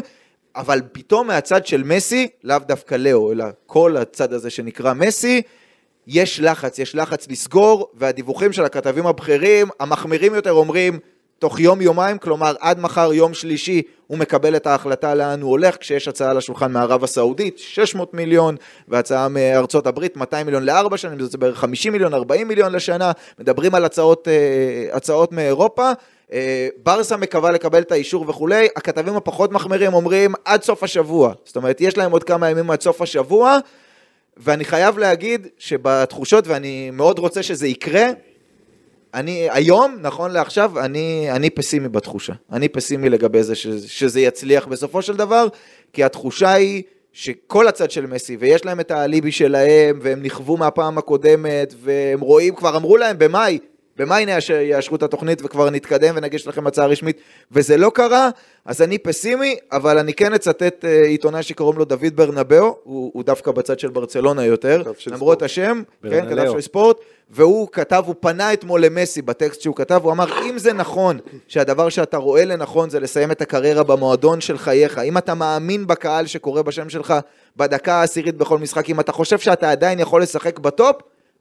אבל 0.57 0.81
פתאום 0.93 1.27
מהצד 1.27 1.67
של 1.67 1.83
מסי, 1.83 2.29
לאו 2.45 2.59
דווקא 2.59 2.95
לאו, 2.95 3.33
אלא 3.33 3.45
כל 3.67 3.97
הצד 3.97 4.33
הזה 4.33 4.51
שנקרא 4.51 4.93
מסי, 4.93 5.43
יש 6.07 6.41
לחץ, 6.41 6.79
יש 6.79 6.95
לחץ 6.95 7.29
לסגור, 7.29 7.91
והדיווחים 7.95 8.53
של 8.53 8.65
הכתבים 8.65 9.07
הבכירים, 9.07 9.69
המחמירים 9.81 10.35
יותר 10.35 10.53
אומרים, 10.53 10.99
תוך 11.39 11.61
יום-יומיים, 11.61 12.19
כלומר 12.19 12.55
עד 12.61 12.81
מחר 12.81 13.13
יום 13.13 13.35
שלישי 13.35 13.83
הוא 14.07 14.19
מקבל 14.19 14.57
את 14.57 14.67
ההחלטה 14.67 15.15
לאן 15.15 15.41
הוא 15.41 15.51
הולך, 15.51 15.77
כשיש 15.77 16.09
הצעה 16.09 16.33
לשולחן 16.33 16.73
מערב 16.73 17.05
הסעודית, 17.05 17.59
600 17.59 18.15
מיליון, 18.15 18.57
והצעה 18.89 19.29
מארצות 19.29 19.87
הברית, 19.87 20.17
200 20.17 20.47
מיליון 20.47 20.65
לארבע 20.65 20.97
שנים, 20.97 21.21
זה 21.21 21.39
בערך 21.39 21.59
50 21.59 21.93
מיליון, 21.93 22.15
40 22.15 22.49
מיליון 22.49 22.73
לשנה, 22.73 23.13
מדברים 23.39 23.75
על 23.75 23.85
הצעות, 23.85 24.29
אה, 24.29 24.97
הצעות 24.97 25.33
מאירופה. 25.33 25.93
אה, 26.33 26.69
ברסה 26.83 27.17
מקווה 27.17 27.51
לקבל 27.51 27.81
את 27.81 27.93
האישור 27.93 28.25
וכולי, 28.29 28.69
הכתבים 28.77 29.17
הפחות 29.17 29.53
מחמירים 29.53 29.95
אומרים 29.95 30.33
עד 30.45 30.63
סוף 30.63 30.83
השבוע, 30.83 31.33
זאת 31.45 31.57
אומרת 31.57 31.81
יש 31.81 31.99
להם 31.99 32.13
עוד 32.13 32.25
כמה 32.25 32.51
ימים 32.51 32.71
עד 32.71 32.81
סוף 32.81 33.03
השבוע, 33.03 33.59
ואני 34.37 34.65
חייב 34.65 34.99
להגיד 34.99 35.47
שבתחושות, 35.59 36.47
ואני 36.47 36.91
מאוד 36.91 37.19
רוצה 37.19 37.43
שזה 37.43 37.67
יקרה, 37.69 38.07
אני 39.15 39.49
היום, 39.51 39.97
נכון 40.01 40.31
לעכשיו, 40.31 40.81
אני, 40.81 41.29
אני 41.31 41.51
פסימי 41.51 41.89
בתחושה. 41.89 42.33
אני 42.53 42.69
פסימי 42.69 43.09
לגבי 43.09 43.43
זה 43.43 43.55
שזה, 43.55 43.89
שזה 43.89 44.21
יצליח 44.21 44.67
בסופו 44.67 45.03
של 45.03 45.17
דבר, 45.17 45.47
כי 45.93 46.05
התחושה 46.05 46.53
היא 46.53 46.83
שכל 47.13 47.69
הצד 47.69 47.91
של 47.91 48.07
מסי, 48.07 48.37
ויש 48.37 48.65
להם 48.65 48.81
את 48.81 48.91
האליבי 48.91 49.33
שלהם, 49.33 49.99
והם 50.03 50.23
נכוו 50.23 50.57
מהפעם 50.57 50.99
הקודמת, 50.99 51.75
והם 51.81 52.21
רואים, 52.21 52.55
כבר 52.55 52.77
אמרו 52.77 52.97
להם 52.97 53.19
במאי, 53.19 53.59
במאי 54.01 54.27
יאשרו 54.63 54.97
את 54.97 55.03
התוכנית 55.03 55.43
וכבר 55.45 55.71
נתקדם 55.71 56.15
ונגיש 56.17 56.47
לכם 56.47 56.67
הצעה 56.67 56.87
רשמית, 56.87 57.21
וזה 57.53 57.77
לא 57.77 57.91
קרה, 57.95 58.31
אז 58.65 58.83
אני 58.83 58.99
פסימי, 58.99 59.57
אבל 59.73 59.99
אני 59.99 60.15
כן 60.15 60.35
אצטט 60.35 60.85
אה, 60.85 61.03
עיתונאי 61.03 61.43
שקוראים 61.43 61.79
לו 61.79 61.85
דוד 61.85 62.07
ברנבאו, 62.15 62.77
הוא, 62.83 63.11
הוא 63.15 63.25
דווקא 63.25 63.51
בצד 63.51 63.79
של 63.79 63.89
ברצלונה 63.89 64.45
יותר, 64.45 64.83
למרות 65.07 65.17
ספורט. 65.17 65.43
השם, 65.43 65.83
כן. 66.03 66.27
כתב 66.31 66.53
של 66.53 66.61
ספורט, 66.61 66.97
והוא 67.31 67.69
כתב, 67.73 68.03
הוא 68.07 68.15
פנה 68.21 68.53
אתמול 68.53 68.85
למסי 68.85 69.23
בטקסט 69.23 69.61
שהוא 69.61 69.77
כתב, 69.77 70.01
הוא 70.03 70.13
אמר, 70.13 70.43
אם 70.51 70.59
זה 70.59 70.73
נכון 70.73 71.19
שהדבר 71.49 71.89
שאתה 71.89 72.17
רואה 72.17 72.45
לנכון 72.45 72.91
זה 72.91 73.01
לסיים 73.01 73.31
את 73.31 73.43
הקריירה 73.43 73.83
במועדון 73.83 74.41
של 74.41 74.59
חייך, 74.59 74.99
אם 74.99 75.19
אתה 75.19 75.35
מאמין 75.35 75.87
בקהל 75.87 76.27
שקורא 76.27 76.63
בשם 76.63 76.89
שלך 76.89 77.15
בדקה 77.57 77.95
העשירית 77.95 78.37
בכל 78.37 78.59
משחק, 78.59 78.91
אם 78.91 79.01
אתה 79.01 79.13
חושב 79.13 79.39
שאתה 79.39 79.71
עדיין 79.71 79.99
יכול 80.01 80.23
לשחק 80.23 80.59
בטופ, 80.59 80.97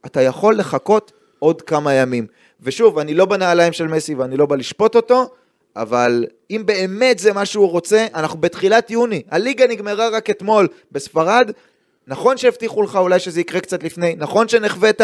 אתה 0.06 0.22
יכול 0.22 0.56
לחכות 0.56 1.12
עוד 1.40 1.62
כמה 1.62 1.94
ימים. 1.94 2.28
ושוב, 2.62 3.00
אני 3.00 3.14
לא 3.14 3.26
בנעליים 3.26 3.74
של 3.74 3.88
מסי 3.88 4.16
ואני 4.16 4.38
לא 4.38 4.46
בא 4.46 4.56
לשפוט 4.56 4.96
אותו, 4.96 5.26
אבל 5.76 6.26
אם 6.52 6.62
באמת 6.66 7.20
זה 7.20 7.34
מה 7.34 7.46
שהוא 7.46 7.70
רוצה, 7.70 8.08
אנחנו 8.16 8.40
בתחילת 8.40 8.92
יוני, 8.92 9.22
הליגה 9.32 9.68
נגמרה 9.68 10.10
רק 10.10 10.30
אתמול 10.30 10.68
בספרד, 10.92 11.52
נכון 12.08 12.38
שהבטיחו 12.38 12.82
לך 12.82 12.96
אולי 12.96 13.20
שזה 13.20 13.42
יקרה 13.42 13.62
קצת 13.62 13.84
לפני, 13.84 14.16
נכון 14.18 14.48
שנחווית, 14.48 15.02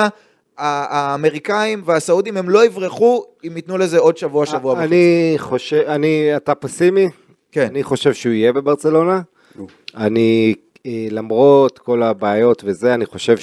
האמריקאים 0.57 1.81
והסעודים 1.85 2.37
הם 2.37 2.49
לא 2.49 2.65
יברחו 2.65 3.25
אם 3.47 3.55
ייתנו 3.55 3.77
לזה 3.77 3.99
עוד 3.99 4.17
שבוע, 4.17 4.45
שבוע 4.45 4.73
וחצי. 4.73 4.85
אני 4.85 5.33
חושב, 5.37 5.83
אני, 5.87 6.35
אתה 6.35 6.55
פסימי? 6.55 7.09
כן. 7.51 7.67
אני 7.69 7.83
חושב 7.83 8.13
שהוא 8.13 8.33
יהיה 8.33 8.53
בברצלונה. 8.53 9.21
אני, 9.97 10.55
אה, 10.85 11.07
למרות 11.11 11.79
כל 11.79 12.03
הבעיות 12.03 12.63
וזה, 12.65 12.93
אני 12.93 13.05
חושב 13.05 13.37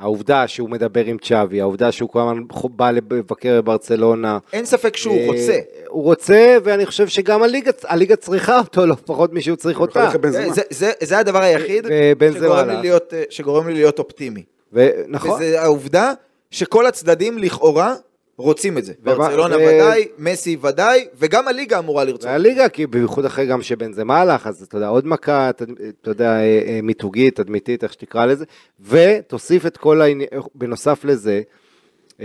שהעובדה 0.00 0.48
שהוא 0.48 0.70
מדבר 0.70 1.04
עם 1.04 1.16
צ'אבי, 1.18 1.60
העובדה 1.60 1.92
שהוא 1.92 2.08
כל 2.08 2.20
הזמן 2.20 2.42
בא 2.64 2.90
לבקר 2.90 3.60
בברצלונה. 3.62 4.38
אין 4.52 4.64
ספק 4.64 4.96
שהוא 4.96 5.18
אה, 5.18 5.26
רוצה. 5.26 5.58
הוא 5.88 6.02
רוצה, 6.02 6.56
ואני 6.64 6.86
חושב 6.86 7.08
שגם 7.08 7.42
הליגה, 7.42 7.70
הליגה 7.84 8.16
צריכה 8.16 8.58
אותו, 8.58 8.86
לא 8.86 8.94
פחות 9.04 9.32
משהוא 9.32 9.56
צריך 9.56 9.80
אותה. 9.80 10.10
זה. 10.28 10.50
זה, 10.50 10.62
זה, 10.70 10.92
זה 11.00 11.18
הדבר 11.18 11.42
היחיד 11.42 11.86
שגורם. 12.32 12.68
לי, 12.68 12.76
להיות, 12.80 13.14
אה, 13.14 13.22
שגורם 13.30 13.68
לי 13.68 13.74
להיות 13.74 13.98
אופטימי. 13.98 14.42
ונכון. 14.72 15.30
וזה 15.30 15.62
העובדה 15.62 16.12
שכל 16.50 16.86
הצדדים 16.86 17.38
לכאורה 17.38 17.94
רוצים 18.40 18.78
את 18.78 18.84
זה. 18.84 18.92
ברצלונה 19.02 19.56
ו- 19.56 19.60
ודאי, 19.60 20.08
מסי 20.18 20.56
ודאי, 20.62 21.06
וגם 21.18 21.48
הליגה 21.48 21.78
אמורה 21.78 22.04
לרצות. 22.04 22.24
והליגה, 22.24 22.68
כי 22.68 22.86
בייחוד 22.86 23.24
אחרי 23.24 23.46
גם 23.46 23.62
שבן 23.62 23.92
זה 23.92 24.04
מהלך, 24.04 24.46
אז 24.46 24.62
אתה 24.62 24.76
יודע, 24.76 24.88
עוד 24.88 25.06
מכה, 25.06 25.50
אתה 25.50 25.64
יודע, 26.10 26.30
אה, 26.30 26.40
אה, 26.66 26.80
מיתוגית, 26.82 27.36
תדמיתית, 27.36 27.84
איך 27.84 27.92
שתקרא 27.92 28.26
לזה, 28.26 28.44
ותוסיף 28.80 29.66
את 29.66 29.76
כל 29.76 30.00
העניין, 30.02 30.28
בנוסף 30.54 31.04
לזה, 31.04 31.40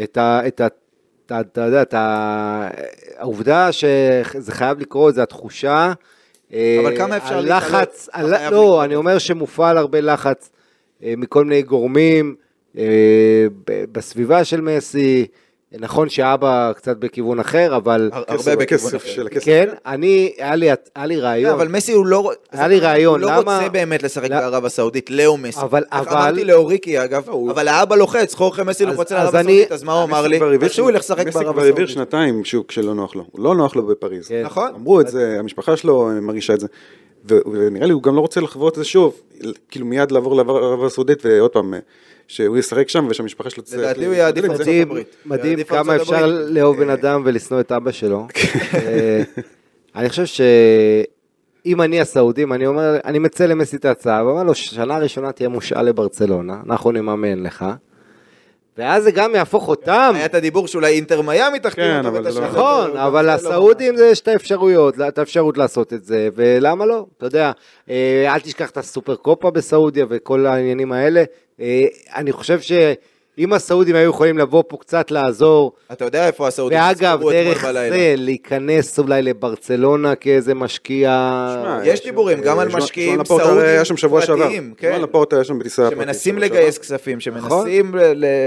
את 0.03 0.17
ה... 0.17 0.47
את 0.47 0.61
ה 0.61 0.67
אתה, 1.25 1.61
יודע, 1.61 1.83
העובדה 3.17 3.71
שזה 3.71 4.51
חייב 4.51 4.79
לקרות, 4.79 5.15
זה 5.15 5.23
התחושה. 5.23 5.93
אה, 6.53 6.77
אבל 6.83 6.97
כמה 6.97 7.17
אפשר 7.17 7.37
הלחץ, 7.37 8.09
להתעלות? 8.13 8.33
הל- 8.33 8.37
חייב 8.37 8.53
לא. 8.53 8.83
אני 8.83 8.95
אומר 8.95 9.17
שמופעל 9.17 9.77
הרבה 9.77 10.01
לחץ 10.01 10.49
מכל 11.01 11.45
מיני 11.45 11.61
גורמים 11.61 12.35
בסביבה 13.91 14.43
של 14.43 14.61
מסי. 14.61 15.27
נכון 15.71 16.09
שאבא 16.09 16.71
קצת 16.75 16.97
בכיוון 16.97 17.39
אחר, 17.39 17.75
אבל... 17.75 18.09
הרבה 18.13 18.33
אחר. 18.65 18.97
של 19.05 19.27
הכסף. 19.27 19.45
כן, 19.45 19.69
אני, 19.85 20.33
היה 20.37 20.55
לי, 20.55 20.67
היה 20.95 21.05
לי 21.05 21.15
כן, 21.15 21.21
רעיון. 21.21 21.51
אבל 21.53 21.67
מסי 21.67 21.91
הוא 21.93 22.05
לא... 22.05 22.31
היה 22.51 22.67
לי 22.67 22.79
רעיון, 22.79 23.21
הוא 23.23 23.29
לא 23.31 23.37
למה- 23.37 23.57
רוצה 23.57 23.69
באמת 23.69 24.03
לשחק 24.03 24.29
לא- 24.29 24.35
בערב 24.39 24.65
הסעודית, 24.65 25.09
לאו 25.11 25.37
מסי. 25.37 25.59
אבל- 25.61 25.83
אבל- 25.91 26.11
אמרתי 26.17 26.43
לאוריקי 26.45 27.03
אגב, 27.03 27.29
אבל 27.49 27.67
האבא 27.67 27.95
לוחץ, 27.95 28.33
חורכה 28.33 28.63
מסי 28.63 28.85
לוחץ 28.85 29.11
לערב 29.11 29.35
אני- 29.35 29.51
הסעודית, 29.53 29.71
אז 29.71 29.83
מה 29.83 29.93
הוא 29.93 30.03
אמר 30.03 30.21
מסי 30.21 30.29
לי? 30.29 30.57
כבר 30.59 30.67
שהוא 30.67 30.89
ילך 30.89 30.99
לשחק 30.99 31.27
מסי 31.27 31.31
בערב 31.39 31.51
כבר 31.51 31.61
הבהיר 31.61 31.73
הסעודית. 31.73 31.89
שנתיים 31.89 32.43
שהוא 32.45 32.65
כשלא 32.67 32.93
נוח 32.95 33.15
לו, 33.15 33.25
הוא 33.31 33.41
לא 33.43 33.55
נוח 33.55 33.75
לו 33.75 33.85
בפריז. 33.87 34.27
כן. 34.27 34.41
נכון. 34.45 34.71
אמרו 34.75 35.01
את 35.01 35.07
זה, 35.07 35.35
המשפחה 35.39 35.77
שלו 35.77 36.09
מרגישה 36.21 36.53
את 36.53 36.59
זה. 36.59 36.67
ונראה 37.51 37.87
לי 37.87 37.93
הוא 37.93 38.03
גם 38.03 38.15
לא 38.15 38.21
רוצה 38.21 38.41
לחוות 38.41 38.73
את 38.73 38.77
זה 38.77 38.85
שוב, 38.85 39.21
כאילו 39.71 39.85
מיד 39.85 40.11
לעבור 40.11 40.35
לערב 40.35 40.83
הסעודית 40.85 41.25
ועוד 41.25 41.51
פעם, 41.51 41.73
שהוא 42.27 42.57
ישחק 42.57 42.89
שם 42.89 43.07
ושהמשפחה 43.09 43.49
שלו 43.49 43.63
תצטרך 43.63 43.79
לדעתי 43.79 44.05
הוא 44.05 44.13
יעדיף 44.13 44.45
עם 44.45 44.51
ארצות 44.51 44.67
הברית. 44.81 45.15
מדהים 45.25 45.63
כמה 45.63 45.95
אפשר. 45.95 46.25
לאהוב 46.47 46.77
בן 46.77 46.89
אדם 46.89 47.21
ולשנוא 47.25 47.59
את 47.59 47.71
אבא 47.71 47.91
שלו. 47.91 48.27
אה, 48.73 49.23
אני 49.95 50.09
חושב 50.09 50.25
שאם 50.25 51.81
אני 51.81 52.01
הסעודים, 52.01 52.53
אני 52.53 52.67
אומר, 52.67 52.97
אני 53.05 53.19
מצא 53.19 53.45
למסי 53.45 53.75
את 53.75 53.85
ההצעה, 53.85 54.25
ואומר 54.25 54.43
לו, 54.43 54.55
שנה 54.55 54.97
ראשונה 54.97 55.31
תהיה 55.31 55.49
מושאל 55.49 55.81
לברצלונה, 55.85 56.57
אנחנו 56.67 56.91
נממן 56.91 57.43
לך. 57.43 57.65
ואז 58.77 59.03
זה 59.03 59.11
גם 59.11 59.35
יהפוך 59.35 59.67
אותם. 59.67 60.11
היה 60.15 60.25
את 60.25 60.35
הדיבור 60.35 60.67
שאולי 60.67 60.95
אינטר 60.95 61.21
מיאמי 61.21 61.59
תחתים 61.59 61.83
כן, 61.83 61.97
אותו 61.97 62.07
אבל 62.07 62.25
ואת 62.25 62.33
זה 62.33 62.39
לא-. 62.39 62.47
נכון, 62.47 62.89
הוא 62.89 62.99
אבל 62.99 63.19
גם 63.21 63.25
לא- 63.25 63.33
לסעודים 63.33 63.97
זה 63.97 64.05
יש 64.05 64.19
את 64.19 64.27
האפשרויות, 64.27 64.95
את 65.07 65.17
האפשרות 65.17 65.57
לעשות 65.57 65.93
את 65.93 66.03
זה, 66.03 66.29
ולמה 66.35 66.85
לא? 66.85 67.05
אתה 67.17 67.25
יודע, 67.25 67.51
אה, 67.89 68.33
אל 68.33 68.39
תשכח 68.39 68.69
את 68.69 68.77
הסופר 68.77 69.15
קופה 69.15 69.51
בסעודיה 69.51 70.05
וכל 70.09 70.45
העניינים 70.45 70.91
האלה. 70.91 71.23
אה, 71.61 71.85
אני 72.15 72.31
חושב 72.31 72.59
שאם 72.61 73.53
הסעודים 73.53 73.95
היו 73.95 74.09
יכולים 74.09 74.37
לבוא 74.37 74.63
פה 74.67 74.77
קצת 74.77 75.11
לעזור, 75.11 75.71
אתה 75.91 76.05
יודע 76.05 76.27
איפה 76.27 76.47
הסעודים 76.47 76.79
ואגב, 76.79 77.19
דרך. 77.31 77.65
זה 77.71 78.13
להיכנס 78.17 78.99
אולי 78.99 79.21
לברצלונה 79.21 80.15
כאיזה 80.15 80.53
משקיע. 80.53 81.09
שמע, 81.53 81.79
יש 81.83 82.03
דיבורים 82.03 82.41
גם 82.41 82.59
על 82.59 82.67
משקיעים 82.67 83.25
סעודים. 83.25 83.47
פרטיים, 84.37 84.73
כן. 84.77 84.91
ז'ואן 84.91 85.01
לפורטה 85.01 85.35
היה 85.35 85.43
שם 85.43 85.59
בטיסה 85.59 85.83
פרטית 85.83 85.97
שמנסים 85.97 86.35
שבוע 86.35 86.45
לגייס. 86.45 86.77
כספים, 86.77 87.17
נכון. 87.35 87.49
שמנסים, 87.49 87.95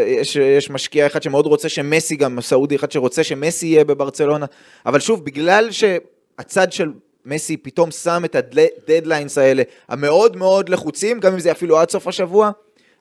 יש, 0.07 0.37
יש 0.37 0.71
משקיע 0.71 1.07
אחד 1.07 1.23
שמאוד 1.23 1.47
רוצה 1.47 1.69
שמסי, 1.69 2.17
גם 2.17 2.41
סעודי 2.41 2.77
אחד 2.77 2.93
שרוצה 2.93 3.25
שמסי 3.25 3.67
יהיה 3.67 3.85
בברצלונה, 3.85 4.47
אבל 4.87 5.01
שוב, 5.01 5.25
בגלל 5.25 5.69
שהצד 5.71 6.73
של 6.73 6.93
מסי 7.27 7.57
פתאום 7.57 7.91
שם 7.91 8.23
את 8.25 8.35
הדדליינס 8.35 9.39
האלה, 9.39 9.63
המאוד 9.89 10.37
מאוד 10.37 10.69
לחוצים, 10.69 11.21
גם 11.21 11.33
אם 11.33 11.41
זה 11.41 11.53
אפילו 11.53 11.79
עד 11.79 11.91
סוף 11.91 12.09
השבוע, 12.09 12.51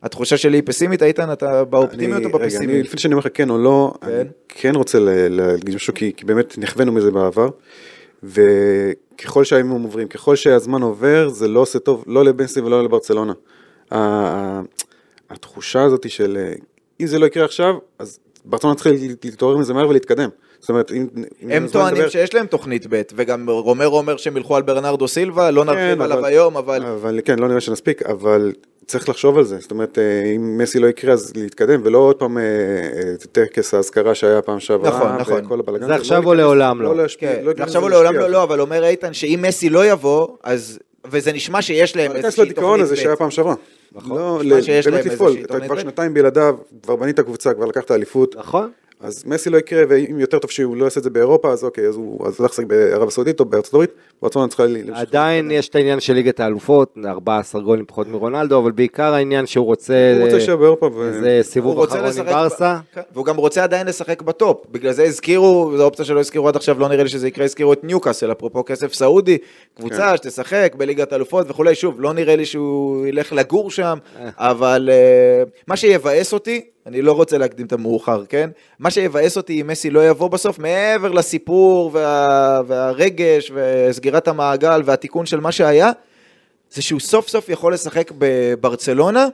התחושה 0.03 0.37
שלי 0.37 0.57
היא 0.57 0.63
פסימית, 0.65 1.03
איתן, 1.03 1.31
אתה 1.31 1.63
באופטימיות 1.63 2.25
או 2.25 2.39
בפסימיות? 2.39 2.85
לפני 2.85 2.99
שאני 2.99 3.13
אומר 3.13 3.19
לך 3.25 3.27
כן 3.33 3.49
או 3.49 3.57
לא, 3.57 3.93
כן. 4.01 4.07
אני 4.11 4.23
כן 4.47 4.75
רוצה 4.75 4.99
ל- 4.99 5.09
להגיד 5.29 5.75
משהו, 5.75 5.93
כי 5.93 6.25
באמת 6.25 6.57
נכווינו 6.57 6.91
מזה 6.91 7.11
בעבר, 7.11 7.49
וככל 8.23 9.43
שהימים 9.43 9.81
עוברים, 9.83 10.07
ככל 10.07 10.35
שהזמן 10.35 10.81
עובר, 10.81 11.29
זה 11.29 11.47
לא 11.47 11.59
עושה 11.59 11.79
טוב, 11.79 12.03
לא 12.07 12.25
למסי 12.25 12.61
ולא 12.61 12.83
לברצלונה. 12.83 13.33
התחושה 15.29 15.83
הזאת 15.83 16.09
של 16.09 16.37
אה, 16.39 16.53
אם 17.01 17.07
זה 17.07 17.19
לא 17.19 17.25
יקרה 17.25 17.45
עכשיו, 17.45 17.73
אז 17.99 18.19
ברצלונה 18.45 18.75
צריכה 18.75 18.89
להתעורר 19.23 19.57
מזה 19.57 19.73
מהר 19.73 19.89
ולהתקדם. 19.89 20.29
זאת 20.59 20.69
אומרת, 20.69 20.91
אם... 20.91 21.07
הם 21.49 21.67
טוענים 21.67 21.95
לדבר- 21.95 22.09
שיש 22.09 22.33
להם 22.33 22.45
תוכנית 22.45 22.85
ב', 22.89 23.01
וגם 23.15 23.49
רומרו 23.49 23.97
אומר 23.97 24.17
שהם 24.17 24.37
ילכו 24.37 24.55
על 24.55 24.61
ברנרדו 24.61 25.07
סילבה, 25.07 25.51
לא 25.51 25.65
נרחיב 25.65 25.95
כן, 25.95 26.01
עליו 26.01 26.19
אבל- 26.19 26.25
היום, 26.27 26.57
אבל... 26.57 26.85
אבל 26.85 27.19
כן, 27.25 27.39
לא 27.39 27.47
נראה 27.47 27.61
שנספיק, 27.61 28.01
אבל 28.03 28.53
צריך 28.87 29.09
לחשוב 29.09 29.37
על 29.37 29.43
זה. 29.43 29.57
זאת 29.59 29.71
אומרת, 29.71 29.97
אה, 29.97 30.03
אם 30.35 30.57
מסי 30.57 30.79
לא 30.79 30.87
יקרה, 30.87 31.13
אז 31.13 31.33
להתקדם, 31.35 31.81
ולא 31.83 31.97
עוד 31.97 32.15
פעם 32.15 32.37
אה, 32.37 32.43
אה, 32.43 33.13
טקס 33.31 33.73
האזכרה 33.73 34.15
שהיה 34.15 34.41
פעם 34.41 34.59
שעברה. 34.59 34.89
נכון, 34.89 35.15
נכון. 35.19 35.45
וכל 35.45 35.59
הבלגן 35.59 35.79
זה 35.79 35.93
הזה. 35.93 35.95
עכשיו 35.95 36.21
לא 36.21 36.27
או 36.27 36.33
לעולם 36.33 36.81
לא. 36.81 36.95
להשפיע- 36.95 37.35
כן, 37.35 37.41
לא 37.43 37.51
ועכשיו 37.57 37.67
לזה 37.67 37.77
הוא 37.79 37.89
לעולם 37.89 38.15
לא, 38.15 38.27
לא, 38.29 38.43
אבל 38.43 38.61
אומר 38.61 38.83
איתן 38.85 39.13
שאם 39.13 39.39
מסי 39.47 39.69
לא 39.69 39.85
יבוא, 39.85 40.27
אז... 40.43 40.79
וזה 41.11 41.33
נשמע 41.33 41.61
שיש 41.61 41.95
להם 41.95 42.11
זה. 42.11 42.17
איזושהי 42.17 42.45
לדיכאון 42.45 42.65
תוכנית 42.67 42.83
הזה 42.83 42.95
ב'. 42.95 42.97
שהיה 42.97 43.15
פעם 43.15 43.31
שעברה. 43.31 43.55
נכון. 43.91 44.17
לא, 44.17 44.39
נשמע 44.43 44.57
ל- 44.57 44.61
שיש 44.61 44.87
באמת 44.87 45.05
לפעול, 45.05 45.33
אתה 45.45 45.59
כבר. 45.59 45.79
שנתיים 45.79 46.13
בלעדיו, 46.13 46.55
כבר 46.83 46.95
בנית 46.95 47.19
קבוצה, 47.19 47.53
כבר 47.53 47.65
לקחת 47.65 47.91
אליפות, 47.91 48.35
נכון. 48.35 48.69
אז 48.99 49.23
מסי 49.25 49.49
לא 49.49 49.57
יקרה, 49.57 49.83
ואם 49.89 50.19
יותר 50.19 50.39
טוב 50.39 50.51
שהוא 50.51 50.77
לא 50.77 50.85
יעשה 50.85 50.99
את 50.99 51.03
זה 51.03 51.09
באירופה, 51.09 51.51
אז 51.51 51.63
אוקיי, 51.63 51.87
אז 51.87 51.95
הוא 51.95 52.17
הולך 52.37 52.51
לשחק 52.51 52.65
בערב 52.65 53.07
הסעודית 53.07 53.39
או 53.39 53.45
בארצות 53.45 53.73
הברית, 53.73 53.89
ברצון 54.21 54.49
צריכה 54.49 54.65
ל- 54.65 54.93
עדיין 54.93 55.51
יש 55.51 55.69
את 55.69 55.75
העניין 55.75 55.99
של 55.99 56.13
ליגת 56.13 56.39
האלופות, 56.39 56.97
14 57.05 57.61
גולים 57.61 57.85
פחות 57.85 58.07
מרונלדו, 58.07 58.59
אבל 58.59 58.71
בעיקר 58.71 59.13
העניין 59.13 59.45
שהוא 59.45 59.65
רוצה... 59.65 60.13
הוא 60.15 60.23
רוצה 60.23 60.37
להישאר 60.37 60.55
באירופה, 60.55 60.85
הוא 60.85 61.03
סיבוב 61.41 61.79
אחרון 61.83 62.05
עם 62.19 62.25
ברסה. 62.25 62.77
כן, 62.93 63.01
והוא 63.13 63.25
גם 63.25 63.35
רוצה 63.35 63.63
עדיין 63.63 63.87
לשחק 63.87 64.21
בטופ, 64.21 64.65
בגלל 64.71 64.91
זה 64.91 65.03
הזכירו, 65.03 65.73
זו 65.77 65.83
אופציה 65.83 66.05
שלא 66.05 66.19
הזכירו 66.19 66.47
עד 66.47 66.55
עכשיו, 66.55 66.79
לא 66.79 66.89
נראה 66.89 67.03
לי 67.03 67.09
שזה 67.09 67.27
יקרה, 67.27 67.45
הזכירו 67.45 67.73
את 67.73 67.83
ניוקאסל, 67.83 68.31
אפרופו 68.31 68.63
כסף 68.65 68.93
סעודי, 68.93 69.37
קבוצה 69.77 70.11
כן. 70.11 70.17
שתשחק 70.17 70.73
בליגת 70.77 71.13
אלופות 71.13 71.49
וכולי, 71.49 71.75
שוב, 71.75 72.01
לא 72.01 72.13
נראה 72.13 72.35
לי 72.35 72.45
שהוא 72.45 73.07
ילך 73.07 73.33
לגור 73.33 73.71
שם, 73.71 73.97
אה. 74.19 74.29
אבל 74.37 74.89
אה, 74.91 75.43
מה 75.67 75.77
שיבאס 75.77 76.33
אותי, 76.33 76.61
אני 76.87 77.01
לא 77.01 77.11
רוצה 77.11 77.37
להקדים 77.37 77.65
את 77.65 77.73
המאוחר, 77.73 78.25
כן? 78.29 78.49
מה 78.79 78.91
שיבאס 78.91 79.37
אותי 79.37 79.61
אם 79.61 79.67
מסי 79.67 79.89
לא 79.89 80.09
יבוא 80.09 80.27
בסוף, 80.29 80.59
מעבר 80.59 81.11
לסיפור 81.11 81.89
וה, 81.93 82.61
והרגש 82.67 83.51
וסגירת 83.55 84.27
המעגל 84.27 84.81
והתיקון 84.85 85.25
של 85.25 85.39
מה 85.39 85.51
שהיה, 85.51 85.91
זה 86.71 86.81
שהוא 86.81 86.99
סוף 86.99 87.27
סוף 87.27 87.49
יכול 87.49 87.73
לשחק 87.73 88.11
בברצלונה, 88.17 89.27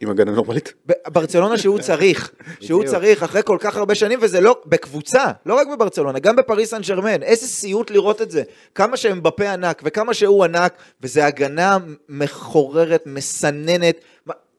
עם 0.00 0.10
הגנה 0.10 0.32
נורמלית. 0.32 0.72
ברצלונה 1.08 1.58
שהוא 1.58 1.78
צריך, 1.78 2.30
שהוא. 2.60 2.84
צריך 2.84 3.22
אחרי 3.22 3.42
כל 3.44 3.56
כך 3.60 3.76
הרבה 3.76 3.94
שנים, 3.94 4.18
וזה 4.22 4.40
לא, 4.40 4.56
בקבוצה, 4.66 5.24
לא 5.46 5.54
רק 5.54 5.66
בברצלונה, 5.68 6.18
גם 6.18 6.36
בפריס 6.36 6.70
סן 6.70 6.80
ג'רמן, 6.80 7.22
איזה 7.22 7.46
סיוט 7.46 7.90
לראות 7.90 8.22
את 8.22 8.30
זה. 8.30 8.42
כמה 8.74 8.96
שהם 8.96 9.22
בפה 9.22 9.50
ענק, 9.50 9.82
וכמה 9.84 10.14
שהוא 10.14 10.44
ענק, 10.44 10.74
וזה 11.00 11.26
הגנה 11.26 11.78
מחוררת, 12.08 13.02
מסננת. 13.06 13.96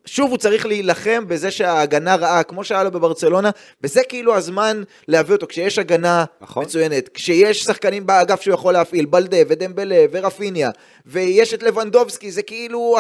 שוב 0.06 0.30
הוא 0.30 0.38
צריך 0.38 0.66
להילחם 0.66 1.28
בזה 1.28 1.52
שההגנה 1.52 2.16
רעה, 2.16 2.44
כמו 2.44 2.64
שהיה 2.64 2.84
לו 2.84 2.92
בברצלונה, 2.92 3.50
וזה 3.84 4.02
כאילו 4.10 4.36
הזמן 4.36 4.84
להביא 5.08 5.36
אותו, 5.36 5.48
כשיש 5.48 5.80
הגנה 5.80 6.26
נכון. 6.42 6.64
מצוינת, 6.64 7.10
כשיש 7.14 7.64
שחקנים 7.64 8.06
באגף 8.06 8.42
שהוא 8.42 8.54
יכול 8.54 8.74
להפעיל, 8.74 9.06
בלדה 9.06 9.38
ודמבלה 9.48 10.06
ורפיניה, 10.12 10.70
ויש 11.06 11.54
את 11.54 11.64
לבנדובסקי, 11.64 12.32
זה 12.32 12.42
כאילו... 12.42 12.96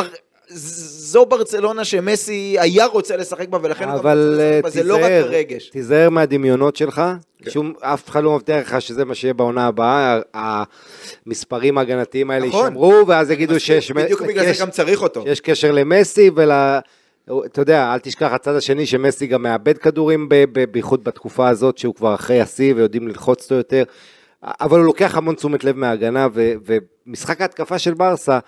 זו 0.49 1.25
ברצלונה 1.25 1.85
שמסי 1.85 2.55
היה 2.59 2.85
רוצה 2.85 3.17
לשחק 3.17 3.49
בה, 3.49 3.57
ולכן 3.61 3.83
הוא 3.83 3.91
גם 3.91 3.97
רוצה 3.97 4.15
לשחק 4.15 4.41
אה, 4.55 4.61
בה, 4.61 4.69
זה 4.69 4.83
לא 4.83 4.95
רק 4.95 5.01
הרגש. 5.11 5.69
תיזהר 5.69 6.09
מהדמיונות 6.09 6.75
שלך, 6.75 7.01
כן. 7.43 7.51
שום, 7.51 7.73
אף 7.81 8.09
אחד 8.09 8.23
לא 8.23 8.35
מבטיח 8.35 8.57
לך 8.73 8.81
שזה 8.81 9.05
מה 9.05 9.15
שיהיה 9.15 9.33
בעונה 9.33 9.67
הבאה, 9.67 10.19
המספרים 11.25 11.77
ההגנתיים 11.77 12.31
האלה 12.31 12.47
נכון. 12.47 12.65
יישמרו, 12.65 13.03
ואז 13.07 13.31
יגידו 13.31 13.59
שיש 13.59 13.91
בדיוק 13.91 14.21
בגלל 14.21 14.45
יש- 14.45 14.57
זה 14.57 14.63
גם 14.63 14.71
צריך 14.71 15.01
אותו. 15.01 15.21
שיש 15.23 15.39
קשר 15.41 15.71
למסי 15.71 16.29
ול... 16.35 16.51
אתה 17.45 17.61
יודע, 17.61 17.93
אל 17.93 17.99
תשכח 17.99 18.29
הצד 18.33 18.55
השני 18.55 18.85
שמסי 18.85 19.27
גם 19.27 19.43
מאבד 19.43 19.77
כדורים, 19.77 20.29
בייחוד 20.71 21.03
בתקופה 21.03 21.49
הזאת 21.49 21.77
שהוא 21.77 21.95
כבר 21.95 22.15
אחרי 22.15 22.41
השיא 22.41 22.73
ויודעים 22.75 23.07
ללחוץ 23.07 23.43
אותו 23.43 23.55
יותר, 23.55 23.83
אבל 24.43 24.77
הוא 24.79 24.85
לוקח 24.85 25.17
המון 25.17 25.35
תשומת 25.35 25.63
לב 25.63 25.77
מההגנה, 25.77 26.27
ומשחק 26.35 27.41
ההתקפה 27.41 27.79
של 27.79 27.93
ברסה, 27.93 28.39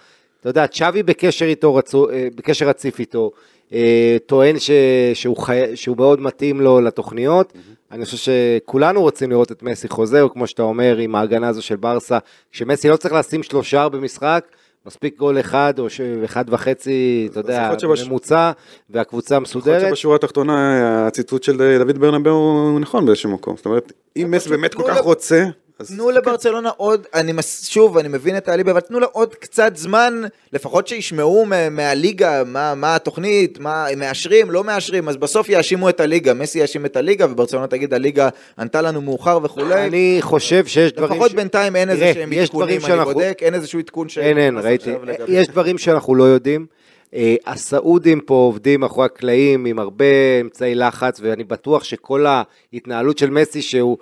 אתה 0.42 0.50
יודע, 0.50 0.68
צ'אבי 0.68 1.04
בקשר 1.04 1.46
איתו, 1.46 1.76
רצו, 1.76 2.10
אה, 2.10 2.28
בקשר 2.36 2.68
רציף 2.68 3.00
איתו, 3.00 3.32
אה, 3.74 4.18
טוען 4.26 4.60
ש, 4.60 4.72
שהוא, 5.14 5.38
חי, 5.38 5.62
שהוא 5.76 5.98
מאוד 5.98 6.22
מתאים 6.22 6.62
לו 6.62 6.82
לתוכניות. 6.82 7.54
אני 7.92 8.06
חושב 8.06 8.18
שכולנו 8.18 9.02
רוצים 9.02 9.30
לראות 9.30 9.52
את 9.52 9.64
מסי 9.64 9.88
חוזר, 9.88 10.28
כמו 10.34 10.48
שאתה 10.48 10.64
אומר, 10.64 10.98
עם 10.98 11.16
ההגנה 11.16 11.48
הזו 11.48 11.62
של 11.62 11.76
ברסה, 11.76 12.18
כשמסי 12.52 12.90
לא 12.90 12.96
צריך 12.96 13.14
לשים 13.14 13.44
שלושה 13.44 13.90
במשחק, 13.90 14.46
מספיק 14.86 15.18
גול 15.18 15.40
אחד 15.40 15.74
או 15.80 15.90
ש... 15.90 16.02
אחד 16.02 16.46
וחצי, 16.50 17.28
אתה 17.32 17.40
יודע, 17.40 17.72
שבש- 17.80 18.08
ממוצע, 18.08 18.52
והקבוצה 18.90 19.36
יכול 19.36 19.44
להיות 19.44 19.50
מסודרת. 19.50 19.90
שבשורה 19.90 20.16
התחתונה 20.16 21.08
הציטוט 21.08 21.44
של 21.44 21.78
דוד 21.80 21.98
ברנבאו 21.98 22.32
הוא 22.34 22.80
נכון 22.80 23.06
באיזשהו 23.06 23.32
מקום. 23.32 23.58
זאת 23.58 23.66
אומרת, 23.66 23.92
אם 24.18 24.28
מסי 24.32 24.50
באמת 24.50 24.74
כל 24.74 24.84
כך 24.88 24.98
רוצה, 25.02 25.46
אז... 25.80 25.88
תנו 25.88 26.12
לברצלונה 26.12 26.70
עוד, 26.78 27.06
אני 27.14 27.32
מס, 27.32 27.68
שוב, 27.68 27.98
אני 27.98 28.08
מבין 28.08 28.38
את 28.38 28.50
האליבי, 28.50 28.72
אבל 28.72 28.80
תנו 28.80 29.00
לה 29.00 29.06
עוד 29.12 29.36
קצת 29.36 29.72
זמן, 29.76 30.22
לפחות 30.54 30.88
שישמעו 30.88 31.46
מה- 31.46 31.70
מהליגה, 31.70 32.44
מה, 32.46 32.76
מה 32.76 32.96
התוכנית, 32.96 33.60
מה 33.60 33.88
הם 33.88 34.00
מאשרים, 34.00 34.52
לא 34.52 34.64
מאשרים, 34.64 35.10
אז 35.10 35.18
בסוף 35.18 35.50
יאשימו 35.50 35.90
את 35.90 36.00
הליגה, 36.00 36.34
מסי 36.34 36.60
יאשים 36.60 36.86
את 36.86 36.96
הליגה, 36.96 37.26
וברצלונה 37.30 37.68
תגיד, 37.68 37.94
הליגה 37.94 38.30
ענתה 38.60 38.82
לנו 38.82 39.02
מאוחר 39.02 39.40
וכולי. 39.44 39.86
אני 39.88 40.18
חושב 40.22 40.66
שיש 40.66 40.92
דברים... 40.94 41.12
לפחות 41.12 41.32
ש- 41.32 41.34
בינתיים 41.34 41.76
אין 41.76 41.90
איזה 41.90 42.12
שהם 42.14 42.34
יש 42.34 42.50
עדכונים, 42.50 42.66
דברים 42.78 42.86
אני 42.86 42.88
שאנחנו- 42.98 43.14
בודק, 43.14 43.38
אין 43.42 43.54
איזשהו 43.54 43.80
עדכון 43.80 44.10
ש... 44.10 44.18
אין, 44.18 44.38
אין, 44.38 44.58
ראיתי. 44.58 44.92
לגבי- 45.04 45.32
יש 45.34 45.48
דברים 45.48 45.78
שאנחנו 45.78 46.16
לא 46.16 46.24
יודעים. 46.24 46.66
אה, 47.14 47.36
הסעודים 47.46 48.20
פה 48.22 48.34
עובדים 48.34 48.80
מאחורי 48.80 49.06
הקלעים 49.06 49.66
עם 49.66 49.80
הרבה 49.80 50.06
אמצעי 50.42 50.76
לחץ, 50.76 51.20
ואני 51.24 51.44
בטוח 51.44 51.84
שכל 51.84 52.26
ההתנהלות 52.74 53.18
של 53.18 53.30
מסי, 53.30 53.62
שהוא 53.62 53.98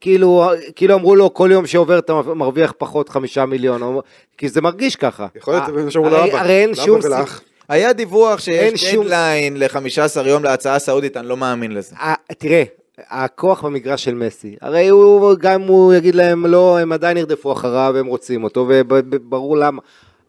כאילו, 0.00 0.44
כאילו 0.76 0.94
אמרו 0.94 1.16
לו, 1.16 1.34
כל 1.34 1.48
יום 1.52 1.66
שעובר 1.66 1.98
אתה 1.98 2.12
מרוויח 2.34 2.72
פחות 2.78 3.08
חמישה 3.08 3.46
מיליון, 3.46 3.98
כי 4.38 4.48
זה 4.48 4.60
מרגיש 4.60 4.96
ככה. 4.96 5.26
יכול 5.36 5.54
להיות, 5.54 5.68
אה, 5.68 5.74
זה 5.74 5.84
מה 5.84 5.90
שאמרו 5.90 6.10
לאבא. 6.10 6.40
הרי 6.40 6.52
אין 6.62 6.74
שום. 6.74 7.00
היה 7.68 7.92
דיווח 7.92 8.40
שיש 8.40 8.84
שום- 8.84 9.04
דדליין 9.04 9.56
ל-15 9.56 10.26
יום 10.28 10.44
להצעה 10.44 10.74
הסעודית, 10.74 11.16
אני 11.16 11.28
לא 11.28 11.36
מאמין 11.36 11.72
לזה. 11.74 11.96
אה, 12.00 12.14
תראה, 12.38 12.62
הכוח 13.08 13.64
במגרש 13.64 14.04
של 14.04 14.14
מסי, 14.14 14.56
הרי 14.60 14.88
הוא, 14.88 15.34
גם 15.40 15.62
הוא 15.62 15.94
יגיד 15.94 16.14
להם 16.14 16.46
לא, 16.46 16.78
הם 16.78 16.92
עדיין 16.92 17.16
ירדפו 17.16 17.52
אחריו, 17.52 17.94
הם 17.98 18.06
רוצים 18.06 18.44
אותו, 18.44 18.66
וברור 18.68 19.56
למה. 19.56 19.82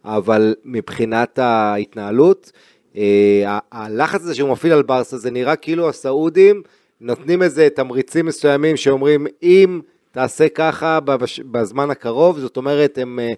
אבל 0.06 0.56
מבחינת 0.66 1.40
ההתנהלות, 1.40 2.52
אה, 2.98 3.60
הלחץ 3.72 4.22
הזה 4.22 4.36
שהוא 4.36 4.50
מפעיל 4.50 4.74
על 4.74 4.84
ברסה, 4.84 5.18
זה 5.18 5.32
נראה 5.32 5.56
כאילו 5.56 5.90
הסעודים 5.90 6.62
נותנים 7.02 7.42
איזה 7.44 7.68
תמריצים 7.76 8.26
מסוימים 8.26 8.78
שאומרים, 8.78 9.28
אם 9.44 9.82
תעשה 10.12 10.50
ככה 10.50 11.00
בזמן 11.52 11.90
הקרוב, 11.90 12.40
זאת 12.40 12.58
אומרת, 12.58 12.98
הם... 12.98 13.20
אה, 13.20 13.34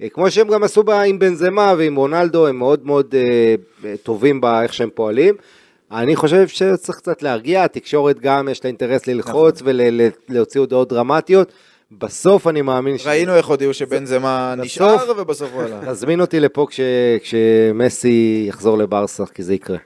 אה, 0.00 0.08
כמו 0.08 0.30
שהם 0.30 0.48
גם 0.48 0.62
עשו 0.62 0.82
בה 0.82 1.02
עם 1.02 1.18
בנזמה 1.18 1.74
ועם 1.78 1.96
רונלדו, 1.96 2.46
הם 2.46 2.58
מאוד 2.58 2.86
מאוד 2.86 3.14
אה, 3.14 3.94
טובים 4.02 4.40
באיך 4.40 4.74
שהם 4.74 4.90
פועלים. 4.94 5.34
אני 5.92 6.16
חושב 6.16 6.48
שצריך 6.48 6.98
קצת 6.98 7.22
להרגיע, 7.22 7.64
התקשורת 7.64 8.20
גם 8.20 8.48
יש 8.48 8.64
לה 8.64 8.68
אינטרס 8.68 9.06
ללחוץ 9.06 9.62
ולהוציא 9.64 10.60
הודעות 10.60 10.88
דרמטיות. 10.88 11.52
בסוף 11.98 12.46
אני 12.46 12.62
מאמין 12.62 12.98
ש... 12.98 13.06
ראינו 13.06 13.34
איך 13.34 13.46
הודיעו 13.46 13.74
שבן 13.74 14.06
זמה 14.06 14.54
נשאר, 14.58 14.96
ובסוף 15.18 15.50
הוא 15.52 15.62
הלך. 15.62 15.88
תזמין 15.88 16.20
אותי 16.20 16.40
לפה 16.40 16.66
כש... 16.70 16.80
כשמסי 17.22 18.44
יחזור 18.48 18.78
לברסה, 18.78 19.24
כי 19.26 19.42
זה 19.42 19.54
יקרה. 19.54 19.76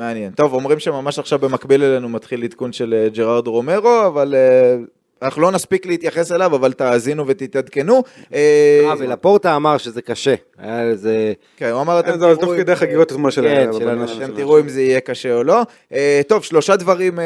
מעניין. 0.00 0.32
טוב, 0.32 0.54
אומרים 0.54 0.78
שממש 0.78 1.18
עכשיו 1.18 1.38
במקביל 1.38 1.82
אלינו 1.82 2.08
מתחיל 2.08 2.44
עדכון 2.44 2.72
של 2.72 2.94
אה, 2.94 3.08
ג'רארד 3.08 3.46
רומרו, 3.46 4.06
אבל 4.06 4.34
אה, 4.34 4.76
אנחנו 5.22 5.42
לא 5.42 5.50
נספיק 5.50 5.86
להתייחס 5.86 6.32
אליו, 6.32 6.56
אבל 6.56 6.72
תאזינו 6.72 7.26
ותתעדכנו. 7.26 8.02
אה, 8.34 8.80
אה, 8.84 8.94
ולפורטה 8.98 9.56
אמר 9.56 9.78
שזה 9.78 10.02
קשה. 10.02 10.34
היה 10.58 10.82
איזה... 10.90 11.32
כן, 11.56 11.70
הוא 11.70 11.80
אמר, 11.80 12.00
אתם 12.00 12.12
אז 12.12 12.20
תוך 12.20 12.40
תראו... 12.40 12.56
כדי 12.56 12.72
אם- 12.72 12.76
חגיגות 12.76 13.12
אתמול 13.12 13.30
של 13.30 13.42
כן, 13.42 13.70
אתם 14.16 14.34
תראו 14.36 14.60
אם 14.60 14.68
זה 14.68 14.82
יהיה 14.82 15.00
קשה 15.00 15.34
או 15.34 15.42
לא. 15.44 15.62
אה, 15.92 16.20
טוב, 16.28 16.44
שלושה 16.44 16.76
דברים 16.76 17.20
אה, 17.20 17.24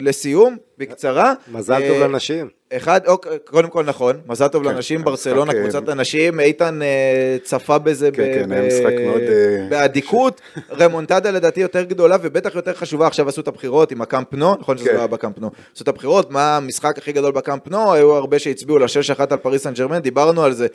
לסיום, 0.00 0.56
בקצרה. 0.78 1.32
מזל 1.52 1.82
אה, 1.82 1.88
טוב 1.88 2.02
לנשים. 2.02 2.48
אחד, 2.76 3.00
אוקיי, 3.06 3.38
קודם 3.44 3.68
כל 3.68 3.84
נכון, 3.84 4.16
מזל 4.26 4.48
טוב 4.48 4.62
כן, 4.62 4.68
לאנשים, 4.68 4.96
המשחק, 4.96 5.10
ברצלונה, 5.10 5.52
אה, 5.52 5.62
קבוצת 5.62 5.88
אנשים, 5.88 6.40
איתן 6.40 6.82
אה, 6.82 7.36
צפה 7.42 7.78
בזה 7.78 8.10
כן, 8.10 8.22
כן, 8.34 8.52
אה, 8.52 9.66
באדיקות, 9.70 10.40
רמונטדה 10.78 11.30
לדעתי 11.30 11.60
יותר 11.60 11.82
גדולה 11.82 12.16
ובטח 12.22 12.54
יותר 12.54 12.74
חשובה, 12.74 13.06
עכשיו 13.06 13.28
עשו 13.28 13.40
את 13.40 13.48
הבחירות 13.48 13.92
עם 13.92 14.02
הקאמפ 14.02 14.34
נו, 14.34 14.54
נכון 14.60 14.78
שזה 14.78 14.88
כן. 14.88 14.94
לא 14.94 14.98
היה 14.98 15.06
בקאמפ 15.06 15.38
נו, 15.38 15.50
עשו 15.74 15.82
את 15.82 15.88
הבחירות, 15.88 16.30
מה 16.30 16.56
המשחק 16.56 16.98
הכי 16.98 17.12
גדול 17.12 17.32
בקאמפ 17.32 17.68
נו, 17.68 17.92
היו 17.92 18.14
הרבה 18.14 18.38
שהצביעו 18.38 18.78
לשש 18.78 19.10
אחת 19.10 19.32
על 19.32 19.38
פריס 19.38 19.62
סן 19.62 19.74
ג'רמן, 19.74 19.98
דיברנו 19.98 20.44
על 20.44 20.52
זה, 20.52 20.66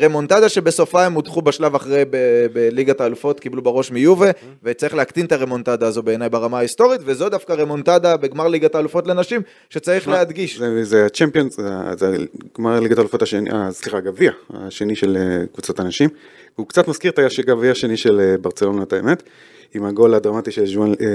רמונטדה 0.00 0.48
שבסופה 0.48 1.04
הם 1.04 1.12
הודחו 1.12 1.42
בשלב 1.42 1.74
אחרי 1.74 2.04
בליגת 2.52 3.00
האלופות, 3.00 3.40
קיבלו 3.40 3.62
בראש 3.62 3.90
מיובה, 3.90 4.30
וצריך 4.62 4.94
להקטין 4.94 5.26
את 5.26 5.32
הרמונטדה 5.32 5.86
הזו 5.86 6.02
בעיניי 6.02 6.28
ברמה 6.28 6.58
ההיסטורית, 6.58 7.00
וזו 7.04 7.28
דווקא 7.28 7.52
רמונטדה 7.52 8.16
בגמר 8.16 8.48
ליגת 8.48 8.74
האלופות 8.74 9.03
לנשים, 9.06 9.42
שצריך 9.70 10.08
להדגיש. 10.08 10.60
זה- 10.82 11.06
ה 11.06 11.11
Champions, 11.11 11.56
זה- 11.98 12.16
גמר 12.58 12.80
ליגת 12.80 12.98
האלופות 12.98 13.22
השני, 13.22 13.50
אה, 13.50 13.72
סליחה, 13.72 13.98
הגביע 13.98 14.32
השני 14.50 14.96
של 14.96 15.16
אה, 15.16 15.46
קבוצת 15.52 15.80
הנשים. 15.80 16.10
הוא 16.56 16.66
קצת 16.68 16.88
מזכיר 16.88 17.10
את 17.10 17.18
הגביע 17.38 17.70
השני 17.70 17.96
של 17.96 18.20
אה, 18.20 18.38
ברצלונה, 18.38 18.82
את 18.82 18.92
האמת, 18.92 19.22
עם 19.74 19.84
הגול 19.84 20.14
הדרמטי 20.14 20.50
של 20.50 20.64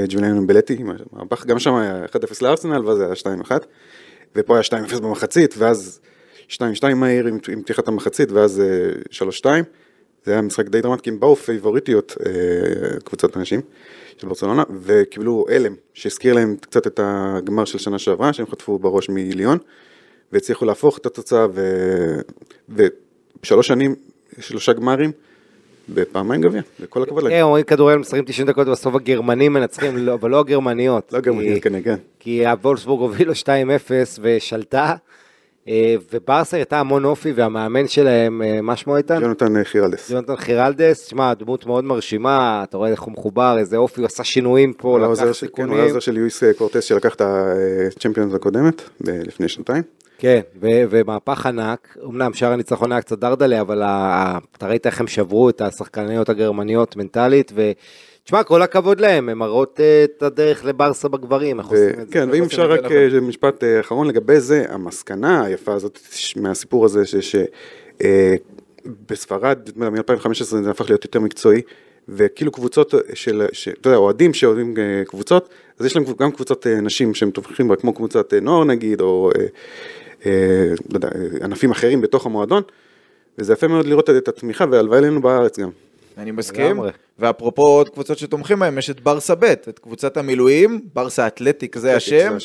ג'וליאן 0.10 0.48
בלטי, 0.48 0.78
גם 1.48 1.60
שם 1.60 1.76
היה 1.76 2.06
1-0 2.06 2.10
לארסנל, 2.42 2.86
ואז 2.86 3.00
היה 3.02 3.16
2-1, 3.16 3.52
ופה 4.36 4.54
היה 4.56 4.64
2-0 4.64 5.00
במחצית, 5.02 5.56
ואז 5.58 6.00
2-2 6.50 6.54
מהיר 6.96 7.28
עם 7.28 7.38
עם 7.52 7.62
פתיחת 7.62 7.88
המחצית, 7.88 8.32
ואז 8.32 8.60
אה, 8.62 8.66
3-2. 9.12 9.46
זה 10.30 10.34
היה 10.34 10.42
משחק 10.42 10.68
די 10.70 10.82
דרמטי, 10.82 11.02
כי 11.04 11.10
הם 11.10 11.20
באו 11.20 11.36
פייבוריטיות, 11.36 12.16
אה, 12.26 12.32
קבוצת 13.04 13.36
הנשים 13.36 13.62
של 14.18 14.28
ברצלונה, 14.28 14.64
וקיבלו 14.84 15.46
הלם, 15.50 15.76
שהזכיר 15.94 16.34
להם 16.34 16.56
קצת 16.62 16.88
את 16.88 17.00
הגמר 17.04 17.66
של 17.66 17.78
שנה 17.78 18.00
שעברה, 18.00 18.34
שהם 18.34 18.46
חטפו 18.48 18.80
בראש 18.80 19.10
מליון, 19.10 19.58
והצליחו 20.32 20.66
להפוך 20.66 20.98
את 20.98 21.06
התוצאה, 21.06 21.48
ו... 21.54 21.62
ושלוש 23.44 23.68
שנים, 23.68 23.96
שלושה 24.40 24.74
גמרים, 24.74 25.12
בפעמיים 25.90 26.42
גביע, 26.42 26.62
וכל 26.80 27.04
הכבוד 27.04 27.24
להם. 27.24 27.34
כן, 27.34 27.42
אומרים 27.42 27.64
כדורגל 27.64 27.98
משחקים 27.98 28.26
90 28.26 28.48
דקות, 28.48 28.68
בסוף 28.68 28.96
הגרמנים 28.96 29.54
מנצחים, 29.54 29.98
לא- 29.98 30.14
אבל 30.14 30.30
לא 30.30 30.40
הגרמניות. 30.40 31.14
לא 31.14 31.20
גרמניות, 31.20 31.54
כי- 31.64 31.70
כן, 31.70 31.82
כן. 31.84 31.96
כי 32.20 32.48
הוולסבורג 32.48 33.02
הובילו 33.02 33.34
2-0 33.36 33.46
ושלטה, 34.22 34.96
וברסה 36.12 36.58
הייתה 36.58 36.80
המון 36.80 37.06
אופי, 37.06 37.32
והמאמן 37.36 37.88
שלהם, 37.88 38.42
אה, 38.42 38.62
מה 38.62 38.76
שמו 38.76 38.98
איתן? 38.98 39.22
יונתן 39.22 39.58
אה, 39.58 39.64
חירלדס. 39.64 40.10
יונתן 40.10 40.36
חירלדס, 40.36 41.06
שמע, 41.10 41.34
דמות 41.34 41.66
מאוד 41.66 41.84
מרשימה, 41.84 42.64
אתה 42.70 42.78
רואה 42.78 42.90
איך 42.90 43.02
הוא 43.02 43.14
מחובר, 43.14 43.56
איזה 43.60 43.78
אופי, 43.78 44.02
הוא 44.02 44.06
עשה 44.06 44.24
שינויים 44.24 44.74
פה, 44.74 45.00
לקח 45.00 45.10
של- 45.10 45.16
כן, 45.16 45.24
הוא 45.24 45.26
היה 45.26 45.34
סיכונים. 45.34 45.80
עוזר 45.80 46.00
של 46.00 46.12
לואיס 46.12 46.44
אה, 46.44 46.54
קורטס 46.54 46.84
שלקח 46.84 47.16
את 47.16 47.22
הצ'מפיונס 47.22 48.34
הקודמת, 48.34 48.82
לפני 49.02 49.48
שנתיים. 49.48 49.84
כן, 50.18 50.40
ו- 50.62 50.68
ומהפך 50.90 51.46
ענק, 51.46 51.98
אמנם 52.06 52.34
שער 52.34 52.52
הניצחון 52.52 52.92
היה 52.92 53.02
קצת 53.02 53.20
דרדלה, 53.20 53.62
אבל 53.62 53.84
אתה 54.58 54.68
ראית 54.68 54.86
איך 54.86 55.00
הם 55.02 55.08
שברו 55.08 55.50
את 55.50 55.62
השחקניות 55.62 56.30
הגרמניות 56.30 56.96
מנטלית, 56.96 57.52
ותשמע, 58.30 58.44
כל 58.44 58.62
הכבוד 58.62 59.02
להם, 59.02 59.30
הם 59.30 59.38
מראות 59.38 59.80
אה, 59.80 60.04
את 60.04 60.24
הדרך 60.24 60.66
לברסה 60.66 61.08
בגברים, 61.08 61.60
איך 61.60 61.68
עושים 61.68 61.90
את 61.90 62.08
זה. 62.08 62.14
כן, 62.14 62.20
ואם 62.20 62.30
עושים 62.30 62.44
אפשר 62.44 62.72
רק 62.72 62.80
נכון. 62.80 62.98
אה, 62.98 63.20
משפט 63.22 63.64
אה, 63.64 63.80
אחרון 63.80 64.08
לגבי 64.08 64.40
זה, 64.40 64.66
המסקנה 64.70 65.44
היפה 65.44 65.74
הזאת 65.74 66.00
מהסיפור 66.36 66.86
הזה, 66.86 67.04
שבספרד 68.82 69.60
מ-2015 69.76 70.44
זה 70.44 70.72
הפך 70.72 70.90
להיות 70.90 71.06
יותר 71.06 71.20
מקצועי, 71.20 71.62
וכאילו 72.10 72.52
קבוצות 72.52 72.94
של, 73.14 73.46
אתה 73.82 73.88
יודע, 73.88 73.98
אוהדים 73.98 74.34
שאוהדים 74.34 74.74
אה, 74.78 75.04
קבוצות, 75.06 75.50
אז 75.80 75.86
יש 75.86 75.96
להם 75.96 76.06
גם 76.20 76.32
קבוצות 76.32 76.68
נשים 76.68 77.14
שהם 77.14 77.32
תומכים 77.32 77.68
בה, 77.68 77.76
כמו 77.76 77.94
קבוצת 77.94 78.34
נוער 78.34 78.64
נגיד, 78.64 79.02
או 79.02 79.32
לא 80.26 81.00
ענפים 81.42 81.72
אחרים 81.72 82.02
בתוך 82.02 82.26
המועדון, 82.26 82.64
וזה 83.38 83.54
יפה 83.54 83.68
מאוד 83.68 83.86
לראות 83.86 84.10
את 84.10 84.28
התמיכה, 84.28 84.66
והלוואי 84.72 84.98
עלינו 84.98 85.22
בארץ 85.22 85.60
גם. 85.60 85.70
אני 86.20 86.32
מסכים, 86.32 86.66
לגמרי. 86.66 86.92
ואפרופו 87.20 87.62
עוד 87.62 87.90
קבוצות 87.90 88.18
שתומכים 88.18 88.60
בהם, 88.60 88.78
יש 88.78 88.90
את 88.90 89.02
ברסה 89.02 89.36
ב', 89.36 89.44
את 89.44 89.80
קבוצת 89.80 90.18
המילואים, 90.18 90.82
ברסה 90.94 91.28
אתלטיק 91.28 91.78
זה 91.78 91.96
השם. 91.96 92.38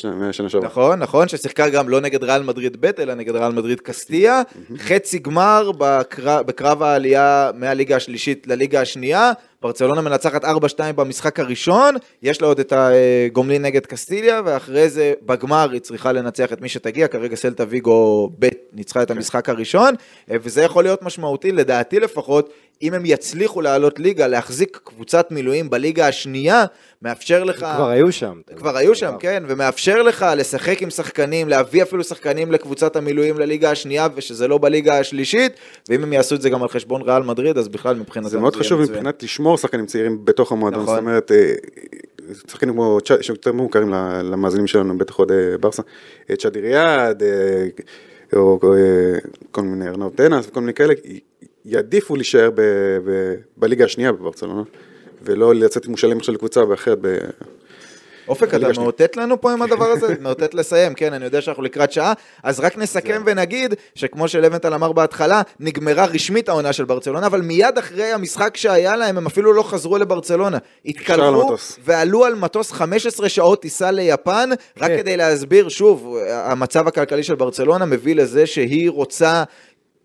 נכון, 0.65 0.99
נכון, 0.99 1.27
ששיחקה 1.27 1.69
גם 1.69 1.89
לא 1.89 2.01
נגד 2.01 2.23
ריאל 2.23 2.43
מדריד 2.43 2.77
ב', 2.79 2.91
אלא 2.99 3.13
נגד 3.13 3.35
ריאל 3.35 3.51
מדריד 3.51 3.79
קסטיה, 3.79 4.41
חצי 4.77 5.19
גמר 5.19 5.71
בקרב, 6.21 6.83
העלייה 6.83 7.51
מהליגה 7.55 7.95
השלישית 7.95 8.47
לליגה 8.47 8.81
השנייה, 8.81 9.31
ברצלונה 9.61 10.01
מנצחת 10.01 10.45
4-2 10.45 10.47
במשחק 10.95 11.39
הראשון, 11.39 11.95
יש 12.21 12.41
לה 12.41 12.47
עוד 12.47 12.59
את 12.59 12.73
הגומלין 12.75 13.61
נגד 13.61 13.85
קסטיליה, 13.85 14.41
ואחרי 14.45 14.89
זה 14.89 15.13
בגמר 15.25 15.71
היא 15.71 15.81
צריכה 15.81 16.11
לנצח 16.11 16.53
את 16.53 16.61
מי 16.61 16.69
שתגיע, 16.69 17.07
כרגע 17.07 17.35
סלטה 17.35 17.63
ויגו 17.69 18.29
ב' 18.39 18.47
ניצחה 18.73 19.03
את 19.03 19.11
המשחק 19.11 19.49
הראשון, 19.49 19.93
אה, 20.31 20.35
וזה 20.41 20.61
יכול 20.61 20.83
להיות 20.83 21.01
משמעותי, 21.01 21.51
לדעתי 21.51 21.99
לפחות, 21.99 22.49
אם 22.81 22.93
הם 22.93 23.05
יצליחו 23.05 23.61
לעלות 23.61 23.99
ליגה, 23.99 24.27
להחזיק 24.27 24.79
קבוצת 24.83 25.31
מילואים 25.31 25.69
בליגה 25.69 26.07
השנייה, 26.07 26.65
מאפשר 27.01 27.43
לך... 27.43 27.57
כבר 27.57 27.89
היו 27.89 28.11
שם. 28.11 28.41
כבר 28.55 28.77
היו 28.77 28.95
שם, 28.95 29.13
כן, 29.19 29.43
ומאפשר 29.47 30.01
לך 30.01 30.25
לשחק 30.37 30.81
עם 30.81 30.89
שחקנים, 30.89 31.49
להביא 31.49 31.83
אפילו 31.83 32.03
שחקנים 32.03 32.51
לקבוצת 32.51 32.95
המילואים 32.95 33.39
לליגה 33.39 33.71
השנייה, 33.71 34.07
ושזה 34.15 34.47
לא 34.47 34.57
בליגה 34.57 34.99
השלישית, 34.99 35.51
ואם 35.89 36.03
הם 36.03 36.13
יעשו 36.13 36.35
את 36.35 36.41
זה 36.41 36.49
גם 36.49 36.63
על 36.63 36.69
חשבון 36.69 37.01
ריאל 37.01 37.23
מדריד, 37.23 37.57
אז 37.57 37.67
בכלל 37.67 37.95
מבחינתם 37.95 38.29
זה 38.29 38.39
מאוד 38.39 38.55
חשוב. 38.55 38.81
מבחינת 38.81 39.23
לשמור 39.23 39.57
שחקנים 39.57 39.85
צעירים 39.85 40.25
בתוך 40.25 40.51
המועדון, 40.51 40.81
נכון. 40.81 40.95
זאת 40.95 41.01
אומרת, 41.01 41.31
אה, 41.31 41.53
שחקנים 42.47 42.73
כמו, 42.73 42.97
שיותר 43.21 43.51
מוכרים 43.51 43.89
למאזינים 44.23 44.67
שלנו, 44.67 44.97
בטח 44.97 45.15
עוד 45.15 45.31
אה, 45.31 45.57
ברסה, 45.57 45.81
אה, 46.29 46.35
צ'אדי 46.35 46.61
ריאד, 46.61 47.23
אה, 47.23 47.67
או 48.33 48.59
כל 49.51 49.61
מיני 49.61 49.87
ארנוב 49.87 50.13
טנס 50.15 50.47
וכל 50.47 50.59
מיני 50.59 50.73
כאלה, 50.73 50.93
יעדיפו 51.65 52.15
להישאר 52.15 52.49
ב- 52.55 52.61
ב- 53.05 53.35
בליגה 53.57 53.85
השנייה 53.85 54.11
בברצלונה, 54.11 54.63
ולא 55.21 55.55
לצאת 55.55 55.87
מושאלים 55.87 56.17
עכשיו 56.17 56.33
לקבוצה 56.33 56.61
אחרת. 56.73 56.97
ב- 57.01 57.17
אופק, 58.27 58.53
אתה. 58.53 58.67
מאותת 58.77 59.17
לנו 59.17 59.41
פה 59.41 59.51
עם 59.51 59.61
הדבר 59.61 59.85
הזה? 59.85 60.07
מאותת 60.21 60.53
לסיים, 60.53 60.93
כן, 60.93 61.13
אני 61.13 61.25
יודע 61.25 61.41
שאנחנו 61.41 61.63
לקראת 61.63 61.91
שעה, 61.91 62.13
אז 62.43 62.59
רק 62.59 62.77
נסכם 62.77 63.23
ונגיד 63.25 63.73
שכמו 63.95 64.27
שלבנטל 64.27 64.73
אמר 64.73 64.91
בהתחלה, 64.91 65.41
נגמרה 65.59 66.05
רשמית 66.05 66.49
העונה 66.49 66.73
של 66.73 66.85
ברצלונה, 66.85 67.27
אבל 67.27 67.41
מיד 67.41 67.77
אחרי 67.77 68.11
המשחק 68.11 68.57
שהיה 68.57 68.95
להם, 68.95 69.17
הם 69.17 69.25
אפילו 69.25 69.53
לא 69.53 69.63
חזרו 69.63 69.97
לברצלונה. 69.97 70.57
התקלחו. 70.85 71.55
ועלו 71.83 72.25
על 72.25 72.35
מטוס 72.35 72.71
15 72.71 73.29
שעות 73.29 73.61
טיסה 73.61 73.91
ליפן, 73.91 74.49
רק 74.77 74.91
כן. 74.91 74.97
כדי 74.97 75.17
להסביר, 75.17 75.69
שוב, 75.69 76.17
המצב 76.29 76.87
הכלכלי 76.87 77.23
של 77.23 77.35
ברצלונה 77.35 77.85
מביא 77.85 78.15
לזה 78.15 78.45
שהיא 78.45 78.89
רוצה... 78.89 79.43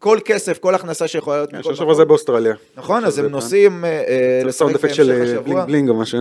כל 0.00 0.18
כסף, 0.24 0.58
כל 0.58 0.74
הכנסה 0.74 1.08
שיכולה 1.08 1.36
להיות 1.36 1.52
מכל 1.52 1.72
השבוע 1.72 1.86
מקום. 1.86 1.94
זה 1.94 2.04
באוסטרליה. 2.04 2.54
נכון, 2.76 3.04
אז 3.04 3.18
הם. 3.18 3.26
נוסעים 3.26 3.84
אה, 3.84 3.90
אה, 3.90 4.42
לשחק 4.44 4.74
אפקט 4.74 4.94
של 4.94 5.12
בהמשך 5.12 5.32
אה, 5.32 5.40
השבוע. 5.40 5.64
בלינג 5.64 5.66
בלינג 5.66 5.88
או 5.88 5.94
משהו. 5.94 6.20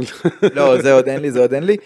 לא, 0.56 0.82
זה 0.82 0.94
עוד 0.94 1.08
אין 1.08 1.22
לי, 1.22 1.32
זה 1.32 1.40
עוד 1.40 1.54
אין 1.54 1.64
לי. 1.64 1.78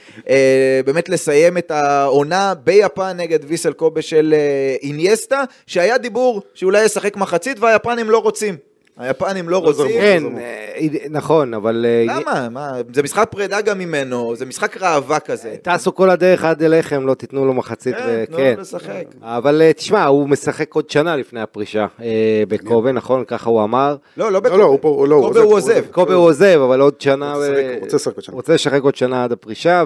באמת 0.85 1.09
לסיים 1.09 1.57
את 1.57 1.71
העונה 1.71 2.53
ביפן 2.63 3.17
נגד 3.17 3.39
ויסל 3.47 3.73
קובה 3.73 4.01
של 4.01 4.35
אינייסטה, 4.81 5.43
שהיה 5.67 5.97
דיבור 5.97 6.41
שאולי 6.53 6.85
ישחק 6.85 7.17
מחצית 7.17 7.59
והיפנים 7.59 8.09
לא 8.09 8.17
רוצים. 8.17 8.72
היפנים 8.97 9.49
לא 9.49 9.57
רוצים. 9.57 9.87
כן, 9.87 10.23
אה, 10.37 10.77
נכון, 11.09 11.53
אבל... 11.53 11.85
אה, 11.89 12.15
למה? 12.19 12.49
מה? 12.49 12.71
זה 12.93 13.03
משחק 13.03 13.27
פרידה 13.31 13.61
גם 13.61 13.79
ממנו, 13.79 14.35
זה 14.35 14.45
משחק 14.45 14.77
ראווה 14.81 15.19
כזה. 15.19 15.55
טסו 15.61 15.95
כל 15.95 16.09
הדרך 16.09 16.43
עד 16.43 16.63
אליכם, 16.63 17.07
לא 17.07 17.13
תיתנו 17.13 17.45
לו 17.45 17.53
מחצית, 17.53 17.95
כן, 17.95 18.25
תנו. 18.25 18.37
לו 18.37 18.61
לשחק. 18.61 19.03
אבל 19.21 19.61
אה, 19.61 19.73
תשמע, 19.73 20.05
הוא 20.05 20.29
משחק 20.29 20.73
עוד 20.73 20.89
שנה 20.89 21.15
לפני 21.15 21.41
הפרישה 21.41 21.85
אה, 22.01 22.07
בקובה, 22.47 22.91
נכון? 22.91 23.23
ככה 23.27 23.49
הוא 23.49 23.63
אמר. 23.63 23.95
לא, 24.17 24.31
לא 24.31 24.41
לא, 24.43 24.57
לא, 24.57 24.63
הוא 24.63 24.79
הוא 24.81 25.07
לא, 25.07 25.15
הוא 25.15 25.27
קובה 25.27 25.39
עוזב, 25.39 25.39
הוא 25.39 25.49
הוא 25.49 25.57
עוזב. 25.57 25.85
קובה 25.91 26.13
הוא 26.13 26.25
עוזב, 26.25 26.59
אבל 26.65 26.81
עוד 26.81 27.01
שנה... 27.01 27.33
רוצה 27.33 27.49
לשחק- 27.49 27.63
אה, 27.65 27.77
רוצה 27.81 27.95
לשחק 27.95 28.15
עוד 28.15 28.23
שנה. 28.23 28.35
רוצה 28.35 28.53
לשחק 28.53 28.81
עוד 28.81 28.95
שנה 28.95 29.23
עד 29.23 29.31
הפרישה, 29.31 29.83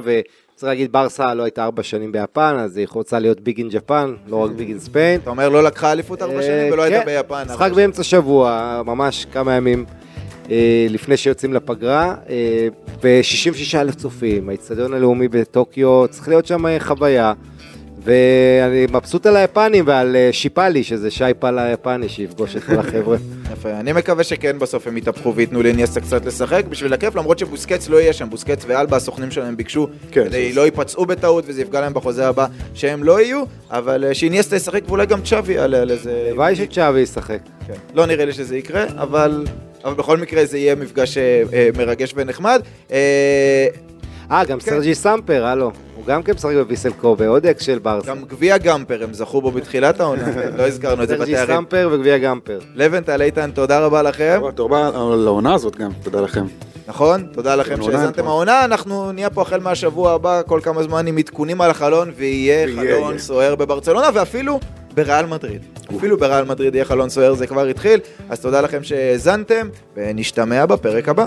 וצריך 0.57 0.69
להגיד, 0.69 0.91
ברסה 0.91 1.33
לא 1.33 1.43
הייתה 1.43 1.63
ארבע 1.63 1.83
שנים 1.83 2.11
ביפן, 2.11 2.55
אז 2.59 2.77
היא 2.77 2.87
רוצה 2.91 3.19
להיות 3.19 3.39
ביג 3.39 3.57
אין 3.57 3.69
ג'פן, 3.69 4.13
לא 4.27 4.35
רק 4.35 4.51
ביג 4.51 4.69
אין 4.69 4.79
ספיין. 4.79 5.19
אתה 5.19 5.29
אומר 5.29 5.49
לא 5.49 5.63
לקחה 5.63 5.91
אליפות 5.91 6.21
ארבע 6.21 6.41
שנים 6.41 6.73
ולא 6.73 6.83
הייתה 6.83 6.99
כן, 6.99 7.05
ביפן. 7.05 7.43
משחק 7.49 7.71
באמצע 7.71 8.03
שבוע, 8.03 8.81
ממש 8.85 9.25
כמה 9.33 9.53
ימים 9.53 9.85
אה, 10.51 10.87
לפני 10.89 11.17
שיוצאים 11.17 11.53
לפגרה, 11.53 12.15
אה, 12.29 12.67
ו-66 13.03 13.77
אלף 13.77 13.95
צופים, 13.95 14.49
האיצטדיון 14.49 14.93
הלאומי 14.93 15.27
בטוקיו, 15.27 16.07
צריך 16.09 16.27
להיות 16.27 16.45
שם 16.45 16.65
אה, 16.65 16.79
חוויה. 16.79 17.33
ואני 18.07 18.85
מבסוט 18.91 19.25
על 19.25 19.35
היפנים 19.35 19.83
ועל 19.87 20.15
אה, 20.15 20.29
שיפאלי, 20.31 20.83
שזה 20.83 21.11
שי 21.11 21.23
פאלה 21.39 21.63
היפני, 21.63 22.09
שיפגוש 22.09 22.55
את 22.55 22.63
כל 22.63 22.79
החבר'ה. 22.79 23.17
יפה, 23.53 23.69
אני 23.69 23.93
מקווה 23.93 24.23
שכן 24.23 24.59
בסוף 24.59 24.87
הם 24.87 24.97
יתהפכו 24.97 25.35
וייתנו 25.35 25.63
לאיניאסטה 25.63 26.01
קצת 26.01 26.25
לשחק 26.25 26.65
בשביל 26.69 26.93
הכיף, 26.93 27.15
למרות 27.15 27.39
שבוסקץ 27.39 27.89
לא 27.89 27.97
יהיה 28.01 28.13
שם, 28.13 28.29
בוסקץ 28.29 28.63
ואלבה 28.67 28.97
הסוכנים 28.97 29.31
שלהם 29.31 29.57
ביקשו, 29.57 29.87
כן, 30.11 30.25
כדי 30.25 30.53
לא 30.53 30.61
ייפצעו 30.61 31.05
בטעות 31.05 31.43
וזה 31.47 31.61
יפגע 31.61 31.81
להם 31.81 31.93
בחוזה 31.93 32.27
הבא 32.27 32.45
שהם 32.73 33.03
לא 33.03 33.21
יהיו, 33.21 33.43
אבל 33.71 34.05
אה, 34.05 34.13
שאיניאסטה 34.13 34.55
ישחק 34.55 34.81
ואולי 34.87 35.05
גם 35.05 35.21
צ'אבי 35.21 35.53
יעלה 35.53 35.81
על 35.81 35.91
איזה... 35.91 36.27
הלוואי 36.29 36.55
שצ'אבי 36.55 36.99
ישחק. 36.99 37.39
כן. 37.67 37.73
לא 37.93 38.05
נראה 38.05 38.25
לי 38.25 38.33
שזה 38.33 38.57
יקרה, 38.57 38.85
אבל... 38.97 39.45
אבל 39.83 39.93
בכל 39.93 40.17
מקרה 40.17 40.45
זה 40.45 40.57
יהיה 40.57 40.75
מפגש 40.75 41.17
אה, 41.17 41.69
מרגש 41.77 42.13
ונחמד. 42.15 42.61
אה, 42.91 43.67
אה, 44.31 44.45
גם 44.45 44.59
כן. 44.59 44.65
סרג'י 44.65 44.95
סמפר, 44.95 45.45
הלו. 45.45 45.71
גם 46.07 46.23
כן 46.23 46.33
משחק 46.33 46.53
בוויסל 46.53 46.91
קובה, 46.93 47.27
עוד 47.27 47.45
אקס 47.45 47.63
של 47.63 47.79
ברסה. 47.79 48.07
גם 48.07 48.23
גביע 48.27 48.57
גמפר, 48.57 49.03
הם 49.03 49.13
זכו 49.13 49.41
בו 49.41 49.51
בתחילת 49.51 49.99
העונה, 49.99 50.23
לא 50.57 50.67
הזכרנו 50.67 51.03
את 51.03 51.07
זה 51.07 51.17
סרג'י 51.17 51.31
בתארים. 51.31 51.55
סמפר 51.55 51.89
וגביע 51.91 52.17
גמפר. 52.17 52.59
לבנטל, 52.75 53.21
איתן, 53.21 53.51
תודה 53.51 53.79
רבה 53.79 54.01
לכם. 54.01 54.39
תודה 54.55 54.63
רבה 54.63 54.87
על 54.87 55.27
העונה 55.27 55.53
הזאת 55.53 55.75
גם, 55.75 55.91
תודה 56.03 56.21
לכם. 56.21 56.45
נכון? 56.87 57.27
תודה 57.33 57.55
לכם 57.55 57.75
כן, 57.75 57.81
שהאזנתם 57.83 58.23
פה. 58.23 58.29
העונה, 58.29 58.65
אנחנו 58.65 59.11
נהיה 59.11 59.29
פה 59.29 59.41
החל 59.41 59.59
מהשבוע 59.59 60.11
הבא 60.11 60.41
כל 60.45 60.59
כמה 60.63 60.83
זמן 60.83 61.07
עם 61.07 61.17
עדכונים 61.17 61.61
על 61.61 61.71
החלון, 61.71 62.11
ויהיה 62.15 62.67
חלון. 62.75 63.17
סוער 63.17 63.55
בברצלונה, 63.55 64.09
ואפילו 64.13 64.59
בריאל 64.93 65.25
מדריד. 65.25 65.61
אפילו 65.97 66.17
בריאל 66.17 66.43
מדריד 66.45 66.75
יהיה 66.75 66.85
חלון 66.85 67.09
סוער, 67.09 67.33
זה 67.33 67.47
כבר 67.47 67.65
התחיל, 67.65 67.99
אז 68.29 68.39
תודה 68.39 68.61
לכם 68.61 68.83
שהאזנתם, 68.83 69.67
ונשתמע 69.95 70.65
בפרק 70.65 71.09
הבא. 71.09 71.25